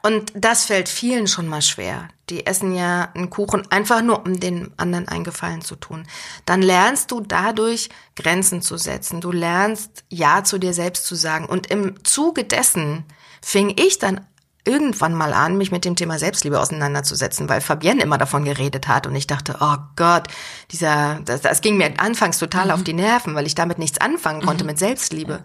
Und 0.02 0.32
das 0.34 0.64
fällt 0.64 0.88
vielen 0.88 1.28
schon 1.28 1.46
mal 1.46 1.62
schwer. 1.62 2.08
Die 2.30 2.46
essen 2.46 2.74
ja 2.74 3.12
einen 3.14 3.30
Kuchen 3.30 3.70
einfach 3.70 4.02
nur, 4.02 4.26
um 4.26 4.40
den 4.40 4.72
anderen 4.76 5.06
einen 5.06 5.22
Gefallen 5.22 5.62
zu 5.62 5.76
tun. 5.76 6.04
Dann 6.46 6.62
lernst 6.62 7.12
du 7.12 7.20
dadurch 7.20 7.90
Grenzen 8.16 8.60
zu 8.60 8.76
setzen. 8.76 9.20
Du 9.20 9.30
lernst 9.30 10.02
Ja 10.08 10.42
zu 10.42 10.58
dir 10.58 10.74
selbst 10.74 11.06
zu 11.06 11.14
sagen. 11.14 11.46
Und 11.46 11.68
im 11.68 12.04
Zuge 12.04 12.42
dessen 12.42 13.04
fing 13.40 13.72
ich 13.78 14.00
dann 14.00 14.26
irgendwann 14.68 15.14
mal 15.14 15.32
an, 15.32 15.56
mich 15.56 15.72
mit 15.72 15.84
dem 15.84 15.96
Thema 15.96 16.18
Selbstliebe 16.18 16.60
auseinanderzusetzen, 16.60 17.48
weil 17.48 17.60
Fabienne 17.60 18.02
immer 18.02 18.18
davon 18.18 18.44
geredet 18.44 18.86
hat 18.86 19.06
und 19.06 19.14
ich 19.16 19.26
dachte, 19.26 19.56
oh 19.60 19.76
Gott, 19.96 20.28
dieser, 20.70 21.20
das, 21.24 21.40
das 21.40 21.60
ging 21.60 21.78
mir 21.78 21.98
anfangs 21.98 22.38
total 22.38 22.66
mhm. 22.66 22.70
auf 22.72 22.82
die 22.84 22.92
Nerven, 22.92 23.34
weil 23.34 23.46
ich 23.46 23.54
damit 23.54 23.78
nichts 23.78 23.98
anfangen 23.98 24.42
konnte 24.42 24.64
mhm. 24.64 24.68
mit 24.68 24.78
Selbstliebe. 24.78 25.44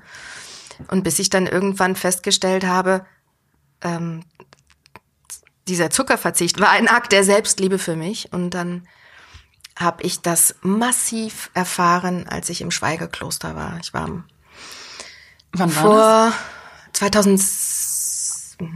Und 0.89 1.03
bis 1.03 1.19
ich 1.19 1.29
dann 1.29 1.47
irgendwann 1.47 1.95
festgestellt 1.95 2.65
habe, 2.65 3.05
ähm, 3.81 4.23
dieser 5.67 5.89
Zuckerverzicht 5.89 6.59
war 6.59 6.69
ein 6.69 6.87
Akt 6.87 7.11
der 7.11 7.23
Selbstliebe 7.23 7.79
für 7.79 7.95
mich 7.95 8.33
und 8.33 8.51
dann 8.51 8.87
habe 9.79 10.03
ich 10.03 10.21
das 10.21 10.55
massiv 10.61 11.49
erfahren, 11.53 12.27
als 12.27 12.49
ich 12.49 12.61
im 12.61 12.69
Schweigekloster 12.69 13.55
war. 13.55 13.79
Ich 13.81 13.93
war 13.93 14.23
Wann 15.53 15.75
war 15.75 15.81
vor 15.81 16.33
das? 16.91 16.99
2000 16.99 17.39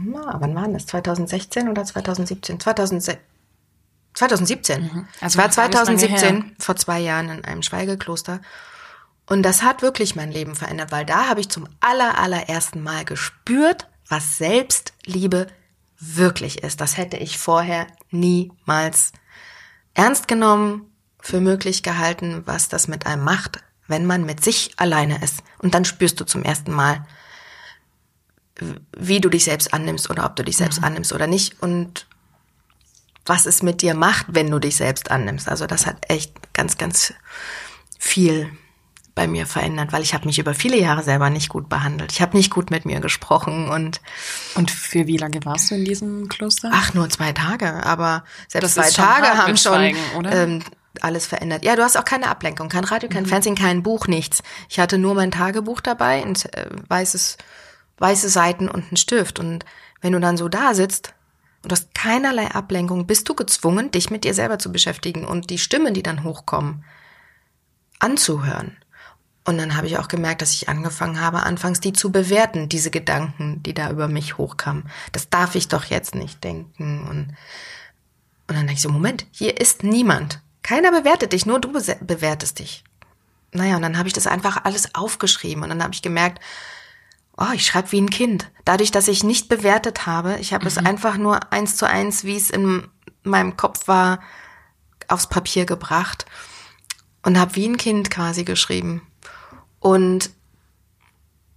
na, 0.04 0.36
wann 0.40 0.54
war 0.54 0.68
das? 0.68 0.86
2016 0.86 1.68
oder 1.68 1.84
2017? 1.84 2.60
2017. 2.60 3.18
2017. 4.14 4.82
Mhm. 4.82 5.08
Also 5.20 5.38
war 5.38 5.50
2017, 5.50 6.56
vor 6.58 6.76
zwei 6.76 6.98
Jahren 6.98 7.28
in 7.30 7.44
einem 7.44 7.62
Schweigekloster. 7.62 8.40
Und 9.26 9.42
das 9.42 9.62
hat 9.62 9.82
wirklich 9.82 10.16
mein 10.16 10.32
Leben 10.32 10.54
verändert, 10.54 10.90
weil 10.90 11.04
da 11.04 11.28
habe 11.28 11.40
ich 11.40 11.50
zum 11.50 11.68
aller, 11.80 12.18
allerersten 12.18 12.82
Mal 12.82 13.04
gespürt, 13.04 13.86
was 14.08 14.38
Selbstliebe 14.38 15.46
wirklich 16.00 16.62
ist. 16.62 16.80
Das 16.80 16.96
hätte 16.96 17.18
ich 17.18 17.38
vorher 17.38 17.86
niemals 18.10 19.12
ernst 19.94 20.28
genommen, 20.28 20.84
für 21.20 21.40
möglich 21.40 21.82
gehalten, 21.82 22.42
was 22.46 22.68
das 22.68 22.88
mit 22.88 23.06
einem 23.06 23.24
macht, 23.24 23.58
wenn 23.86 24.06
man 24.06 24.24
mit 24.24 24.42
sich 24.42 24.72
alleine 24.76 25.22
ist. 25.22 25.42
Und 25.58 25.74
dann 25.74 25.84
spürst 25.84 26.20
du 26.20 26.24
zum 26.24 26.42
ersten 26.42 26.72
Mal, 26.72 27.04
wie 28.96 29.20
du 29.20 29.28
dich 29.28 29.44
selbst 29.44 29.72
annimmst 29.72 30.10
oder 30.10 30.24
ob 30.24 30.36
du 30.36 30.44
dich 30.44 30.56
selbst 30.56 30.80
mhm. 30.80 30.86
annimmst 30.86 31.12
oder 31.12 31.26
nicht 31.26 31.60
und 31.62 32.06
was 33.26 33.46
es 33.46 33.62
mit 33.62 33.82
dir 33.82 33.94
macht, 33.94 34.26
wenn 34.30 34.50
du 34.50 34.58
dich 34.58 34.76
selbst 34.76 35.10
annimmst. 35.10 35.48
Also 35.48 35.66
das 35.66 35.86
hat 35.86 35.96
echt 36.08 36.54
ganz, 36.54 36.78
ganz 36.78 37.12
viel 37.98 38.50
bei 39.14 39.26
mir 39.26 39.46
verändert, 39.46 39.92
weil 39.92 40.02
ich 40.02 40.14
habe 40.14 40.26
mich 40.26 40.38
über 40.38 40.54
viele 40.54 40.78
Jahre 40.78 41.02
selber 41.02 41.28
nicht 41.28 41.48
gut 41.48 41.68
behandelt. 41.68 42.12
Ich 42.12 42.22
habe 42.22 42.36
nicht 42.36 42.52
gut 42.52 42.70
mit 42.70 42.86
mir 42.86 43.00
gesprochen 43.00 43.68
und 43.68 44.00
und 44.54 44.70
für 44.70 45.08
wie 45.08 45.16
lange 45.16 45.44
warst 45.44 45.70
du 45.70 45.74
in 45.74 45.84
diesem 45.84 46.28
Kloster? 46.28 46.70
Ach, 46.72 46.94
nur 46.94 47.10
zwei 47.10 47.32
Tage, 47.32 47.84
aber 47.84 48.22
selbst 48.46 48.74
zwei 48.74 48.90
Tage 48.90 49.26
haben 49.26 49.56
schon 49.56 49.96
ähm, 50.30 50.62
alles 51.00 51.26
verändert. 51.26 51.64
Ja, 51.64 51.74
du 51.74 51.82
hast 51.82 51.96
auch 51.96 52.04
keine 52.04 52.28
Ablenkung, 52.28 52.68
kein 52.68 52.84
Radio, 52.84 53.08
kein 53.08 53.24
mhm. 53.24 53.28
Fernsehen, 53.28 53.56
kein 53.56 53.82
Buch, 53.82 54.06
nichts. 54.06 54.42
Ich 54.68 54.78
hatte 54.78 54.98
nur 54.98 55.14
mein 55.14 55.32
Tagebuch 55.32 55.80
dabei, 55.80 56.22
ein 56.24 56.36
äh, 56.52 56.66
weißes 56.88 57.38
weiße 57.98 58.28
Seiten 58.28 58.68
und 58.68 58.84
einen 58.84 58.96
Stift. 58.96 59.38
Und 59.38 59.64
wenn 60.00 60.12
du 60.12 60.20
dann 60.20 60.36
so 60.36 60.48
da 60.48 60.74
sitzt 60.74 61.14
und 61.62 61.72
hast 61.72 61.94
keinerlei 61.94 62.50
Ablenkung, 62.50 63.06
bist 63.06 63.28
du 63.28 63.34
gezwungen, 63.34 63.90
dich 63.90 64.10
mit 64.10 64.24
dir 64.24 64.34
selber 64.34 64.58
zu 64.58 64.72
beschäftigen 64.72 65.24
und 65.24 65.50
die 65.50 65.58
Stimmen, 65.58 65.94
die 65.94 66.02
dann 66.02 66.24
hochkommen, 66.24 66.84
anzuhören. 67.98 68.76
Und 69.44 69.56
dann 69.56 69.76
habe 69.76 69.86
ich 69.86 69.98
auch 69.98 70.08
gemerkt, 70.08 70.42
dass 70.42 70.52
ich 70.52 70.68
angefangen 70.68 71.20
habe, 71.22 71.42
anfangs 71.42 71.80
die 71.80 71.94
zu 71.94 72.12
bewerten, 72.12 72.68
diese 72.68 72.90
Gedanken, 72.90 73.62
die 73.62 73.72
da 73.72 73.90
über 73.90 74.06
mich 74.06 74.36
hochkamen. 74.36 74.90
Das 75.12 75.30
darf 75.30 75.54
ich 75.54 75.68
doch 75.68 75.84
jetzt 75.84 76.14
nicht 76.14 76.44
denken. 76.44 77.06
Und, 77.08 77.34
und 78.46 78.56
dann 78.56 78.66
denke 78.66 78.74
ich 78.74 78.82
so, 78.82 78.90
Moment, 78.90 79.26
hier 79.30 79.58
ist 79.58 79.84
niemand. 79.84 80.42
Keiner 80.62 80.90
bewertet 80.90 81.32
dich, 81.32 81.46
nur 81.46 81.60
du 81.60 81.72
bewertest 81.72 82.58
dich. 82.58 82.84
Naja, 83.52 83.76
und 83.76 83.82
dann 83.82 83.96
habe 83.96 84.06
ich 84.06 84.12
das 84.12 84.26
einfach 84.26 84.64
alles 84.64 84.94
aufgeschrieben 84.94 85.62
und 85.62 85.70
dann 85.70 85.82
habe 85.82 85.94
ich 85.94 86.02
gemerkt, 86.02 86.42
oh, 87.38 87.52
ich 87.54 87.64
schreibe 87.64 87.92
wie 87.92 88.00
ein 88.00 88.10
Kind. 88.10 88.50
Dadurch, 88.64 88.90
dass 88.90 89.08
ich 89.08 89.24
nicht 89.24 89.48
bewertet 89.48 90.06
habe, 90.06 90.36
ich 90.40 90.52
habe 90.52 90.64
mhm. 90.64 90.68
es 90.68 90.78
einfach 90.78 91.16
nur 91.16 91.52
eins 91.52 91.76
zu 91.76 91.86
eins, 91.86 92.24
wie 92.24 92.36
es 92.36 92.50
in 92.50 92.88
meinem 93.22 93.56
Kopf 93.56 93.88
war, 93.88 94.20
aufs 95.06 95.28
Papier 95.28 95.64
gebracht 95.64 96.26
und 97.22 97.38
habe 97.38 97.56
wie 97.56 97.66
ein 97.66 97.76
Kind 97.76 98.10
quasi 98.10 98.44
geschrieben. 98.44 99.02
Und 99.80 100.30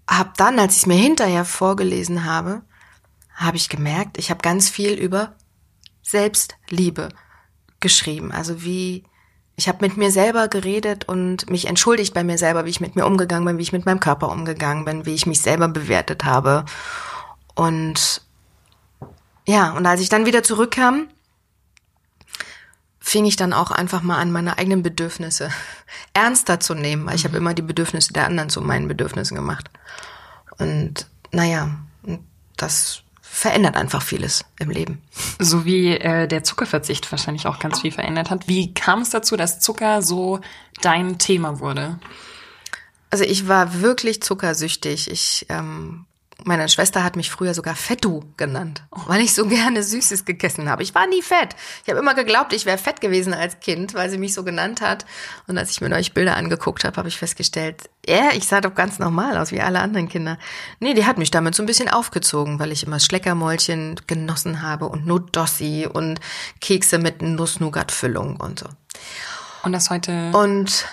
habe 0.07 0.31
dann, 0.37 0.59
als 0.59 0.73
ich 0.73 0.79
es 0.81 0.85
mir 0.85 0.95
hinterher 0.95 1.45
vorgelesen 1.45 2.25
habe, 2.25 2.61
habe 3.33 3.57
ich 3.57 3.69
gemerkt, 3.69 4.17
ich 4.17 4.29
habe 4.29 4.41
ganz 4.41 4.69
viel 4.69 4.93
über 4.93 5.35
Selbstliebe 6.03 7.09
geschrieben. 7.79 8.31
Also 8.31 8.63
wie 8.63 9.03
ich 9.61 9.67
habe 9.67 9.85
mit 9.85 9.95
mir 9.95 10.09
selber 10.09 10.47
geredet 10.47 11.07
und 11.07 11.47
mich 11.47 11.67
entschuldigt 11.67 12.15
bei 12.15 12.23
mir 12.23 12.39
selber, 12.39 12.65
wie 12.65 12.71
ich 12.71 12.81
mit 12.81 12.95
mir 12.95 13.05
umgegangen 13.05 13.45
bin, 13.45 13.59
wie 13.59 13.61
ich 13.61 13.71
mit 13.71 13.85
meinem 13.85 13.99
Körper 13.99 14.31
umgegangen 14.31 14.85
bin, 14.85 15.05
wie 15.05 15.13
ich 15.13 15.27
mich 15.27 15.39
selber 15.39 15.67
bewertet 15.67 16.25
habe. 16.25 16.65
Und 17.53 18.23
ja, 19.45 19.73
und 19.73 19.85
als 19.85 20.01
ich 20.01 20.09
dann 20.09 20.25
wieder 20.25 20.41
zurückkam, 20.41 21.09
fing 22.99 23.25
ich 23.25 23.35
dann 23.35 23.53
auch 23.53 23.69
einfach 23.69 24.01
mal 24.01 24.17
an, 24.17 24.31
meine 24.31 24.57
eigenen 24.57 24.81
Bedürfnisse 24.81 25.51
ernster 26.15 26.59
zu 26.59 26.73
nehmen, 26.73 27.05
weil 27.05 27.15
ich 27.15 27.23
habe 27.23 27.35
mhm. 27.35 27.45
immer 27.45 27.53
die 27.53 27.61
Bedürfnisse 27.61 28.13
der 28.13 28.25
anderen 28.25 28.49
zu 28.49 28.61
meinen 28.61 28.87
Bedürfnissen 28.87 29.35
gemacht. 29.35 29.69
Und 30.57 31.07
naja, 31.31 31.69
das 32.57 33.03
verändert 33.33 33.77
einfach 33.77 34.01
vieles 34.01 34.43
im 34.59 34.69
Leben. 34.69 35.01
So 35.39 35.63
wie 35.63 35.95
äh, 35.95 36.27
der 36.27 36.43
Zuckerverzicht 36.43 37.09
wahrscheinlich 37.11 37.47
auch 37.47 37.59
ganz 37.59 37.79
viel 37.79 37.93
verändert 37.93 38.29
hat. 38.29 38.49
Wie 38.49 38.73
kam 38.73 39.01
es 39.01 39.09
dazu, 39.09 39.37
dass 39.37 39.61
Zucker 39.61 40.01
so 40.01 40.41
dein 40.81 41.17
Thema 41.17 41.61
wurde? 41.61 41.97
Also 43.09 43.23
ich 43.23 43.47
war 43.47 43.81
wirklich 43.81 44.21
zuckersüchtig. 44.21 45.09
Ich 45.09 45.45
ähm, 45.47 46.05
meine 46.43 46.67
Schwester 46.69 47.03
hat 47.03 47.15
mich 47.15 47.29
früher 47.29 47.53
sogar 47.53 47.75
Fettu 47.75 48.21
genannt, 48.37 48.83
weil 49.07 49.21
ich 49.21 49.33
so 49.33 49.45
gerne 49.45 49.83
Süßes 49.83 50.25
gegessen 50.25 50.69
habe. 50.69 50.83
Ich 50.83 50.95
war 50.95 51.07
nie 51.07 51.21
fett. 51.21 51.55
Ich 51.83 51.89
habe 51.89 51.99
immer 51.99 52.13
geglaubt, 52.13 52.53
ich 52.53 52.65
wäre 52.65 52.77
fett 52.77 53.01
gewesen 53.01 53.33
als 53.33 53.59
Kind, 53.59 53.93
weil 53.93 54.09
sie 54.09 54.17
mich 54.17 54.33
so 54.33 54.43
genannt 54.43 54.81
hat. 54.81 55.05
Und 55.47 55.57
als 55.57 55.71
ich 55.71 55.81
mir 55.81 55.89
neulich 55.89 56.13
Bilder 56.13 56.37
angeguckt 56.37 56.83
habe, 56.83 56.97
habe 56.97 57.07
ich 57.07 57.17
festgestellt, 57.17 57.89
ja, 58.07 58.29
ich 58.33 58.47
sah 58.47 58.61
doch 58.61 58.75
ganz 58.75 58.99
normal 58.99 59.37
aus 59.37 59.51
wie 59.51 59.61
alle 59.61 59.79
anderen 59.79 60.09
Kinder. 60.09 60.37
Nee, 60.79 60.93
die 60.93 61.05
hat 61.05 61.17
mich 61.17 61.31
damit 61.31 61.55
so 61.55 61.63
ein 61.63 61.67
bisschen 61.67 61.89
aufgezogen, 61.89 62.59
weil 62.59 62.71
ich 62.71 62.85
immer 62.85 62.99
Schleckermäulchen 62.99 63.99
genossen 64.07 64.61
habe 64.61 64.87
und 64.87 65.05
Nutdossi 65.05 65.87
und 65.91 66.19
Kekse 66.59 66.97
mit 66.97 67.21
Nuss-Nougat-Füllung 67.21 68.37
und 68.37 68.59
so. 68.59 68.67
Und 69.63 69.73
das 69.73 69.89
heute? 69.89 70.31
Und 70.31 70.87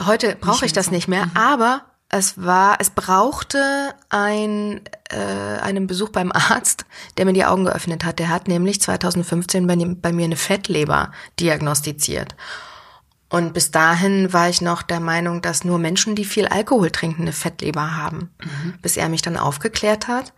heute 0.00 0.36
brauche 0.36 0.64
ich 0.64 0.72
das 0.72 0.86
so. 0.86 0.92
nicht 0.92 1.08
mehr, 1.08 1.26
mhm. 1.26 1.36
aber 1.36 1.84
es 2.16 2.40
war, 2.40 2.76
es 2.78 2.90
brauchte 2.90 3.92
ein, 4.08 4.82
äh, 5.10 5.58
einen 5.60 5.88
Besuch 5.88 6.10
beim 6.10 6.30
Arzt, 6.32 6.86
der 7.16 7.24
mir 7.24 7.32
die 7.32 7.44
Augen 7.44 7.64
geöffnet 7.64 8.04
hat. 8.04 8.20
Der 8.20 8.28
hat 8.28 8.46
nämlich 8.46 8.80
2015 8.80 9.66
bei, 9.66 9.76
bei 9.76 10.12
mir 10.12 10.24
eine 10.24 10.36
Fettleber 10.36 11.10
diagnostiziert. 11.40 12.36
Und 13.30 13.52
bis 13.52 13.72
dahin 13.72 14.32
war 14.32 14.48
ich 14.48 14.60
noch 14.60 14.82
der 14.82 15.00
Meinung, 15.00 15.42
dass 15.42 15.64
nur 15.64 15.78
Menschen, 15.78 16.14
die 16.14 16.24
viel 16.24 16.46
Alkohol 16.46 16.92
trinken, 16.92 17.22
eine 17.22 17.32
Fettleber 17.32 17.96
haben. 17.96 18.30
Mhm. 18.40 18.74
Bis 18.80 18.96
er 18.96 19.08
mich 19.08 19.22
dann 19.22 19.36
aufgeklärt 19.36 20.06
hat, 20.06 20.32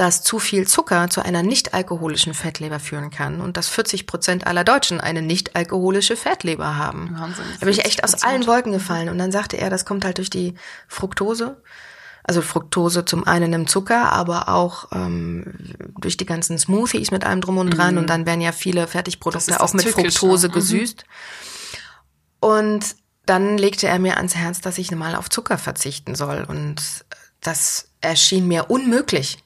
dass 0.00 0.22
zu 0.22 0.38
viel 0.38 0.66
Zucker 0.66 1.10
zu 1.10 1.22
einer 1.22 1.42
nicht 1.42 1.74
alkoholischen 1.74 2.32
Fettleber 2.32 2.80
führen 2.80 3.10
kann 3.10 3.42
und 3.42 3.58
dass 3.58 3.68
40 3.68 4.06
Prozent 4.06 4.46
aller 4.46 4.64
Deutschen 4.64 4.98
eine 4.98 5.20
nicht 5.20 5.54
alkoholische 5.56 6.16
Fettleber 6.16 6.76
haben. 6.76 7.14
Wahnsinn, 7.18 7.44
Da 7.60 7.66
bin 7.66 7.74
ich 7.74 7.84
echt 7.84 8.02
aus 8.02 8.14
40%. 8.14 8.24
allen 8.24 8.46
Wolken 8.46 8.72
gefallen. 8.72 9.10
Und 9.10 9.18
dann 9.18 9.30
sagte 9.30 9.58
er, 9.58 9.68
das 9.68 9.84
kommt 9.84 10.06
halt 10.06 10.16
durch 10.16 10.30
die 10.30 10.54
Fructose. 10.88 11.62
Also 12.24 12.40
Fructose 12.40 13.04
zum 13.04 13.26
einen 13.26 13.52
im 13.52 13.66
Zucker, 13.66 14.10
aber 14.12 14.48
auch 14.48 14.88
ähm, 14.92 15.52
durch 16.00 16.16
die 16.16 16.24
ganzen 16.26 16.56
Smoothies 16.58 17.10
mit 17.10 17.24
allem 17.26 17.42
drum 17.42 17.58
und 17.58 17.68
dran. 17.70 17.98
Und 17.98 18.08
dann 18.08 18.24
werden 18.24 18.40
ja 18.40 18.52
viele 18.52 18.82
Mhm. 18.82 18.88
Fertigprodukte 18.88 19.60
auch 19.60 19.74
mit. 19.74 19.86
Fructose 19.86 20.48
Mhm. 20.48 20.52
gesüßt. 20.52 21.04
Und 22.40 22.96
dann 23.26 23.58
legte 23.58 23.86
er 23.86 23.98
mir 23.98 24.16
ans 24.16 24.34
Herz, 24.34 24.62
dass 24.62 24.78
ich 24.78 24.90
mal 24.92 25.14
auf 25.14 25.28
Zucker 25.28 25.58
verzichten 25.58 26.14
soll. 26.14 26.44
Und 26.48 26.76
das 27.42 27.88
erschien 28.00 28.48
mir 28.48 28.70
unmöglich, 28.70 29.38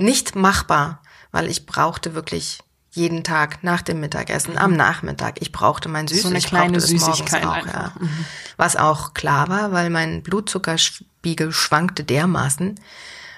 nicht 0.00 0.34
machbar, 0.34 1.02
weil 1.30 1.48
ich 1.48 1.66
brauchte 1.66 2.14
wirklich 2.14 2.60
jeden 2.92 3.22
Tag 3.22 3.62
nach 3.62 3.82
dem 3.82 4.00
Mittagessen, 4.00 4.58
am 4.58 4.72
Nachmittag, 4.72 5.40
ich 5.40 5.52
brauchte 5.52 5.88
mein 5.88 6.08
Süßes. 6.08 6.24
Mhm. 6.24 6.28
So 6.28 6.30
eine 6.30 6.38
ich 6.38 6.46
kleine 6.46 6.72
brauchte 6.72 6.94
es 6.94 7.00
morgens 7.00 7.18
Süßigkeit 7.18 7.46
auch, 7.46 7.52
einfach. 7.52 8.00
Mhm. 8.00 8.06
ja. 8.06 8.24
Was 8.56 8.76
auch 8.76 9.14
klar 9.14 9.48
war, 9.48 9.72
weil 9.72 9.90
mein 9.90 10.22
Blutzuckerspiegel 10.22 11.52
schwankte 11.52 12.02
dermaßen. 12.02 12.80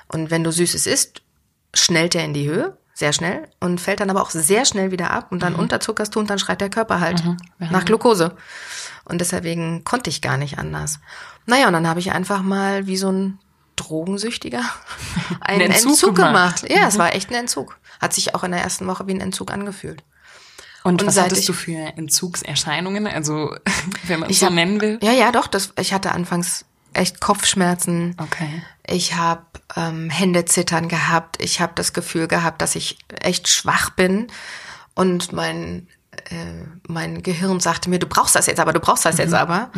Und 0.09 0.31
wenn 0.31 0.45
du 0.45 0.51
Süßes 0.53 0.87
isst, 0.87 1.23
schnellt 1.75 2.15
er 2.15 2.25
in 2.25 2.35
die 2.35 2.49
Höhe, 2.49 2.77
sehr 2.95 3.13
schnell, 3.13 3.49
und 3.61 3.81
fällt 3.81 4.01
dann 4.01 4.11
aber 4.11 4.23
auch 4.23 4.31
sehr 4.31 4.65
schnell 4.65 4.91
wieder 4.91 5.11
ab 5.11 5.33
und 5.33 5.43
dann 5.43 5.55
unterzuckerst 5.55 6.15
du 6.15 6.21
und 6.21 6.31
dann 6.31 6.39
schreit 6.39 6.61
der 6.61 6.71
Körper 6.71 7.01
halt 7.01 7.23
nach 7.59 7.85
Glucose. 7.85 8.37
Und 9.05 9.21
deswegen 9.21 9.85
konnte 9.85 10.11
ich 10.11 10.23
gar 10.23 10.37
nicht 10.37 10.59
anders. 10.59 11.01
Naja, 11.47 11.67
und 11.67 11.73
dann 11.73 11.89
habe 11.89 12.01
ich 12.01 12.13
einfach 12.13 12.43
mal 12.43 12.87
wie 12.87 12.97
so 12.97 13.11
ein 13.11 13.39
Drogensüchtiger 13.87 14.63
einen 15.41 15.71
Entzug, 15.73 15.91
Entzug 15.93 16.15
gemacht. 16.17 16.63
gemacht. 16.63 16.71
Ja, 16.71 16.87
es 16.89 16.99
war 16.99 17.15
echt 17.15 17.31
ein 17.31 17.35
Entzug. 17.35 17.79
Hat 18.01 18.13
sich 18.13 18.35
auch 18.35 18.45
in 18.45 18.53
der 18.53 18.61
ersten 18.63 18.87
Woche 18.87 19.07
wie 19.07 19.13
ein 19.15 19.21
Entzug 19.21 19.51
angefühlt. 19.53 20.03
Und, 20.85 21.01
Und 21.03 21.07
was 21.09 21.17
hattest 21.21 21.49
du 21.49 21.53
für 21.53 21.77
Entzugserscheinungen? 21.97 23.07
Also, 23.07 23.55
wenn 24.05 24.21
man 24.21 24.31
es 24.31 24.41
so 24.41 24.47
hab- 24.47 24.53
nennen 24.53 24.81
will. 24.81 24.99
Ja, 25.03 25.13
ja, 25.13 25.31
doch. 25.33 25.47
Das, 25.47 25.73
ich 25.79 25.93
hatte 25.93 26.13
anfangs 26.13 26.65
echt 26.93 27.21
Kopfschmerzen. 27.21 28.17
Okay. 28.19 28.63
Ich 28.87 29.15
habe 29.15 29.45
ähm, 29.77 30.11
Händezittern 30.11 30.89
gehabt. 30.89 31.41
Ich 31.43 31.61
habe 31.61 31.73
das 31.77 31.93
Gefühl 31.93 32.27
gehabt, 32.29 32.61
dass 32.63 32.75
ich 32.75 32.99
echt 33.21 33.49
schwach 33.49 33.91
bin. 33.91 34.27
Und 34.95 35.33
mein, 35.33 35.87
äh, 36.31 36.35
mein 36.89 37.23
Gehirn 37.23 37.61
sagte 37.61 37.89
mir, 37.89 37.99
du 38.01 38.07
brauchst 38.09 38.35
das 38.35 38.47
jetzt 38.47 38.59
aber, 38.61 38.73
du 38.73 38.81
brauchst 38.81 39.05
das 39.05 39.19
jetzt 39.19 39.35
aber. 39.35 39.71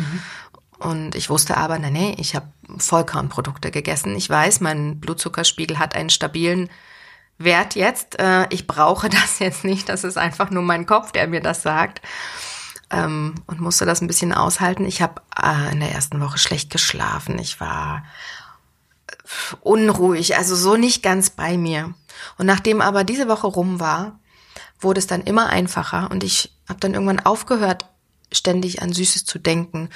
Und 0.77 1.15
ich 1.15 1.29
wusste 1.29 1.57
aber, 1.57 1.79
nee, 1.79 1.91
nee, 1.91 2.15
ich 2.19 2.35
habe 2.35 2.47
Vollkornprodukte 2.77 3.71
gegessen. 3.71 4.15
Ich 4.15 4.29
weiß, 4.29 4.59
mein 4.59 4.99
Blutzuckerspiegel 4.99 5.79
hat 5.79 5.95
einen 5.95 6.09
stabilen 6.09 6.69
Wert 7.37 7.75
jetzt. 7.75 8.19
Äh, 8.19 8.47
ich 8.49 8.67
brauche 8.67 9.09
das 9.09 9.39
jetzt 9.39 9.63
nicht. 9.63 9.89
Das 9.89 10.03
ist 10.03 10.17
einfach 10.17 10.49
nur 10.49 10.63
mein 10.63 10.85
Kopf, 10.85 11.11
der 11.11 11.27
mir 11.27 11.41
das 11.41 11.61
sagt. 11.61 12.01
Ähm, 12.91 13.35
und 13.47 13.61
musste 13.61 13.85
das 13.85 14.01
ein 14.01 14.07
bisschen 14.07 14.33
aushalten. 14.33 14.85
Ich 14.85 15.01
habe 15.01 15.21
äh, 15.41 15.71
in 15.71 15.79
der 15.79 15.91
ersten 15.91 16.21
Woche 16.21 16.37
schlecht 16.37 16.69
geschlafen. 16.69 17.39
Ich 17.39 17.59
war 17.59 18.03
unruhig, 19.61 20.37
also 20.37 20.55
so 20.55 20.75
nicht 20.75 21.01
ganz 21.01 21.29
bei 21.29 21.57
mir. 21.57 21.93
Und 22.37 22.45
nachdem 22.45 22.81
aber 22.81 23.03
diese 23.03 23.27
Woche 23.27 23.47
rum 23.47 23.79
war, 23.79 24.19
wurde 24.79 24.99
es 24.99 25.07
dann 25.07 25.21
immer 25.21 25.49
einfacher 25.49 26.11
und 26.11 26.23
ich 26.23 26.51
habe 26.67 26.79
dann 26.79 26.93
irgendwann 26.93 27.19
aufgehört, 27.19 27.85
ständig 28.31 28.81
an 28.81 28.93
Süßes 28.93 29.25
zu 29.25 29.39
denken. 29.39 29.89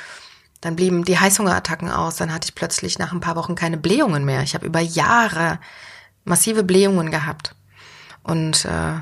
Dann 0.62 0.76
blieben 0.76 1.05
die 1.05 1.18
Heißhungerattacken 1.18 1.89
aus, 1.89 2.18
dann 2.18 2.34
hatte 2.34 2.47
ich 2.49 2.55
plötzlich 2.55 2.99
nach 2.99 3.14
ein 3.14 3.22
paar 3.22 3.36
Wochen 3.36 3.55
keine 3.55 3.78
Blähungen 3.78 4.26
mehr. 4.26 4.43
Ich 4.43 4.55
habe 4.55 4.66
über 4.66 4.82
Jahre 4.82 5.60
massive 6.26 6.64
Blähungen 6.64 7.12
gehabt. 7.12 7.55
Und 8.24 8.66
äh, 8.66 8.95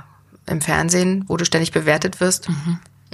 im 0.45 0.61
Fernsehen, 0.61 1.25
wo 1.27 1.35
du 1.35 1.45
ständig 1.45 1.71
bewertet 1.71 2.19
wirst, 2.19 2.47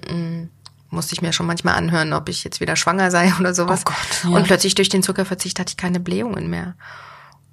mm, 0.09 0.43
musste 0.89 1.13
ich 1.13 1.21
mir 1.21 1.33
schon 1.33 1.47
manchmal 1.47 1.75
anhören, 1.75 2.13
ob 2.13 2.29
ich 2.29 2.43
jetzt 2.43 2.59
wieder 2.59 2.75
schwanger 2.75 3.11
sei 3.11 3.33
oder 3.39 3.53
sowas. 3.53 3.81
Oh 3.85 3.91
Gott, 3.91 4.31
ja. 4.31 4.37
Und 4.37 4.45
plötzlich 4.45 4.75
durch 4.75 4.89
den 4.89 5.03
Zuckerverzicht 5.03 5.59
hatte 5.59 5.71
ich 5.71 5.77
keine 5.77 5.99
Blähungen 5.99 6.49
mehr. 6.49 6.75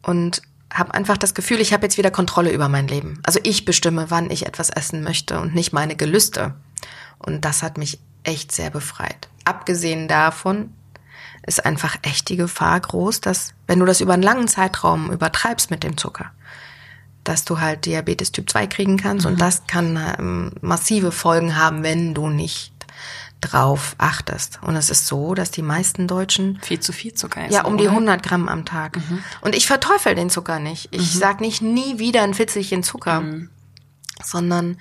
Und 0.03 0.43
habe 0.72 0.95
einfach 0.95 1.16
das 1.16 1.34
Gefühl, 1.34 1.61
ich 1.61 1.72
habe 1.72 1.84
jetzt 1.84 1.99
wieder 1.99 2.11
Kontrolle 2.11 2.53
über 2.53 2.68
mein 2.68 2.86
Leben. 2.86 3.20
Also 3.24 3.41
ich 3.43 3.64
bestimme, 3.64 4.11
wann 4.11 4.30
ich 4.30 4.47
etwas 4.47 4.70
essen 4.70 5.03
möchte 5.03 5.41
und 5.41 5.55
nicht 5.55 5.72
meine 5.72 5.97
Gelüste. 5.97 6.55
Und 7.18 7.45
das 7.45 7.62
hat 7.62 7.76
mich 7.76 7.99
echt 8.22 8.53
sehr 8.53 8.70
befreit. 8.70 9.28
Abgesehen 9.45 10.07
davon 10.07 10.72
ist 11.51 11.66
einfach 11.66 11.96
echt 12.03 12.28
die 12.28 12.36
Gefahr 12.36 12.78
groß, 12.78 13.20
dass 13.20 13.55
wenn 13.66 13.80
du 13.80 13.84
das 13.84 14.01
über 14.01 14.14
einen 14.14 14.22
langen 14.22 14.46
Zeitraum 14.46 15.11
übertreibst 15.11 15.70
mit 15.70 15.82
dem 15.82 15.96
Zucker, 15.96 16.30
dass 17.24 17.44
du 17.44 17.59
halt 17.59 17.86
Diabetes 17.86 18.30
Typ 18.30 18.48
2 18.48 18.68
kriegen 18.68 18.96
kannst 18.96 19.26
und 19.26 19.40
das 19.40 19.66
kann 19.66 19.98
ähm, 20.18 20.53
massive 20.61 21.11
Folgen 21.11 21.57
haben, 21.57 21.82
wenn 21.82 22.14
du 22.14 22.28
nicht 22.28 22.72
drauf 23.40 23.96
achtest. 23.98 24.61
Und 24.62 24.76
es 24.76 24.90
ist 24.90 25.07
so, 25.07 25.34
dass 25.34 25.51
die 25.51 25.62
meisten 25.62 26.07
Deutschen 26.07 26.61
Viel 26.62 26.78
zu 26.78 26.92
viel 26.92 27.14
Zucker 27.14 27.42
essen. 27.42 27.55
ja, 27.55 27.64
um 27.64 27.78
die 27.78 27.84
oder? 27.84 27.92
100 27.92 28.22
Gramm 28.22 28.48
am 28.48 28.64
Tag. 28.64 28.98
Und 29.40 29.55
ich 29.57 29.66
verteufel 29.66 30.14
den 30.14 30.30
Zucker 30.30 30.61
nicht. 30.61 30.88
Ich 30.92 31.14
sag 31.14 31.40
nicht 31.40 31.62
nie 31.62 31.98
wieder 31.98 32.22
ein 32.22 32.34
Fitzelchen 32.34 32.82
Zucker, 32.82 33.24
sondern 34.22 34.76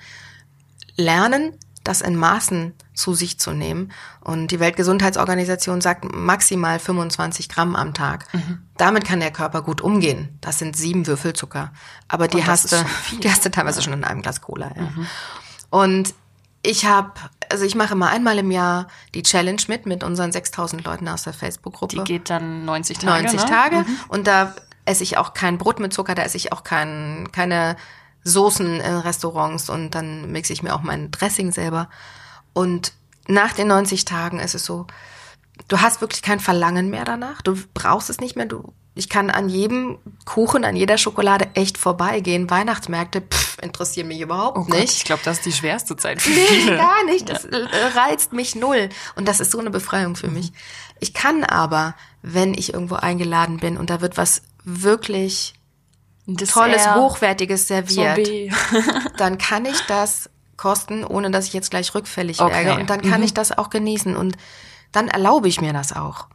lernen, 0.96 1.54
das 1.84 2.00
in 2.02 2.16
Maßen 2.16 2.74
zu 2.94 3.14
sich 3.14 3.38
zu 3.38 3.52
nehmen. 3.52 3.92
Und 4.20 4.48
die 4.48 4.60
Weltgesundheitsorganisation 4.60 5.80
sagt 5.80 6.04
maximal 6.14 6.78
25 6.78 7.48
Gramm 7.48 7.74
am 7.74 7.94
Tag. 7.94 8.26
Damit 8.76 9.04
kann 9.04 9.20
der 9.20 9.30
Körper 9.30 9.62
gut 9.62 9.80
umgehen. 9.80 10.36
Das 10.40 10.58
sind 10.58 10.76
sieben 10.76 11.06
Würfel 11.06 11.32
Zucker. 11.32 11.72
Aber 12.08 12.28
die 12.28 12.44
hast 12.44 12.72
du, 12.72 12.76
die 13.22 13.30
hast 13.30 13.44
du 13.44 13.50
teilweise 13.50 13.82
schon 13.82 13.94
in 13.94 14.04
einem 14.04 14.22
Glas 14.22 14.40
Cola. 14.40 14.72
Ja. 14.76 14.88
Und 15.70 16.14
ich 16.62 16.84
habe, 16.84 17.12
also 17.50 17.64
ich 17.64 17.74
mache 17.74 17.94
mal 17.94 18.08
einmal 18.08 18.38
im 18.38 18.50
Jahr 18.50 18.88
die 19.14 19.22
Challenge 19.22 19.62
mit, 19.68 19.86
mit 19.86 20.04
unseren 20.04 20.32
6000 20.32 20.84
Leuten 20.84 21.08
aus 21.08 21.22
der 21.22 21.32
Facebook-Gruppe. 21.32 21.96
Die 21.96 22.04
geht 22.04 22.28
dann 22.28 22.66
90 22.66 22.98
Tage. 22.98 23.22
90 23.22 23.40
ne? 23.40 23.46
Tage. 23.46 23.86
Und 24.08 24.26
da 24.26 24.54
esse 24.84 25.02
ich 25.02 25.16
auch 25.16 25.32
kein 25.32 25.56
Brot 25.56 25.80
mit 25.80 25.92
Zucker, 25.92 26.14
da 26.14 26.22
esse 26.22 26.36
ich 26.36 26.52
auch 26.52 26.64
kein, 26.64 27.28
keine 27.32 27.76
Soßen 28.24 28.80
in 28.80 28.96
Restaurants 28.98 29.70
und 29.70 29.94
dann 29.94 30.30
mixe 30.30 30.52
ich 30.52 30.62
mir 30.62 30.74
auch 30.74 30.82
mein 30.82 31.10
Dressing 31.10 31.52
selber. 31.52 31.88
Und 32.52 32.92
nach 33.28 33.52
den 33.52 33.68
90 33.68 34.04
Tagen 34.04 34.40
ist 34.40 34.54
es 34.54 34.64
so, 34.64 34.86
du 35.68 35.80
hast 35.80 36.00
wirklich 36.00 36.22
kein 36.22 36.40
Verlangen 36.40 36.90
mehr 36.90 37.04
danach. 37.04 37.42
Du 37.42 37.56
brauchst 37.74 38.10
es 38.10 38.20
nicht 38.20 38.36
mehr. 38.36 38.46
Du, 38.46 38.72
ich 38.94 39.08
kann 39.08 39.30
an 39.30 39.48
jedem 39.48 39.98
Kuchen, 40.24 40.64
an 40.64 40.76
jeder 40.76 40.98
Schokolade 40.98 41.48
echt 41.54 41.78
vorbeigehen. 41.78 42.50
Weihnachtsmärkte, 42.50 43.20
pff, 43.22 43.58
interessieren 43.62 44.08
mich 44.08 44.20
überhaupt 44.20 44.58
Oh 44.58 44.64
Gott, 44.64 44.80
nicht. 44.80 44.96
ich 44.96 45.04
glaube, 45.04 45.22
das 45.24 45.38
ist 45.38 45.46
die 45.46 45.52
schwerste 45.52 45.96
Zeit 45.96 46.20
für 46.20 46.30
Nee, 46.30 46.46
viele. 46.46 46.76
gar 46.76 47.04
nicht. 47.04 47.28
Das 47.28 47.44
äh, 47.44 47.66
reizt 47.94 48.32
mich 48.32 48.54
null. 48.54 48.88
Und 49.16 49.28
das 49.28 49.40
ist 49.40 49.52
so 49.52 49.58
eine 49.58 49.70
Befreiung 49.70 50.16
für 50.16 50.28
mich. 50.28 50.52
Ich 50.98 51.14
kann 51.14 51.44
aber, 51.44 51.94
wenn 52.22 52.52
ich 52.52 52.74
irgendwo 52.74 52.96
eingeladen 52.96 53.58
bin 53.58 53.76
und 53.78 53.88
da 53.90 54.00
wird 54.02 54.16
was 54.16 54.42
wirklich 54.64 55.54
Tolles, 56.26 56.94
Hochwertiges 56.94 57.66
serviert, 57.68 58.28
dann 59.16 59.38
kann 59.38 59.64
ich 59.64 59.80
das 59.86 60.30
kosten, 60.56 61.04
ohne 61.04 61.30
dass 61.30 61.46
ich 61.46 61.52
jetzt 61.52 61.70
gleich 61.70 61.94
rückfällig 61.94 62.40
Okay. 62.40 62.64
werde. 62.66 62.80
Und 62.80 62.90
dann 62.90 63.00
kann 63.02 63.22
ich 63.22 63.34
das 63.34 63.56
auch 63.56 63.70
genießen. 63.70 64.14
Und 64.16 64.36
dann 64.92 65.08
erlaube 65.08 65.48
ich 65.48 65.60
mir 65.60 65.72
das 65.72 65.92
auch. 65.94 66.26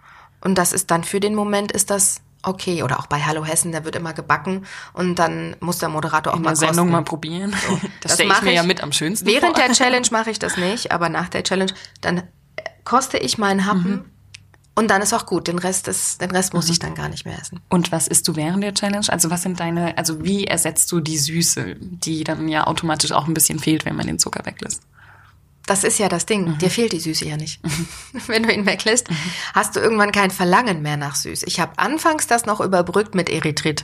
Und 0.42 0.58
das 0.58 0.74
ist 0.74 0.92
dann 0.92 1.04
für 1.04 1.20
den 1.20 1.36
Moment 1.36 1.72
ist 1.72 1.90
das 1.92 2.22
okay. 2.44 2.84
Oder 2.84 3.00
auch 3.00 3.08
bei 3.08 3.20
Hallo 3.22 3.46
Hessen, 3.46 3.72
da 3.72 3.86
wird 3.86 3.96
immer 3.96 4.14
gebacken 4.14 4.66
und 4.94 5.16
dann 5.20 5.56
muss 5.60 5.78
der 5.80 5.90
Moderator 5.90 6.34
auch 6.34 6.38
In 6.38 6.44
mal 6.44 6.50
der 6.52 6.58
Sendung 6.58 6.76
kosten. 6.88 6.92
mal 6.92 7.04
probieren. 7.04 7.56
Das, 8.02 8.12
Das 8.12 8.14
stelle 8.16 8.34
ich 8.34 8.42
mir 8.42 8.54
ja 8.54 8.62
ich. 8.62 8.68
mit 8.68 8.82
am 8.84 8.92
schönsten 8.92 9.26
Während 9.28 9.56
vor. 9.58 9.66
der 9.66 9.74
Challenge 9.74 10.08
mache 10.12 10.30
ich 10.32 10.40
das 10.40 10.58
nicht, 10.58 10.92
aber 10.92 11.10
nach 11.10 11.30
der 11.30 11.44
Challenge, 11.44 11.72
dann 12.02 12.24
koste 12.84 13.18
ich 13.18 13.38
meinen 13.38 13.66
Happen 13.66 13.92
Mhm. 13.92 14.06
Und 14.76 14.90
dann 14.90 15.02
ist 15.02 15.14
auch 15.14 15.26
gut. 15.26 15.48
Den 15.48 15.58
Rest, 15.58 15.88
ist, 15.88 16.22
den 16.22 16.32
Rest 16.32 16.54
muss 16.54 16.70
ich 16.70 16.80
dann 16.80 16.96
gar 16.96 17.08
nicht 17.08 17.26
mehr 17.26 17.40
essen. 17.40 17.62
Und 17.70 17.92
was 17.94 18.08
isst 18.08 18.28
du 18.28 18.36
während 18.36 18.64
der 18.64 18.74
Challenge? 18.74 19.06
Also 19.08 19.32
was 19.32 19.42
sind 19.42 19.60
deine, 19.60 19.98
also 19.98 20.24
wie 20.24 20.46
ersetzt 20.46 20.92
du 20.92 21.00
die 21.00 21.18
Süße, 21.18 21.76
die 21.80 22.26
dann 22.26 22.48
ja 22.50 22.68
automatisch 22.68 23.14
auch 23.14 23.28
ein 23.28 23.34
bisschen 23.34 23.60
fehlt, 23.60 23.86
wenn 23.86 23.96
man 23.96 24.08
den 24.08 24.20
Zucker 24.20 24.46
weglässt? 24.46 24.82
Das 25.66 25.84
ist 25.84 25.98
ja 25.98 26.10
das 26.10 26.28
Ding. 26.28 26.58
Dir 26.60 26.70
fehlt 26.70 26.94
die 26.94 27.00
Süße 27.00 27.26
ja 27.26 27.38
nicht. 27.38 27.60
Wenn 28.28 28.44
du 28.44 28.54
ihn 28.54 28.68
weglässt, 28.68 29.08
hast 29.54 29.76
du 29.76 29.80
irgendwann 29.80 30.12
kein 30.12 30.30
Verlangen 30.30 30.84
mehr 30.84 30.98
nach 30.98 31.16
Süß. 31.16 31.42
Ich 31.44 31.60
habe 31.60 31.80
anfangs 31.80 32.28
das 32.28 32.46
noch 32.46 32.62
überbrückt 32.62 33.16
mit 33.16 33.30
Erythrit. 33.30 33.84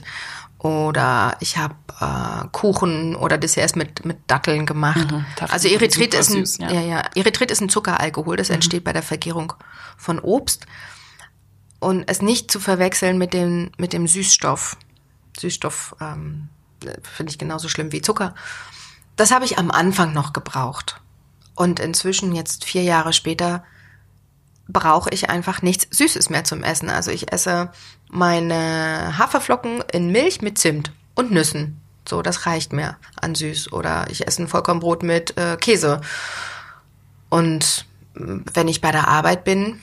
Oder 0.62 1.36
ich 1.40 1.56
habe 1.56 1.74
äh, 2.00 2.46
Kuchen 2.52 3.16
oder 3.16 3.36
Desserts 3.36 3.74
mit, 3.74 4.04
mit 4.04 4.18
Datteln 4.28 4.64
gemacht. 4.64 5.10
Mhm, 5.10 5.24
also 5.48 5.66
Erythrit 5.66 6.14
ist 6.14 6.30
ein, 6.30 6.46
süß, 6.46 6.58
ja. 6.58 6.70
ja. 6.70 6.80
Ja, 6.80 7.02
Erythrit 7.16 7.50
ist 7.50 7.60
ein 7.60 7.68
Zuckeralkohol, 7.68 8.36
das 8.36 8.48
entsteht 8.48 8.84
bei 8.84 8.92
der 8.92 9.02
Vergärung 9.02 9.54
von 9.96 10.20
Obst. 10.20 10.66
Und 11.80 12.08
es 12.08 12.22
nicht 12.22 12.52
zu 12.52 12.60
verwechseln 12.60 13.18
mit 13.18 13.34
dem, 13.34 13.72
mit 13.76 13.92
dem 13.92 14.06
Süßstoff. 14.06 14.76
Süßstoff 15.36 15.96
ähm, 16.00 16.48
finde 17.02 17.32
ich 17.32 17.38
genauso 17.38 17.68
schlimm 17.68 17.90
wie 17.90 18.00
Zucker. 18.00 18.36
Das 19.16 19.32
habe 19.32 19.44
ich 19.44 19.58
am 19.58 19.72
Anfang 19.72 20.12
noch 20.12 20.32
gebraucht. 20.32 21.00
Und 21.56 21.80
inzwischen, 21.80 22.36
jetzt 22.36 22.64
vier 22.64 22.84
Jahre 22.84 23.12
später, 23.12 23.64
brauche 24.68 25.10
ich 25.10 25.28
einfach 25.28 25.60
nichts 25.60 25.88
Süßes 25.90 26.30
mehr 26.30 26.44
zum 26.44 26.62
Essen. 26.62 26.88
Also 26.88 27.10
ich 27.10 27.32
esse 27.32 27.72
meine 28.12 29.18
Haferflocken 29.18 29.82
in 29.92 30.12
Milch 30.12 30.42
mit 30.42 30.58
Zimt 30.58 30.92
und 31.14 31.32
Nüssen. 31.32 31.80
So, 32.06 32.20
das 32.22 32.46
reicht 32.46 32.72
mir 32.72 32.96
an 33.20 33.34
süß. 33.34 33.72
Oder 33.72 34.06
ich 34.10 34.26
esse 34.26 34.42
ein 34.42 34.48
Vollkornbrot 34.48 35.02
mit 35.02 35.36
äh, 35.36 35.56
Käse. 35.56 36.00
Und 37.30 37.86
wenn 38.14 38.68
ich 38.68 38.80
bei 38.80 38.92
der 38.92 39.08
Arbeit 39.08 39.44
bin, 39.44 39.80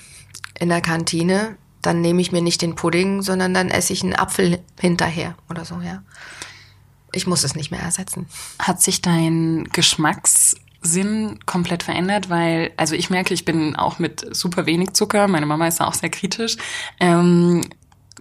in 0.60 0.70
der 0.70 0.82
Kantine, 0.82 1.58
dann 1.82 2.02
nehme 2.02 2.22
ich 2.22 2.32
mir 2.32 2.42
nicht 2.42 2.62
den 2.62 2.76
Pudding, 2.76 3.22
sondern 3.22 3.54
dann 3.54 3.70
esse 3.70 3.94
ich 3.94 4.04
einen 4.04 4.16
Apfel 4.16 4.60
hinterher 4.80 5.36
oder 5.50 5.66
so, 5.66 5.80
ja. 5.82 6.04
Ich 7.12 7.26
muss 7.26 7.44
es 7.44 7.56
nicht 7.56 7.72
mehr 7.72 7.80
ersetzen. 7.80 8.28
Hat 8.60 8.82
sich 8.82 9.02
dein 9.02 9.68
Geschmackssinn 9.72 11.40
komplett 11.48 11.82
verändert? 11.82 12.30
Weil, 12.30 12.72
also 12.78 12.94
ich 12.94 13.10
merke, 13.10 13.34
ich 13.34 13.46
bin 13.46 13.76
auch 13.76 13.98
mit 13.98 14.36
super 14.36 14.68
wenig 14.68 14.94
Zucker, 14.94 15.28
meine 15.28 15.48
Mama 15.48 15.68
ist 15.68 15.80
da 15.80 15.88
auch 15.88 15.96
sehr 15.96 16.10
kritisch, 16.10 16.58
ähm, 17.00 17.62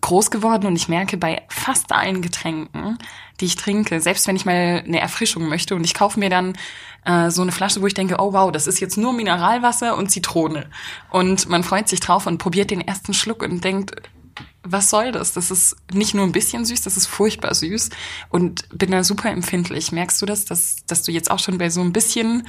groß 0.00 0.30
geworden 0.30 0.66
und 0.66 0.76
ich 0.76 0.88
merke 0.88 1.16
bei 1.16 1.42
fast 1.48 1.92
allen 1.92 2.22
Getränken, 2.22 2.98
die 3.40 3.46
ich 3.46 3.56
trinke, 3.56 4.00
selbst 4.00 4.26
wenn 4.26 4.36
ich 4.36 4.44
mal 4.44 4.82
eine 4.86 5.00
Erfrischung 5.00 5.48
möchte 5.48 5.74
und 5.74 5.84
ich 5.84 5.94
kaufe 5.94 6.18
mir 6.18 6.30
dann 6.30 6.56
äh, 7.04 7.30
so 7.30 7.42
eine 7.42 7.52
Flasche, 7.52 7.80
wo 7.82 7.86
ich 7.86 7.94
denke, 7.94 8.16
oh 8.18 8.32
wow, 8.32 8.52
das 8.52 8.66
ist 8.66 8.80
jetzt 8.80 8.96
nur 8.96 9.12
Mineralwasser 9.12 9.96
und 9.96 10.10
Zitrone. 10.10 10.68
Und 11.10 11.48
man 11.48 11.64
freut 11.64 11.88
sich 11.88 12.00
drauf 12.00 12.26
und 12.26 12.38
probiert 12.38 12.70
den 12.70 12.80
ersten 12.80 13.14
Schluck 13.14 13.42
und 13.42 13.62
denkt, 13.64 13.96
was 14.62 14.90
soll 14.90 15.12
das? 15.12 15.32
Das 15.32 15.50
ist 15.50 15.76
nicht 15.92 16.14
nur 16.14 16.24
ein 16.24 16.32
bisschen 16.32 16.64
süß, 16.64 16.82
das 16.82 16.96
ist 16.96 17.06
furchtbar 17.06 17.54
süß 17.54 17.90
und 18.28 18.68
bin 18.76 18.90
da 18.90 19.02
super 19.02 19.30
empfindlich. 19.30 19.92
Merkst 19.92 20.20
du 20.20 20.26
das, 20.26 20.44
dass, 20.44 20.84
dass 20.86 21.02
du 21.02 21.12
jetzt 21.12 21.30
auch 21.30 21.38
schon 21.38 21.58
bei 21.58 21.70
so 21.70 21.80
ein 21.80 21.92
bisschen 21.92 22.46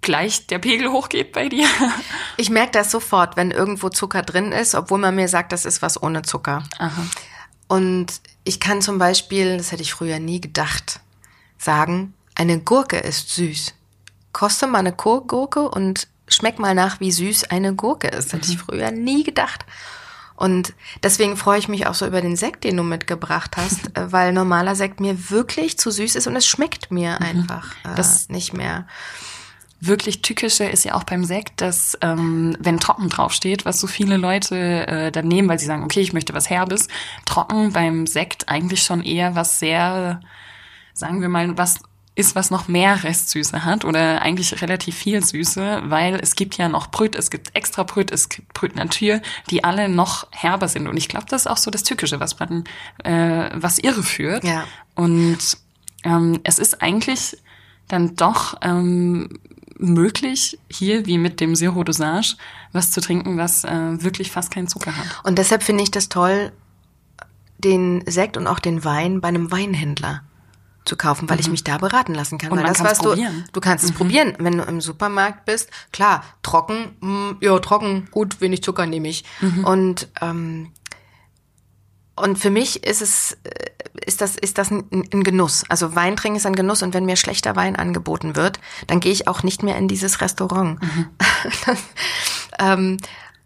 gleich 0.00 0.46
der 0.46 0.58
Pegel 0.58 0.90
hochgeht 0.90 1.32
bei 1.32 1.48
dir? 1.48 1.66
Ich 2.40 2.50
merke 2.50 2.70
das 2.70 2.92
sofort, 2.92 3.36
wenn 3.36 3.50
irgendwo 3.50 3.88
Zucker 3.88 4.22
drin 4.22 4.52
ist, 4.52 4.76
obwohl 4.76 4.98
man 4.98 5.16
mir 5.16 5.26
sagt, 5.26 5.50
das 5.50 5.64
ist 5.64 5.82
was 5.82 6.00
ohne 6.00 6.22
Zucker. 6.22 6.62
Aha. 6.78 7.04
Und 7.66 8.20
ich 8.44 8.60
kann 8.60 8.80
zum 8.80 8.98
Beispiel, 8.98 9.56
das 9.56 9.72
hätte 9.72 9.82
ich 9.82 9.92
früher 9.92 10.20
nie 10.20 10.40
gedacht, 10.40 11.00
sagen, 11.58 12.14
eine 12.36 12.60
Gurke 12.60 12.96
ist 12.96 13.30
süß. 13.30 13.74
Koste 14.32 14.68
mal 14.68 14.78
eine 14.78 14.92
Gurke 14.92 15.68
und 15.68 16.06
schmeck 16.28 16.60
mal 16.60 16.76
nach, 16.76 17.00
wie 17.00 17.10
süß 17.10 17.50
eine 17.50 17.74
Gurke 17.74 18.06
ist. 18.06 18.26
Das 18.26 18.34
hätte 18.34 18.52
ich 18.52 18.58
mhm. 18.58 18.62
früher 18.62 18.90
nie 18.92 19.24
gedacht. 19.24 19.66
Und 20.36 20.72
deswegen 21.02 21.36
freue 21.36 21.58
ich 21.58 21.66
mich 21.66 21.88
auch 21.88 21.94
so 21.94 22.06
über 22.06 22.20
den 22.20 22.36
Sekt, 22.36 22.62
den 22.62 22.76
du 22.76 22.84
mitgebracht 22.84 23.56
hast, 23.56 23.88
äh, 23.98 24.12
weil 24.12 24.32
normaler 24.32 24.76
Sekt 24.76 25.00
mir 25.00 25.30
wirklich 25.30 25.78
zu 25.78 25.90
süß 25.90 26.14
ist 26.14 26.28
und 26.28 26.36
es 26.36 26.46
schmeckt 26.46 26.92
mir 26.92 27.18
mhm. 27.18 27.26
einfach 27.26 27.72
äh, 27.84 27.96
das 27.96 28.28
nicht 28.28 28.52
mehr 28.54 28.86
wirklich 29.80 30.22
tückische 30.22 30.64
ist 30.64 30.84
ja 30.84 30.94
auch 30.94 31.04
beim 31.04 31.24
Sekt, 31.24 31.60
dass 31.60 31.96
ähm, 32.00 32.56
wenn 32.60 32.80
trocken 32.80 33.08
draufsteht, 33.08 33.64
was 33.64 33.80
so 33.80 33.86
viele 33.86 34.16
Leute 34.16 34.86
äh, 34.88 35.12
dann 35.12 35.28
nehmen, 35.28 35.48
weil 35.48 35.58
sie 35.58 35.66
sagen, 35.66 35.84
okay, 35.84 36.00
ich 36.00 36.12
möchte 36.12 36.34
was 36.34 36.50
Herbes, 36.50 36.88
trocken 37.24 37.72
beim 37.72 38.06
Sekt 38.06 38.48
eigentlich 38.48 38.82
schon 38.82 39.02
eher 39.02 39.34
was 39.34 39.58
sehr, 39.58 40.20
sagen 40.94 41.20
wir 41.20 41.28
mal, 41.28 41.56
was 41.56 41.80
ist, 42.18 42.34
was 42.34 42.50
noch 42.50 42.66
mehr 42.66 43.04
Restsüße 43.04 43.64
hat 43.64 43.84
oder 43.84 44.22
eigentlich 44.22 44.60
relativ 44.60 44.96
viel 44.96 45.24
Süße, 45.24 45.82
weil 45.84 46.16
es 46.16 46.34
gibt 46.34 46.56
ja 46.56 46.68
noch 46.68 46.90
Brüt, 46.90 47.14
es 47.14 47.30
gibt 47.30 47.54
extra 47.54 47.84
Brüt, 47.84 48.10
es 48.10 48.28
gibt 48.28 48.52
Brüt 48.54 48.74
Natur, 48.74 49.20
die 49.50 49.62
alle 49.62 49.88
noch 49.88 50.26
herber 50.32 50.66
sind. 50.66 50.88
Und 50.88 50.96
ich 50.96 51.06
glaube, 51.06 51.26
das 51.28 51.42
ist 51.42 51.46
auch 51.46 51.56
so 51.56 51.70
das 51.70 51.84
Tückische, 51.84 52.18
was 52.18 52.36
man, 52.40 52.64
äh, 53.04 53.50
was 53.54 53.78
irre 53.78 54.02
führt. 54.02 54.42
Ja. 54.42 54.64
Und 54.96 55.38
ähm, 56.02 56.40
es 56.42 56.58
ist 56.58 56.82
eigentlich 56.82 57.36
dann 57.86 58.16
doch 58.16 58.56
ähm, 58.62 59.38
möglich, 59.78 60.58
hier 60.70 61.06
wie 61.06 61.18
mit 61.18 61.40
dem 61.40 61.54
Zero 61.54 61.84
Dosage, 61.84 62.36
was 62.72 62.90
zu 62.90 63.00
trinken, 63.00 63.38
was 63.38 63.64
äh, 63.64 64.02
wirklich 64.02 64.30
fast 64.30 64.50
keinen 64.50 64.68
Zucker 64.68 64.96
hat. 64.96 65.06
Und 65.24 65.38
deshalb 65.38 65.62
finde 65.62 65.82
ich 65.82 65.90
das 65.90 66.08
toll, 66.08 66.52
den 67.58 68.04
Sekt 68.06 68.36
und 68.36 68.46
auch 68.46 68.58
den 68.58 68.84
Wein 68.84 69.20
bei 69.20 69.28
einem 69.28 69.50
Weinhändler 69.50 70.22
zu 70.84 70.96
kaufen, 70.96 71.28
weil 71.28 71.36
mhm. 71.36 71.40
ich 71.40 71.50
mich 71.50 71.64
da 71.64 71.78
beraten 71.78 72.14
lassen 72.14 72.38
kann. 72.38 72.50
Und 72.50 72.58
weil 72.58 72.66
das 72.66 72.82
was 72.82 72.98
du, 72.98 73.14
du 73.14 73.60
kannst 73.60 73.84
mhm. 73.84 73.90
es 73.90 73.96
probieren, 73.96 74.34
wenn 74.38 74.56
du 74.56 74.64
im 74.64 74.80
Supermarkt 74.80 75.44
bist. 75.44 75.70
Klar, 75.92 76.24
trocken, 76.42 76.96
mh, 77.00 77.32
mm, 77.32 77.36
ja 77.40 77.58
trocken, 77.58 78.08
gut, 78.10 78.40
wenig 78.40 78.62
Zucker 78.62 78.86
nehme 78.86 79.08
ich. 79.08 79.24
Mhm. 79.40 79.64
Und 79.64 80.08
ähm, 80.20 80.72
und 82.22 82.38
für 82.38 82.50
mich 82.50 82.84
ist 82.84 83.02
es, 83.02 83.38
äh, 83.44 83.50
ist 84.04 84.20
das, 84.20 84.36
ist 84.36 84.58
das 84.58 84.70
ein, 84.70 84.84
ein 84.90 85.24
Genuss. 85.24 85.64
Also 85.68 85.94
Wein 85.94 86.16
trinken 86.16 86.36
ist 86.36 86.46
ein 86.46 86.56
Genuss 86.56 86.82
und 86.82 86.94
wenn 86.94 87.04
mir 87.04 87.16
schlechter 87.16 87.56
Wein 87.56 87.76
angeboten 87.76 88.36
wird, 88.36 88.60
dann 88.86 89.00
gehe 89.00 89.12
ich 89.12 89.28
auch 89.28 89.42
nicht 89.42 89.62
mehr 89.62 89.76
in 89.76 89.88
dieses 89.88 90.20
Restaurant. 90.20 90.80
Mhm. 90.82 91.08
ähm, 92.58 92.96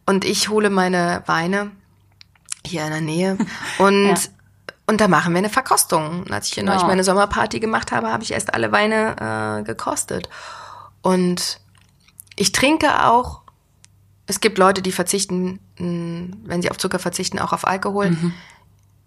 und 0.07 0.25
ich 0.25 0.49
hole 0.49 0.71
meine 0.71 1.23
Weine 1.27 1.71
hier 2.65 2.85
in 2.85 2.91
der 2.91 3.01
Nähe 3.01 3.39
und 3.79 4.09
ja. 4.09 4.15
Und 4.85 5.01
da 5.01 5.09
machen 5.09 5.33
wir 5.33 5.39
eine 5.39 5.49
Verkostung. 5.49 6.31
Als 6.31 6.49
ich 6.49 6.55
hier 6.55 6.65
neulich 6.65 6.83
meine 6.83 7.05
Sommerparty 7.05 7.61
gemacht 7.61 7.93
habe, 7.93 8.13
habe 8.13 8.25
ich 8.25 8.33
erst 8.33 8.53
alle 8.53 8.73
Weine 8.73 9.61
äh, 9.61 9.63
gekostet. 9.63 10.29
Und 11.03 11.61
ich 12.37 12.53
trinke 12.53 13.05
auch, 13.07 13.43
es 14.27 14.41
gibt 14.41 14.59
Leute, 14.59 14.83
die 14.83 14.93
verzichten, 14.93 15.61
wenn 15.77 16.63
sie 16.63 16.71
auf 16.71 16.79
Zucker 16.79 16.99
verzichten, 16.99 17.39
auch 17.39 17.53
auf 17.53 17.67
Alkohol. 17.67 18.11
Mhm. 18.11 18.35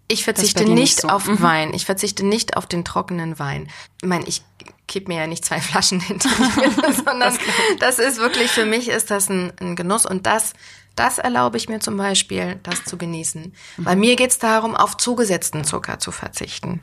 Ich 0.08 0.24
verzichte 0.24 0.64
nicht, 0.64 0.74
nicht 0.74 1.00
so. 1.00 1.08
auf 1.08 1.26
mhm. 1.26 1.40
Wein. 1.42 1.74
Ich 1.74 1.84
verzichte 1.84 2.24
nicht 2.24 2.56
auf 2.56 2.66
den 2.66 2.84
trockenen 2.84 3.38
Wein. 3.38 3.68
Ich 4.00 4.08
meine, 4.08 4.26
ich 4.26 4.42
kipp 4.86 5.08
mir 5.08 5.18
ja 5.18 5.26
nicht 5.26 5.44
zwei 5.44 5.60
Flaschen 5.60 6.00
hinter 6.00 6.28
mir, 6.28 6.70
sondern 6.92 7.20
das, 7.20 7.38
das, 7.78 7.98
ist 7.98 8.18
wirklich, 8.18 8.50
für 8.50 8.66
mich 8.66 8.88
ist 8.88 9.10
das 9.10 9.28
ein, 9.28 9.52
ein, 9.60 9.74
Genuss 9.76 10.06
und 10.06 10.26
das, 10.26 10.52
das 10.94 11.18
erlaube 11.18 11.56
ich 11.56 11.68
mir 11.68 11.80
zum 11.80 11.96
Beispiel, 11.96 12.60
das 12.62 12.84
zu 12.84 12.96
genießen. 12.96 13.52
Mhm. 13.76 13.84
Bei 13.84 13.96
mir 13.96 14.16
geht's 14.16 14.38
darum, 14.38 14.76
auf 14.76 14.96
zugesetzten 14.96 15.64
Zucker 15.64 15.98
zu 15.98 16.12
verzichten. 16.12 16.82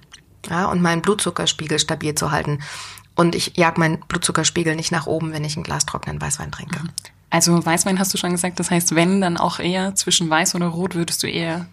Ja, 0.49 0.65
und 0.65 0.81
meinen 0.81 1.01
Blutzuckerspiegel 1.01 1.79
stabil 1.79 2.15
zu 2.15 2.31
halten. 2.31 2.61
Und 3.15 3.35
ich 3.35 3.53
jag 3.55 3.77
meinen 3.77 4.01
Blutzuckerspiegel 4.01 4.75
nicht 4.75 4.91
nach 4.91 5.07
oben, 5.07 5.31
wenn 5.31 5.45
ich 5.45 5.55
ein 5.55 5.63
Glas 5.63 5.85
trockenen 5.85 6.19
Weißwein 6.19 6.51
trinke. 6.51 6.79
Mhm. 6.79 6.89
Also 7.29 7.65
Weißwein 7.65 7.97
hast 7.97 8.13
du 8.13 8.17
schon 8.17 8.31
gesagt, 8.31 8.59
das 8.59 8.69
heißt, 8.69 8.93
wenn, 8.93 9.21
dann 9.21 9.37
auch 9.37 9.59
eher 9.59 9.95
zwischen 9.95 10.29
Weiß 10.29 10.53
oder 10.53 10.67
Rot 10.67 10.93
würdest 10.93 11.23
du 11.23 11.27
eher 11.27 11.67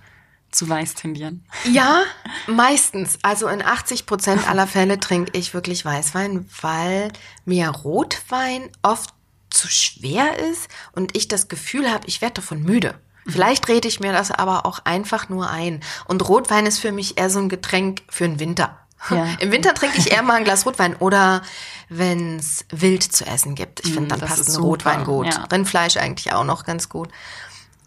zu 0.51 0.69
weiß 0.69 0.95
tendieren? 0.95 1.45
Ja, 1.71 2.03
meistens. 2.47 3.19
Also 3.23 3.49
in 3.49 3.63
80 3.63 4.07
Prozent 4.07 4.49
aller 4.49 4.67
Fälle 4.67 4.99
trinke 4.99 5.37
ich 5.37 5.55
wirklich 5.55 5.85
Weißwein, 5.85 6.49
weil 6.61 7.13
mir 7.45 7.69
Rotwein 7.69 8.71
oft 8.83 9.15
zu 9.51 9.69
schwer 9.69 10.39
ist 10.39 10.69
und 10.93 11.17
ich 11.17 11.29
das 11.29 11.49
Gefühl 11.49 11.91
habe, 11.91 12.07
ich 12.07 12.21
werde 12.21 12.35
davon 12.35 12.63
müde. 12.63 12.95
Vielleicht 13.27 13.69
rede 13.69 13.87
ich 13.87 14.01
mir 14.01 14.13
das 14.13 14.31
aber 14.31 14.67
auch 14.67 14.81
einfach 14.85 15.29
nur 15.29 15.51
ein. 15.51 15.81
Und 16.07 16.27
Rotwein 16.29 16.67
ist 16.67 16.79
für 16.79 16.93
mich 16.93 17.19
eher 17.19 17.31
so 17.31 17.39
ein 17.39 17.49
Getränk 17.49 18.03
für 18.09 18.25
den 18.25 18.41
Winter. 18.41 18.79
Ja. 19.11 19.27
Im 19.41 19.53
Winter 19.53 19.75
trinke 19.75 19.99
ich 19.99 20.11
eher 20.13 20.23
mal 20.23 20.35
ein 20.35 20.45
Glas 20.45 20.67
Rotwein 20.67 20.97
oder 20.97 21.43
wenn 21.89 22.39
es 22.39 22.65
wild 22.71 23.03
zu 23.03 23.27
essen 23.27 23.55
gibt. 23.55 23.81
Ich 23.81 23.93
finde, 23.93 24.07
mm, 24.07 24.09
dann 24.09 24.21
das 24.21 24.31
passt 24.31 24.49
ein 24.49 24.63
Rotwein 24.63 25.05
gut. 25.05 25.27
Ja. 25.27 25.45
Rindfleisch 25.45 25.97
eigentlich 25.97 26.33
auch 26.33 26.45
noch 26.45 26.65
ganz 26.65 26.89
gut. 26.89 27.09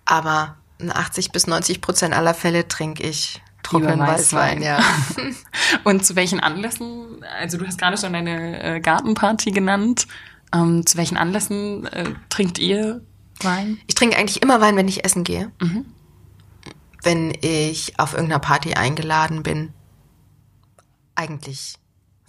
Aber 0.06 0.56
80 0.82 1.32
bis 1.32 1.48
90 1.48 1.82
Prozent 1.82 2.14
aller 2.14 2.34
Fälle 2.34 2.68
trinke 2.68 3.04
ich 3.04 3.42
trockenen 3.64 4.00
Weißwein. 4.00 4.62
Weißwein, 4.62 4.62
ja. 4.62 4.80
Und 5.84 6.06
zu 6.06 6.16
welchen 6.16 6.40
Anlässen, 6.40 7.24
also 7.40 7.58
du 7.58 7.66
hast 7.66 7.78
gerade 7.78 7.98
schon 7.98 8.14
deine 8.14 8.62
äh, 8.62 8.80
Gartenparty 8.80 9.52
genannt, 9.52 10.08
ähm, 10.54 10.86
zu 10.86 10.98
welchen 10.98 11.18
Anlässen 11.18 11.86
äh, 11.88 12.14
trinkt 12.30 12.60
ihr 12.60 13.02
Wein? 13.42 13.80
Ich 13.88 13.96
trinke 13.96 14.18
eigentlich 14.18 14.42
immer 14.42 14.62
Wein, 14.62 14.76
wenn 14.76 14.88
ich 14.88 15.06
essen 15.06 15.24
gehe. 15.24 15.52
Mhm. 15.62 15.86
Wenn 17.02 17.34
ich 17.42 18.00
auf 18.00 18.14
irgendeiner 18.14 18.40
Party 18.40 18.74
eingeladen 18.74 19.44
bin. 19.44 19.74
Eigentlich 21.16 21.76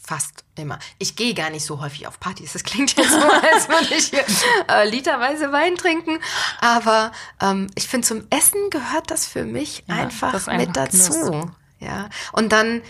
Fast 0.06 0.44
immer. 0.56 0.78
Ich 0.98 1.16
gehe 1.16 1.32
gar 1.32 1.48
nicht 1.48 1.64
so 1.64 1.80
häufig 1.80 2.06
auf 2.06 2.20
Partys. 2.20 2.52
Das 2.52 2.62
klingt 2.62 2.94
jetzt 2.94 3.10
so, 3.10 3.16
als 3.16 3.68
würde 3.70 3.94
ich 3.96 4.08
hier 4.08 4.24
äh, 4.68 4.86
literweise 4.86 5.50
Wein 5.50 5.76
trinken. 5.76 6.18
Aber 6.60 7.10
ähm, 7.40 7.68
ich 7.74 7.88
finde, 7.88 8.06
zum 8.06 8.26
Essen 8.28 8.68
gehört 8.68 9.10
das 9.10 9.26
für 9.26 9.44
mich 9.44 9.82
ja, 9.88 9.94
einfach, 9.94 10.34
einfach 10.34 10.56
mit 10.58 10.76
dazu. 10.76 11.30
Genuss. 11.30 11.46
Ja. 11.80 12.10
Und 12.32 12.52
dann, 12.52 12.82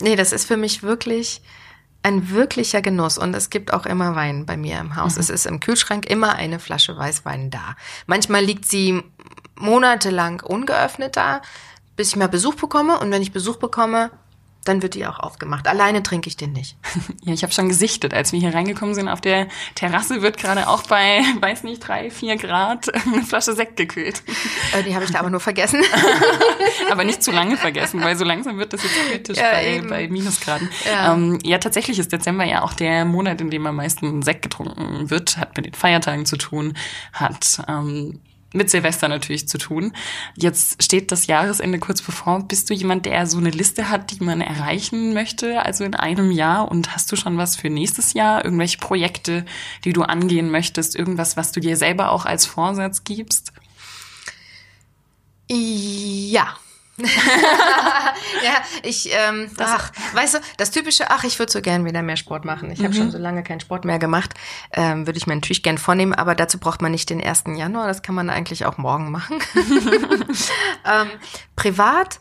nee, 0.00 0.16
das 0.16 0.32
ist 0.32 0.46
für 0.46 0.56
mich 0.56 0.82
wirklich 0.82 1.42
ein 2.02 2.30
wirklicher 2.30 2.80
Genuss. 2.80 3.18
Und 3.18 3.34
es 3.34 3.50
gibt 3.50 3.72
auch 3.74 3.84
immer 3.84 4.16
Wein 4.16 4.46
bei 4.46 4.56
mir 4.56 4.78
im 4.80 4.96
Haus. 4.96 5.16
Mhm. 5.16 5.20
Es 5.20 5.28
ist 5.28 5.44
im 5.44 5.60
Kühlschrank 5.60 6.06
immer 6.06 6.34
eine 6.36 6.58
Flasche 6.58 6.96
Weißwein 6.96 7.50
da. 7.50 7.76
Manchmal 8.06 8.42
liegt 8.42 8.64
sie 8.64 9.02
monatelang 9.56 10.40
ungeöffnet 10.40 11.16
da, 11.16 11.42
bis 11.94 12.08
ich 12.08 12.16
mal 12.16 12.28
Besuch 12.28 12.54
bekomme. 12.54 12.98
Und 13.00 13.10
wenn 13.10 13.20
ich 13.20 13.32
Besuch 13.32 13.56
bekomme, 13.56 14.10
dann 14.64 14.82
wird 14.82 14.94
die 14.94 15.06
auch 15.06 15.18
aufgemacht. 15.18 15.66
Alleine 15.66 16.02
trinke 16.02 16.28
ich 16.28 16.36
den 16.36 16.52
nicht. 16.52 16.76
Ja, 17.24 17.32
ich 17.32 17.44
habe 17.44 17.52
schon 17.52 17.68
gesichtet, 17.68 18.14
als 18.14 18.32
wir 18.32 18.40
hier 18.40 18.52
reingekommen 18.52 18.96
sind. 18.96 19.08
Auf 19.08 19.20
der 19.20 19.46
Terrasse 19.76 20.22
wird 20.22 20.38
gerade 20.38 20.68
auch 20.68 20.82
bei, 20.84 21.22
weiß 21.40 21.62
nicht, 21.62 21.86
drei, 21.86 22.10
vier 22.10 22.36
Grad 22.36 22.92
eine 23.06 23.22
Flasche 23.22 23.54
Sekt 23.54 23.76
gekühlt. 23.76 24.22
Äh, 24.72 24.82
die 24.82 24.94
habe 24.94 25.04
ich 25.04 25.12
da 25.12 25.20
aber 25.20 25.30
nur 25.30 25.38
vergessen. 25.38 25.80
aber 26.90 27.04
nicht 27.04 27.22
zu 27.22 27.30
lange 27.30 27.56
vergessen, 27.56 28.00
weil 28.02 28.16
so 28.16 28.24
langsam 28.24 28.58
wird 28.58 28.72
das 28.72 28.82
jetzt 28.82 29.10
kritisch 29.10 29.38
ja, 29.38 29.50
bei, 29.52 29.82
bei 29.88 30.08
Minusgraden. 30.08 30.68
Ja. 30.84 31.14
Ähm, 31.14 31.38
ja, 31.44 31.58
tatsächlich 31.58 31.98
ist 31.98 32.12
Dezember 32.12 32.44
ja 32.44 32.62
auch 32.62 32.72
der 32.72 33.04
Monat, 33.04 33.40
in 33.40 33.50
dem 33.50 33.66
am 33.66 33.76
meisten 33.76 34.22
Sekt 34.22 34.42
getrunken 34.42 35.10
wird. 35.10 35.36
Hat 35.36 35.56
mit 35.56 35.66
den 35.66 35.74
Feiertagen 35.74 36.26
zu 36.26 36.36
tun, 36.36 36.76
hat... 37.12 37.62
Ähm, 37.68 38.20
mit 38.52 38.70
Silvester 38.70 39.08
natürlich 39.08 39.48
zu 39.48 39.58
tun. 39.58 39.92
Jetzt 40.36 40.82
steht 40.82 41.12
das 41.12 41.26
Jahresende 41.26 41.78
kurz 41.78 42.02
bevor. 42.02 42.40
Bist 42.44 42.70
du 42.70 42.74
jemand, 42.74 43.06
der 43.06 43.26
so 43.26 43.38
eine 43.38 43.50
Liste 43.50 43.88
hat, 43.88 44.10
die 44.10 44.22
man 44.22 44.40
erreichen 44.40 45.14
möchte, 45.14 45.64
also 45.64 45.84
in 45.84 45.94
einem 45.94 46.30
Jahr? 46.30 46.70
Und 46.70 46.94
hast 46.94 47.10
du 47.12 47.16
schon 47.16 47.36
was 47.36 47.56
für 47.56 47.70
nächstes 47.70 48.14
Jahr? 48.14 48.44
Irgendwelche 48.44 48.78
Projekte, 48.78 49.44
die 49.84 49.92
du 49.92 50.02
angehen 50.02 50.50
möchtest? 50.50 50.96
Irgendwas, 50.96 51.36
was 51.36 51.52
du 51.52 51.60
dir 51.60 51.76
selber 51.76 52.10
auch 52.10 52.26
als 52.26 52.46
Vorsatz 52.46 53.04
gibst? 53.04 53.52
Ja. 55.48 56.56
ja, 58.44 58.62
ich, 58.82 59.10
ähm, 59.12 59.50
ach, 59.58 59.90
weißt 60.14 60.34
du, 60.34 60.38
das 60.56 60.70
typische, 60.70 61.10
ach, 61.10 61.24
ich 61.24 61.38
würde 61.38 61.50
so 61.50 61.60
gern 61.62 61.84
wieder 61.84 62.02
mehr 62.02 62.16
Sport 62.16 62.44
machen. 62.44 62.70
Ich 62.70 62.80
habe 62.80 62.90
Mhm. 62.90 62.98
schon 62.98 63.10
so 63.10 63.18
lange 63.18 63.42
keinen 63.42 63.60
Sport 63.60 63.84
mehr 63.84 63.98
gemacht. 63.98 64.34
Ähm, 64.72 65.06
würde 65.06 65.16
ich 65.18 65.26
mir 65.26 65.34
natürlich 65.34 65.62
gern 65.62 65.78
vornehmen, 65.78 66.14
aber 66.14 66.34
dazu 66.34 66.58
braucht 66.58 66.82
man 66.82 66.92
nicht 66.92 67.08
den 67.10 67.20
1. 67.22 67.56
Januar. 67.56 67.86
Das 67.86 68.02
kann 68.02 68.14
man 68.14 68.30
eigentlich 68.30 68.66
auch 68.66 68.78
morgen 68.78 69.10
machen. 69.10 69.38
ähm, 70.84 71.08
privat 71.56 72.18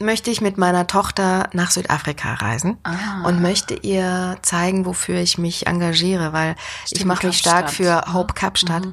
möchte 0.00 0.30
ich 0.30 0.40
mit 0.40 0.58
meiner 0.58 0.86
Tochter 0.86 1.48
nach 1.52 1.70
Südafrika 1.70 2.34
reisen 2.34 2.78
Ah. 2.82 3.26
und 3.26 3.40
möchte 3.40 3.74
ihr 3.74 4.38
zeigen, 4.42 4.86
wofür 4.86 5.20
ich 5.20 5.38
mich 5.38 5.66
engagiere, 5.66 6.32
weil 6.32 6.56
ich 6.84 6.90
Stimmt, 6.90 7.06
mache 7.06 7.26
mich 7.28 7.38
stark. 7.38 7.66
Mhm. 7.66 7.70
für 7.70 8.12
Hope 8.12 8.34
Kapstadt. 8.34 8.84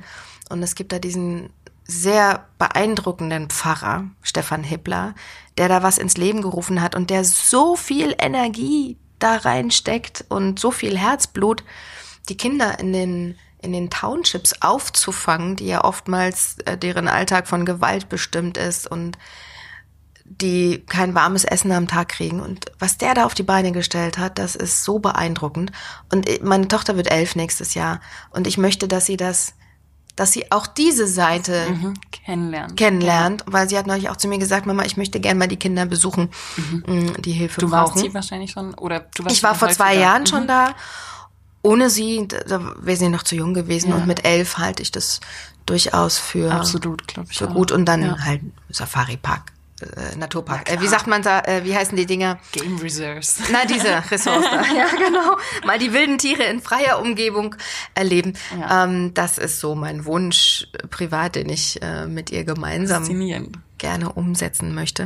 Und 0.50 0.62
es 0.64 0.76
gibt 0.76 0.92
da 0.92 1.00
diesen 1.00 1.50
sehr 1.92 2.46
beeindruckenden 2.58 3.50
Pfarrer, 3.50 4.06
Stefan 4.22 4.64
Hippler, 4.64 5.14
der 5.58 5.68
da 5.68 5.84
was 5.84 5.98
ins 5.98 6.18
Leben 6.18 6.42
gerufen 6.42 6.82
hat 6.82 6.96
und 6.96 7.10
der 7.10 7.24
so 7.26 7.76
viel 7.76 8.16
Energie 8.18 8.98
da 9.20 9.36
reinsteckt 9.36 10.26
und 10.30 10.60
so 10.60 10.72
viel 10.72 10.98
Herzblut, 10.98 11.64
die 12.30 12.38
Kinder 12.38 12.80
in 12.80 12.94
den 12.94 13.36
in 13.64 13.74
den 13.74 13.92
Townships 13.92 14.56
aufzufangen, 14.62 15.56
die 15.56 15.68
ja 15.68 15.84
oftmals 15.84 16.58
äh, 16.66 16.76
deren 16.80 17.08
Alltag 17.08 17.48
von 17.48 17.64
Gewalt 17.64 18.10
bestimmt 18.10 18.58
ist 18.58 18.90
und 18.90 19.20
die 20.26 20.84
kein 20.88 21.14
warmes 21.14 21.44
Essen 21.44 21.72
am 21.72 21.88
Tag 21.88 22.10
kriegen. 22.10 22.40
Und 22.40 22.72
was 22.80 22.98
der 22.98 23.14
da 23.14 23.26
auf 23.26 23.36
die 23.36 23.44
Beine 23.44 23.72
gestellt 23.72 24.18
hat, 24.18 24.40
das 24.40 24.56
ist 24.56 24.84
so 24.84 24.98
beeindruckend. 24.98 25.72
Und 26.12 26.28
ich- 26.28 26.42
meine 26.42 26.68
Tochter 26.70 26.96
wird 26.96 27.12
elf 27.12 27.36
nächstes 27.36 27.76
Jahr. 27.76 28.00
Und 28.32 28.48
ich 28.48 28.58
möchte, 28.58 28.88
dass 28.88 29.06
sie 29.06 29.18
das, 29.18 29.54
dass 30.16 30.32
sie 30.34 30.52
auch 30.52 30.68
diese 30.68 31.08
Seite 31.08 31.68
Mhm. 31.70 31.94
Kennenlernen. 32.12 32.76
kennenlernt, 32.76 33.44
weil 33.48 33.68
sie 33.70 33.78
hat 33.78 33.88
neulich 33.88 34.10
auch 34.10 34.18
zu 34.18 34.28
mir 34.28 34.38
gesagt, 34.40 34.66
Mama, 34.66 34.84
ich 34.84 34.98
möchte 34.98 35.20
gerne 35.20 35.38
mal 35.40 35.48
die 35.48 35.58
Kinder 35.58 35.86
besuchen, 35.86 36.30
mh, 36.86 37.14
die 37.20 37.32
Hilfe 37.32 37.62
Mhm. 37.62 37.66
Du 37.68 37.72
warst 37.72 37.94
brauchen. 37.94 38.02
sie 38.08 38.14
wahrscheinlich 38.14 38.52
schon, 38.52 38.74
oder 38.76 39.00
du 39.16 39.24
warst 39.24 39.36
Ich 39.36 39.44
war 39.44 39.56
vor 39.56 39.70
zwei 39.70 39.90
häufiger. 39.90 40.02
Jahren 40.02 40.22
Mhm. 40.24 40.28
schon 40.28 40.48
da. 40.48 40.76
Ohne 41.64 41.90
sie, 41.92 42.28
da, 42.28 42.40
da 42.40 42.74
wäre 42.82 42.98
sie 42.98 43.08
noch 43.10 43.24
zu 43.24 43.36
jung 43.36 43.54
gewesen. 43.54 43.90
Ja. 43.92 43.96
Und 43.98 44.08
mit 44.08 44.26
elf 44.26 44.58
halte 44.58 44.82
ich 44.82 44.92
das 44.92 45.20
durchaus 45.68 46.18
für, 46.18 46.52
Absolut, 46.52 47.04
ich. 47.30 47.38
für 47.38 47.48
gut. 47.48 47.72
Und 47.72 47.86
dann 47.86 48.02
Ja. 48.02 48.18
halt 48.20 48.42
Safari-Park, 48.70 49.52
äh, 49.82 50.16
Naturpark. 50.18 50.68
Na 50.68 50.76
Äh, 50.76 50.82
wie 50.82 50.88
sagt 50.88 51.08
man 51.08 51.22
da, 51.22 51.40
äh, 51.42 51.64
wie 51.64 51.76
heißen 51.76 51.96
die 51.96 52.06
Dinger? 52.06 52.40
Game 52.52 52.78
Reserves. 52.78 53.38
Na, 53.52 53.66
diese 53.66 54.04
Ressorts 54.12 54.46
da. 54.52 54.62
Ja, 54.74 54.88
genau. 54.90 55.38
Mal 55.66 55.80
die 55.80 55.94
wilden 55.94 56.18
Tiere 56.18 56.44
in 56.44 56.62
freier 56.62 57.00
Umgebung 57.02 57.56
erleben. 57.96 58.34
Ja. 58.60 58.86
Ähm, 58.86 59.14
das 59.14 59.38
ist 59.38 59.60
so 59.60 59.76
mein 59.76 60.06
Wunsch 60.06 60.68
privat, 60.90 61.36
den 61.36 61.50
ich 61.50 61.82
äh, 61.82 62.08
mit 62.08 62.32
ihr 62.32 62.44
gemeinsam 62.44 63.08
gerne 63.78 64.12
umsetzen 64.12 64.76
möchte. 64.76 65.06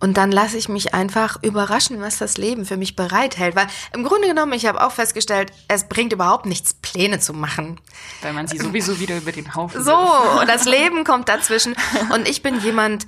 Und 0.00 0.18
dann 0.18 0.32
lasse 0.32 0.58
ich 0.58 0.68
mich 0.68 0.92
einfach 0.92 1.42
überraschen, 1.42 2.00
was 2.00 2.18
das 2.18 2.36
Leben 2.36 2.66
für 2.66 2.76
mich 2.76 2.94
bereithält. 2.94 3.56
Weil 3.56 3.68
im 3.94 4.02
Grunde 4.02 4.28
genommen, 4.28 4.52
ich 4.52 4.66
habe 4.66 4.82
auch 4.84 4.92
festgestellt, 4.92 5.50
es 5.68 5.88
bringt 5.88 6.12
überhaupt 6.12 6.44
nichts, 6.46 6.74
Pläne 6.74 7.20
zu 7.20 7.32
machen. 7.32 7.80
Weil 8.20 8.32
man 8.32 8.46
sie 8.46 8.58
sowieso 8.58 8.98
wieder 9.00 9.16
über 9.16 9.32
den 9.32 9.54
Haufen 9.54 9.82
So, 9.82 9.96
und 10.40 10.48
das 10.48 10.66
Leben 10.66 11.04
kommt 11.04 11.28
dazwischen. 11.28 11.74
Und 12.12 12.28
ich 12.28 12.42
bin 12.42 12.60
jemand, 12.60 13.06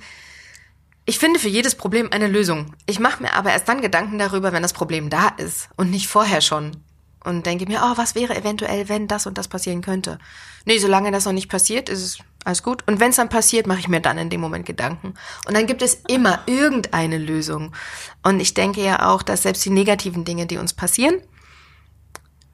ich 1.07 1.19
finde 1.19 1.39
für 1.39 1.47
jedes 1.47 1.75
Problem 1.75 2.09
eine 2.11 2.27
Lösung. 2.27 2.75
Ich 2.85 2.99
mache 2.99 3.23
mir 3.23 3.33
aber 3.33 3.51
erst 3.51 3.69
dann 3.69 3.81
Gedanken 3.81 4.19
darüber, 4.19 4.51
wenn 4.51 4.61
das 4.61 4.73
Problem 4.73 5.09
da 5.09 5.29
ist 5.29 5.69
und 5.77 5.89
nicht 5.89 6.07
vorher 6.07 6.41
schon. 6.41 6.83
Und 7.23 7.45
denke 7.45 7.65
mir, 7.65 7.81
oh, 7.81 7.97
was 7.97 8.13
wäre 8.13 8.35
eventuell, 8.35 8.89
wenn 8.89 9.07
das 9.07 9.25
und 9.25 9.37
das 9.37 9.47
passieren 9.47 9.81
könnte. 9.81 10.19
Nee, 10.65 10.79
solange 10.79 11.11
das 11.11 11.23
noch 11.23 11.31
nicht 11.31 11.49
passiert, 11.49 11.87
ist 11.87 12.03
es 12.03 12.17
alles 12.43 12.61
gut. 12.61 12.83
Und 12.87 12.99
wenn 12.99 13.11
es 13.11 13.15
dann 13.15 13.29
passiert, 13.29 13.67
mache 13.67 13.79
ich 13.79 13.87
mir 13.87 14.01
dann 14.01 14.17
in 14.17 14.29
dem 14.29 14.41
Moment 14.41 14.65
Gedanken. 14.65 15.13
Und 15.45 15.55
dann 15.55 15.65
gibt 15.65 15.81
es 15.81 16.01
immer 16.09 16.41
irgendeine 16.45 17.17
Lösung. 17.17 17.73
Und 18.21 18.41
ich 18.41 18.53
denke 18.53 18.83
ja 18.83 19.07
auch, 19.09 19.23
dass 19.23 19.43
selbst 19.43 19.63
die 19.63 19.69
negativen 19.69 20.25
Dinge, 20.25 20.45
die 20.45 20.57
uns 20.57 20.73
passieren, 20.73 21.21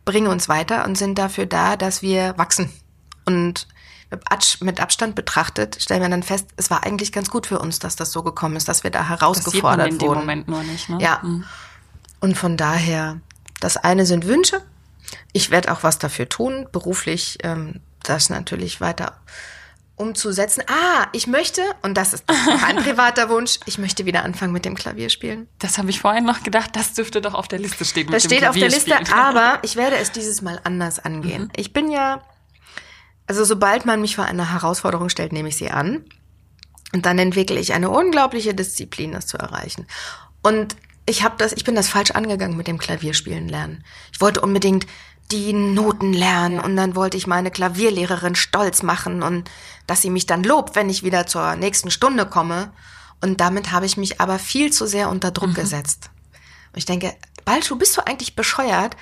bringen 0.05 0.27
uns 0.27 0.47
weiter 0.47 0.85
und 0.85 0.95
sind 0.95 1.17
dafür 1.17 1.47
da, 1.47 1.75
dass 1.75 2.03
wir 2.03 2.37
wachsen. 2.37 2.71
Und 3.25 3.67
mit 4.15 4.31
Abs- 4.31 4.61
mit 4.61 4.79
Abstand 4.79 5.15
betrachtet 5.15 5.77
stellen 5.81 6.01
wir 6.01 6.09
dann 6.09 6.23
fest, 6.23 6.47
es 6.57 6.69
war 6.69 6.83
eigentlich 6.83 7.11
ganz 7.11 7.29
gut 7.29 7.47
für 7.47 7.59
uns, 7.59 7.79
dass 7.79 7.95
das 7.95 8.11
so 8.11 8.23
gekommen 8.23 8.55
ist, 8.55 8.67
dass 8.67 8.83
wir 8.83 8.91
da 8.91 8.99
Das 8.99 9.07
sieht 9.07 9.11
man 9.11 9.19
herausgefordert 9.19 9.87
in 9.89 9.97
dem 9.99 10.07
wurden. 10.07 10.19
Moment 10.19 10.47
nur 10.47 10.63
nicht, 10.63 10.89
ne? 10.89 10.97
Ja. 11.01 11.19
Mhm. 11.23 11.43
Und 12.19 12.37
von 12.37 12.55
daher, 12.57 13.19
das 13.59 13.77
eine 13.77 14.05
sind 14.05 14.25
Wünsche. 14.27 14.61
Ich 15.33 15.49
werde 15.51 15.71
auch 15.71 15.83
was 15.83 15.99
dafür 15.99 16.29
tun, 16.29 16.67
beruflich 16.71 17.37
ähm, 17.43 17.81
das 18.03 18.29
natürlich 18.29 18.79
weiter 18.81 19.17
umzusetzen. 19.95 20.63
Ah, 20.67 21.07
ich 21.11 21.27
möchte, 21.27 21.61
und 21.83 21.95
das 21.95 22.13
ist 22.13 22.23
noch 22.27 22.63
ein 22.63 22.77
privater 22.83 23.29
Wunsch, 23.29 23.59
ich 23.65 23.77
möchte 23.77 24.05
wieder 24.05 24.23
anfangen 24.23 24.51
mit 24.51 24.65
dem 24.65 24.73
Klavierspielen. 24.75 25.47
Das 25.59 25.77
habe 25.77 25.89
ich 25.91 25.99
vorhin 25.99 26.25
noch 26.25 26.41
gedacht, 26.43 26.71
das 26.75 26.93
dürfte 26.93 27.21
doch 27.21 27.33
auf 27.35 27.47
der 27.47 27.59
Liste 27.59 27.85
stehen. 27.85 28.09
Das 28.09 28.23
dem 28.23 28.29
steht 28.29 28.47
auf 28.47 28.55
der 28.55 28.69
Liste, 28.69 28.95
aber 29.13 29.59
ich 29.63 29.75
werde 29.75 29.97
es 29.97 30.11
dieses 30.11 30.41
Mal 30.41 30.59
anders 30.63 30.99
angehen. 30.99 31.51
Ich 31.55 31.73
bin 31.73 31.91
ja, 31.91 32.21
also 33.27 33.45
sobald 33.45 33.85
man 33.85 34.01
mich 34.01 34.15
vor 34.15 34.25
eine 34.25 34.51
Herausforderung 34.51 35.09
stellt, 35.09 35.33
nehme 35.33 35.49
ich 35.49 35.57
sie 35.57 35.71
an. 35.71 36.05
Und 36.93 37.05
dann 37.05 37.17
entwickle 37.17 37.59
ich 37.59 37.73
eine 37.73 37.89
unglaubliche 37.89 38.53
Disziplin, 38.53 39.13
das 39.13 39.27
zu 39.27 39.37
erreichen. 39.37 39.87
Und 40.43 40.75
ich 41.05 41.23
habe 41.23 41.35
das, 41.37 41.53
ich 41.53 41.63
bin 41.63 41.75
das 41.75 41.89
falsch 41.89 42.11
angegangen 42.11 42.55
mit 42.55 42.67
dem 42.67 42.77
Klavierspielen 42.77 43.49
lernen. 43.49 43.83
Ich 44.11 44.21
wollte 44.21 44.41
unbedingt 44.41 44.85
die 45.31 45.53
Noten 45.53 46.13
lernen 46.13 46.59
und 46.59 46.75
dann 46.75 46.95
wollte 46.95 47.17
ich 47.17 47.27
meine 47.27 47.49
Klavierlehrerin 47.49 48.35
stolz 48.35 48.83
machen 48.83 49.23
und 49.23 49.49
dass 49.87 50.01
sie 50.01 50.09
mich 50.09 50.25
dann 50.25 50.43
lobt, 50.43 50.75
wenn 50.75 50.89
ich 50.89 51.03
wieder 51.03 51.25
zur 51.25 51.55
nächsten 51.55 51.91
Stunde 51.91 52.25
komme. 52.25 52.71
Und 53.21 53.39
damit 53.39 53.71
habe 53.71 53.85
ich 53.85 53.97
mich 53.97 54.21
aber 54.21 54.37
viel 54.37 54.71
zu 54.71 54.85
sehr 54.85 55.09
unter 55.09 55.31
Druck 55.31 55.55
gesetzt. 55.55 56.09
Und 56.73 56.77
ich 56.77 56.85
denke, 56.85 57.15
Balschuh, 57.45 57.77
bist 57.77 57.97
du 57.97 58.05
eigentlich 58.05 58.35
bescheuert? 58.35 58.95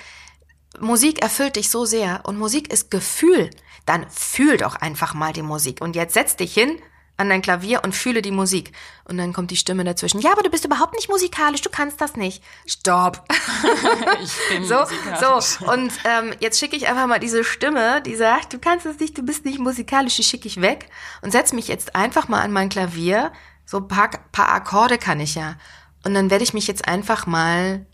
Musik 0.80 1.20
erfüllt 1.20 1.56
dich 1.56 1.70
so 1.70 1.84
sehr 1.84 2.20
und 2.24 2.38
Musik 2.38 2.72
ist 2.72 2.90
Gefühl. 2.90 3.50
Dann 3.86 4.08
fühl 4.10 4.56
doch 4.56 4.76
einfach 4.76 5.14
mal 5.14 5.32
die 5.32 5.42
Musik. 5.42 5.80
Und 5.80 5.96
jetzt 5.96 6.14
setz 6.14 6.36
dich 6.36 6.54
hin 6.54 6.78
an 7.16 7.28
dein 7.28 7.42
Klavier 7.42 7.82
und 7.84 7.94
fühle 7.94 8.22
die 8.22 8.30
Musik. 8.30 8.72
Und 9.04 9.18
dann 9.18 9.32
kommt 9.32 9.50
die 9.50 9.56
Stimme 9.56 9.84
dazwischen. 9.84 10.20
Ja, 10.20 10.32
aber 10.32 10.42
du 10.42 10.50
bist 10.50 10.64
überhaupt 10.64 10.94
nicht 10.94 11.08
musikalisch, 11.08 11.60
du 11.60 11.70
kannst 11.70 12.00
das 12.00 12.16
nicht. 12.16 12.42
Stopp. 12.66 13.24
ich 14.22 14.32
bin 14.48 14.64
So, 14.64 14.84
so. 15.20 15.70
Und 15.70 15.92
ähm, 16.04 16.34
jetzt 16.40 16.58
schicke 16.58 16.76
ich 16.76 16.88
einfach 16.88 17.06
mal 17.06 17.20
diese 17.20 17.44
Stimme, 17.44 18.02
die 18.02 18.16
sagt, 18.16 18.52
du 18.52 18.58
kannst 18.58 18.86
es 18.86 18.98
nicht, 18.98 19.16
du 19.16 19.22
bist 19.22 19.44
nicht 19.44 19.58
musikalisch, 19.58 20.16
die 20.16 20.24
schicke 20.24 20.48
ich 20.48 20.60
weg 20.60 20.88
und 21.20 21.30
setz 21.30 21.52
mich 21.52 21.68
jetzt 21.68 21.94
einfach 21.94 22.28
mal 22.28 22.40
an 22.40 22.52
mein 22.52 22.68
Klavier. 22.68 23.32
So 23.64 23.78
ein 23.78 23.88
paar, 23.88 24.10
paar 24.32 24.52
Akkorde 24.52 24.98
kann 24.98 25.20
ich 25.20 25.34
ja. 25.34 25.56
Und 26.04 26.14
dann 26.14 26.30
werde 26.30 26.44
ich 26.44 26.54
mich 26.54 26.66
jetzt 26.66 26.88
einfach 26.88 27.26
mal, 27.26 27.86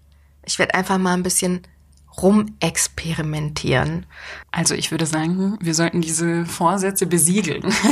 ich 0.45 0.59
werde 0.59 0.75
einfach 0.75 0.99
mal 0.99 1.15
ein 1.15 1.23
bisschen 1.23 1.67
rumexperimentieren. 2.23 4.07
Also 4.51 4.75
ich 4.75 4.91
würde 4.91 5.07
sagen, 5.07 5.57
wir 5.61 5.75
sollten 5.75 6.01
diese 6.01 6.45
Vorsätze 6.47 7.07
besiegeln. 7.07 7.63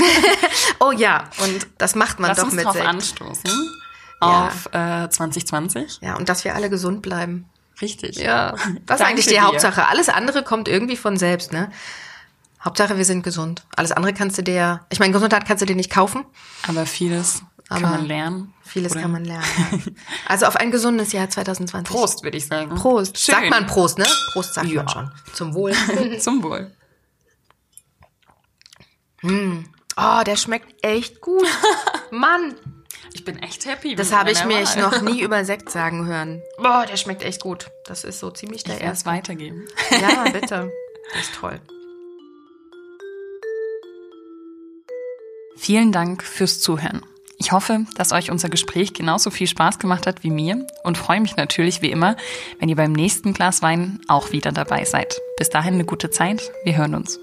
Oh 0.79 0.93
ja, 0.93 1.25
und 1.43 1.67
das 1.79 1.95
macht 1.95 2.21
man 2.21 2.29
Lass 2.29 2.39
doch 2.39 2.45
uns 2.45 2.55
mit 2.55 2.65
drauf 2.65 2.75
Sekt. 2.75 2.87
anstoßen. 2.87 3.51
Ja. 4.21 4.47
Auf 4.47 4.67
äh, 4.75 5.09
2020. 5.09 6.01
Ja, 6.03 6.17
und 6.17 6.29
dass 6.29 6.45
wir 6.45 6.55
alle 6.55 6.69
gesund 6.69 7.01
bleiben. 7.03 7.47
Richtig. 7.81 8.17
Ja, 8.17 8.55
das 8.87 9.01
ist 9.01 9.07
eigentlich 9.07 9.27
die 9.27 9.35
dir. 9.35 9.43
Hauptsache. 9.43 9.89
Alles 9.89 10.09
andere 10.09 10.43
kommt 10.43 10.69
irgendwie 10.69 10.97
von 10.97 11.17
selbst, 11.17 11.53
ne? 11.53 11.71
Hauptsache, 12.63 12.97
wir 12.99 13.05
sind 13.05 13.23
gesund. 13.23 13.65
Alles 13.75 13.93
andere 13.93 14.13
kannst 14.13 14.37
du 14.39 14.43
dir, 14.43 14.85
ich 14.91 14.99
meine, 14.99 15.13
Gesundheit 15.13 15.47
kannst 15.47 15.63
du 15.63 15.67
dir 15.67 15.77
nicht 15.77 15.91
kaufen. 15.91 16.25
Aber 16.69 16.85
vieles 16.85 17.43
Aber 17.69 17.81
kann 17.81 17.91
man 17.91 18.07
lernen. 18.07 18.55
Vieles 18.63 18.93
oder? 18.93 19.01
kann 19.03 19.13
man 19.13 19.25
lernen. 19.25 19.45
Ja. 19.73 19.79
Also 20.29 20.47
auf 20.47 20.57
ein 20.57 20.71
gesundes 20.71 21.13
Jahr 21.13 21.29
2020. 21.29 21.93
Prost, 21.95 22.23
würde 22.23 22.37
ich 22.37 22.47
sagen. 22.47 22.75
Prost. 22.77 23.19
Schön. 23.19 23.35
Sagt 23.35 23.51
man 23.51 23.67
Prost, 23.67 23.99
ne? 23.99 24.07
Prost 24.33 24.55
sagt 24.55 24.69
Ja. 24.69 24.83
man 24.85 24.89
schon. 24.89 25.11
Zum 25.35 25.55
Wohl. 25.55 25.73
Zum 26.21 26.43
Wohl. 26.43 26.73
Oh, 29.97 30.23
der 30.25 30.37
schmeckt 30.37 30.85
echt 30.85 31.21
gut. 31.21 31.47
Mann, 32.13 32.55
Ich 33.15 33.25
bin 33.25 33.39
echt 33.39 33.67
happy. 33.67 33.97
das 33.97 34.13
habe 34.13 34.31
ich 34.31 34.45
mich 34.45 34.77
Wahl. 34.77 34.83
noch 34.83 35.01
nie 35.03 35.21
über 35.23 35.45
Sekt 35.45 35.71
sagen 35.71 36.07
hören. 36.07 36.43
Boah, 36.59 36.87
der 36.89 36.97
schmeckt 36.97 37.23
echt 37.23 37.41
gut. 37.41 37.69
Das 37.87 38.05
ist 38.05 38.21
so 38.21 38.31
ziemlich 38.31 38.63
der 38.63 38.77
Ich 38.77 38.83
erste. 38.83 39.07
weitergeben. 39.11 39.65
Ja, 39.91 40.25
bitte. 40.31 40.71
Das 41.13 41.23
ist 41.23 41.35
toll. 41.35 41.61
Vielen 45.57 45.91
Dank 45.91 46.23
fürs 46.23 46.61
Zuhören. 46.61 47.03
Ich 47.39 47.53
hoffe, 47.53 47.85
dass 47.97 48.13
euch 48.13 48.31
unser 48.31 48.49
Gespräch 48.49 48.95
genauso 48.95 49.31
viel 49.31 49.47
Spaß 49.47 49.79
gemacht 49.79 50.07
hat 50.07 50.25
wie 50.25 50.31
mir 50.31 50.67
und 50.85 50.97
freue 50.97 51.21
mich 51.21 51.37
natürlich 51.37 51.83
wie 51.83 51.91
immer, 51.91 52.17
wenn 52.59 52.69
ihr 52.69 52.77
beim 52.77 52.93
nächsten 52.93 53.35
Glas 53.35 53.63
Wein 53.63 54.01
auch 54.09 54.33
wieder 54.33 54.53
dabei 54.53 54.85
seid. 54.85 55.21
Bis 55.37 55.51
dahin 55.51 55.75
eine 55.75 55.85
gute 55.85 56.11
Zeit. 56.11 56.51
Wir 56.65 56.77
hören 56.77 56.95
uns. 56.95 57.21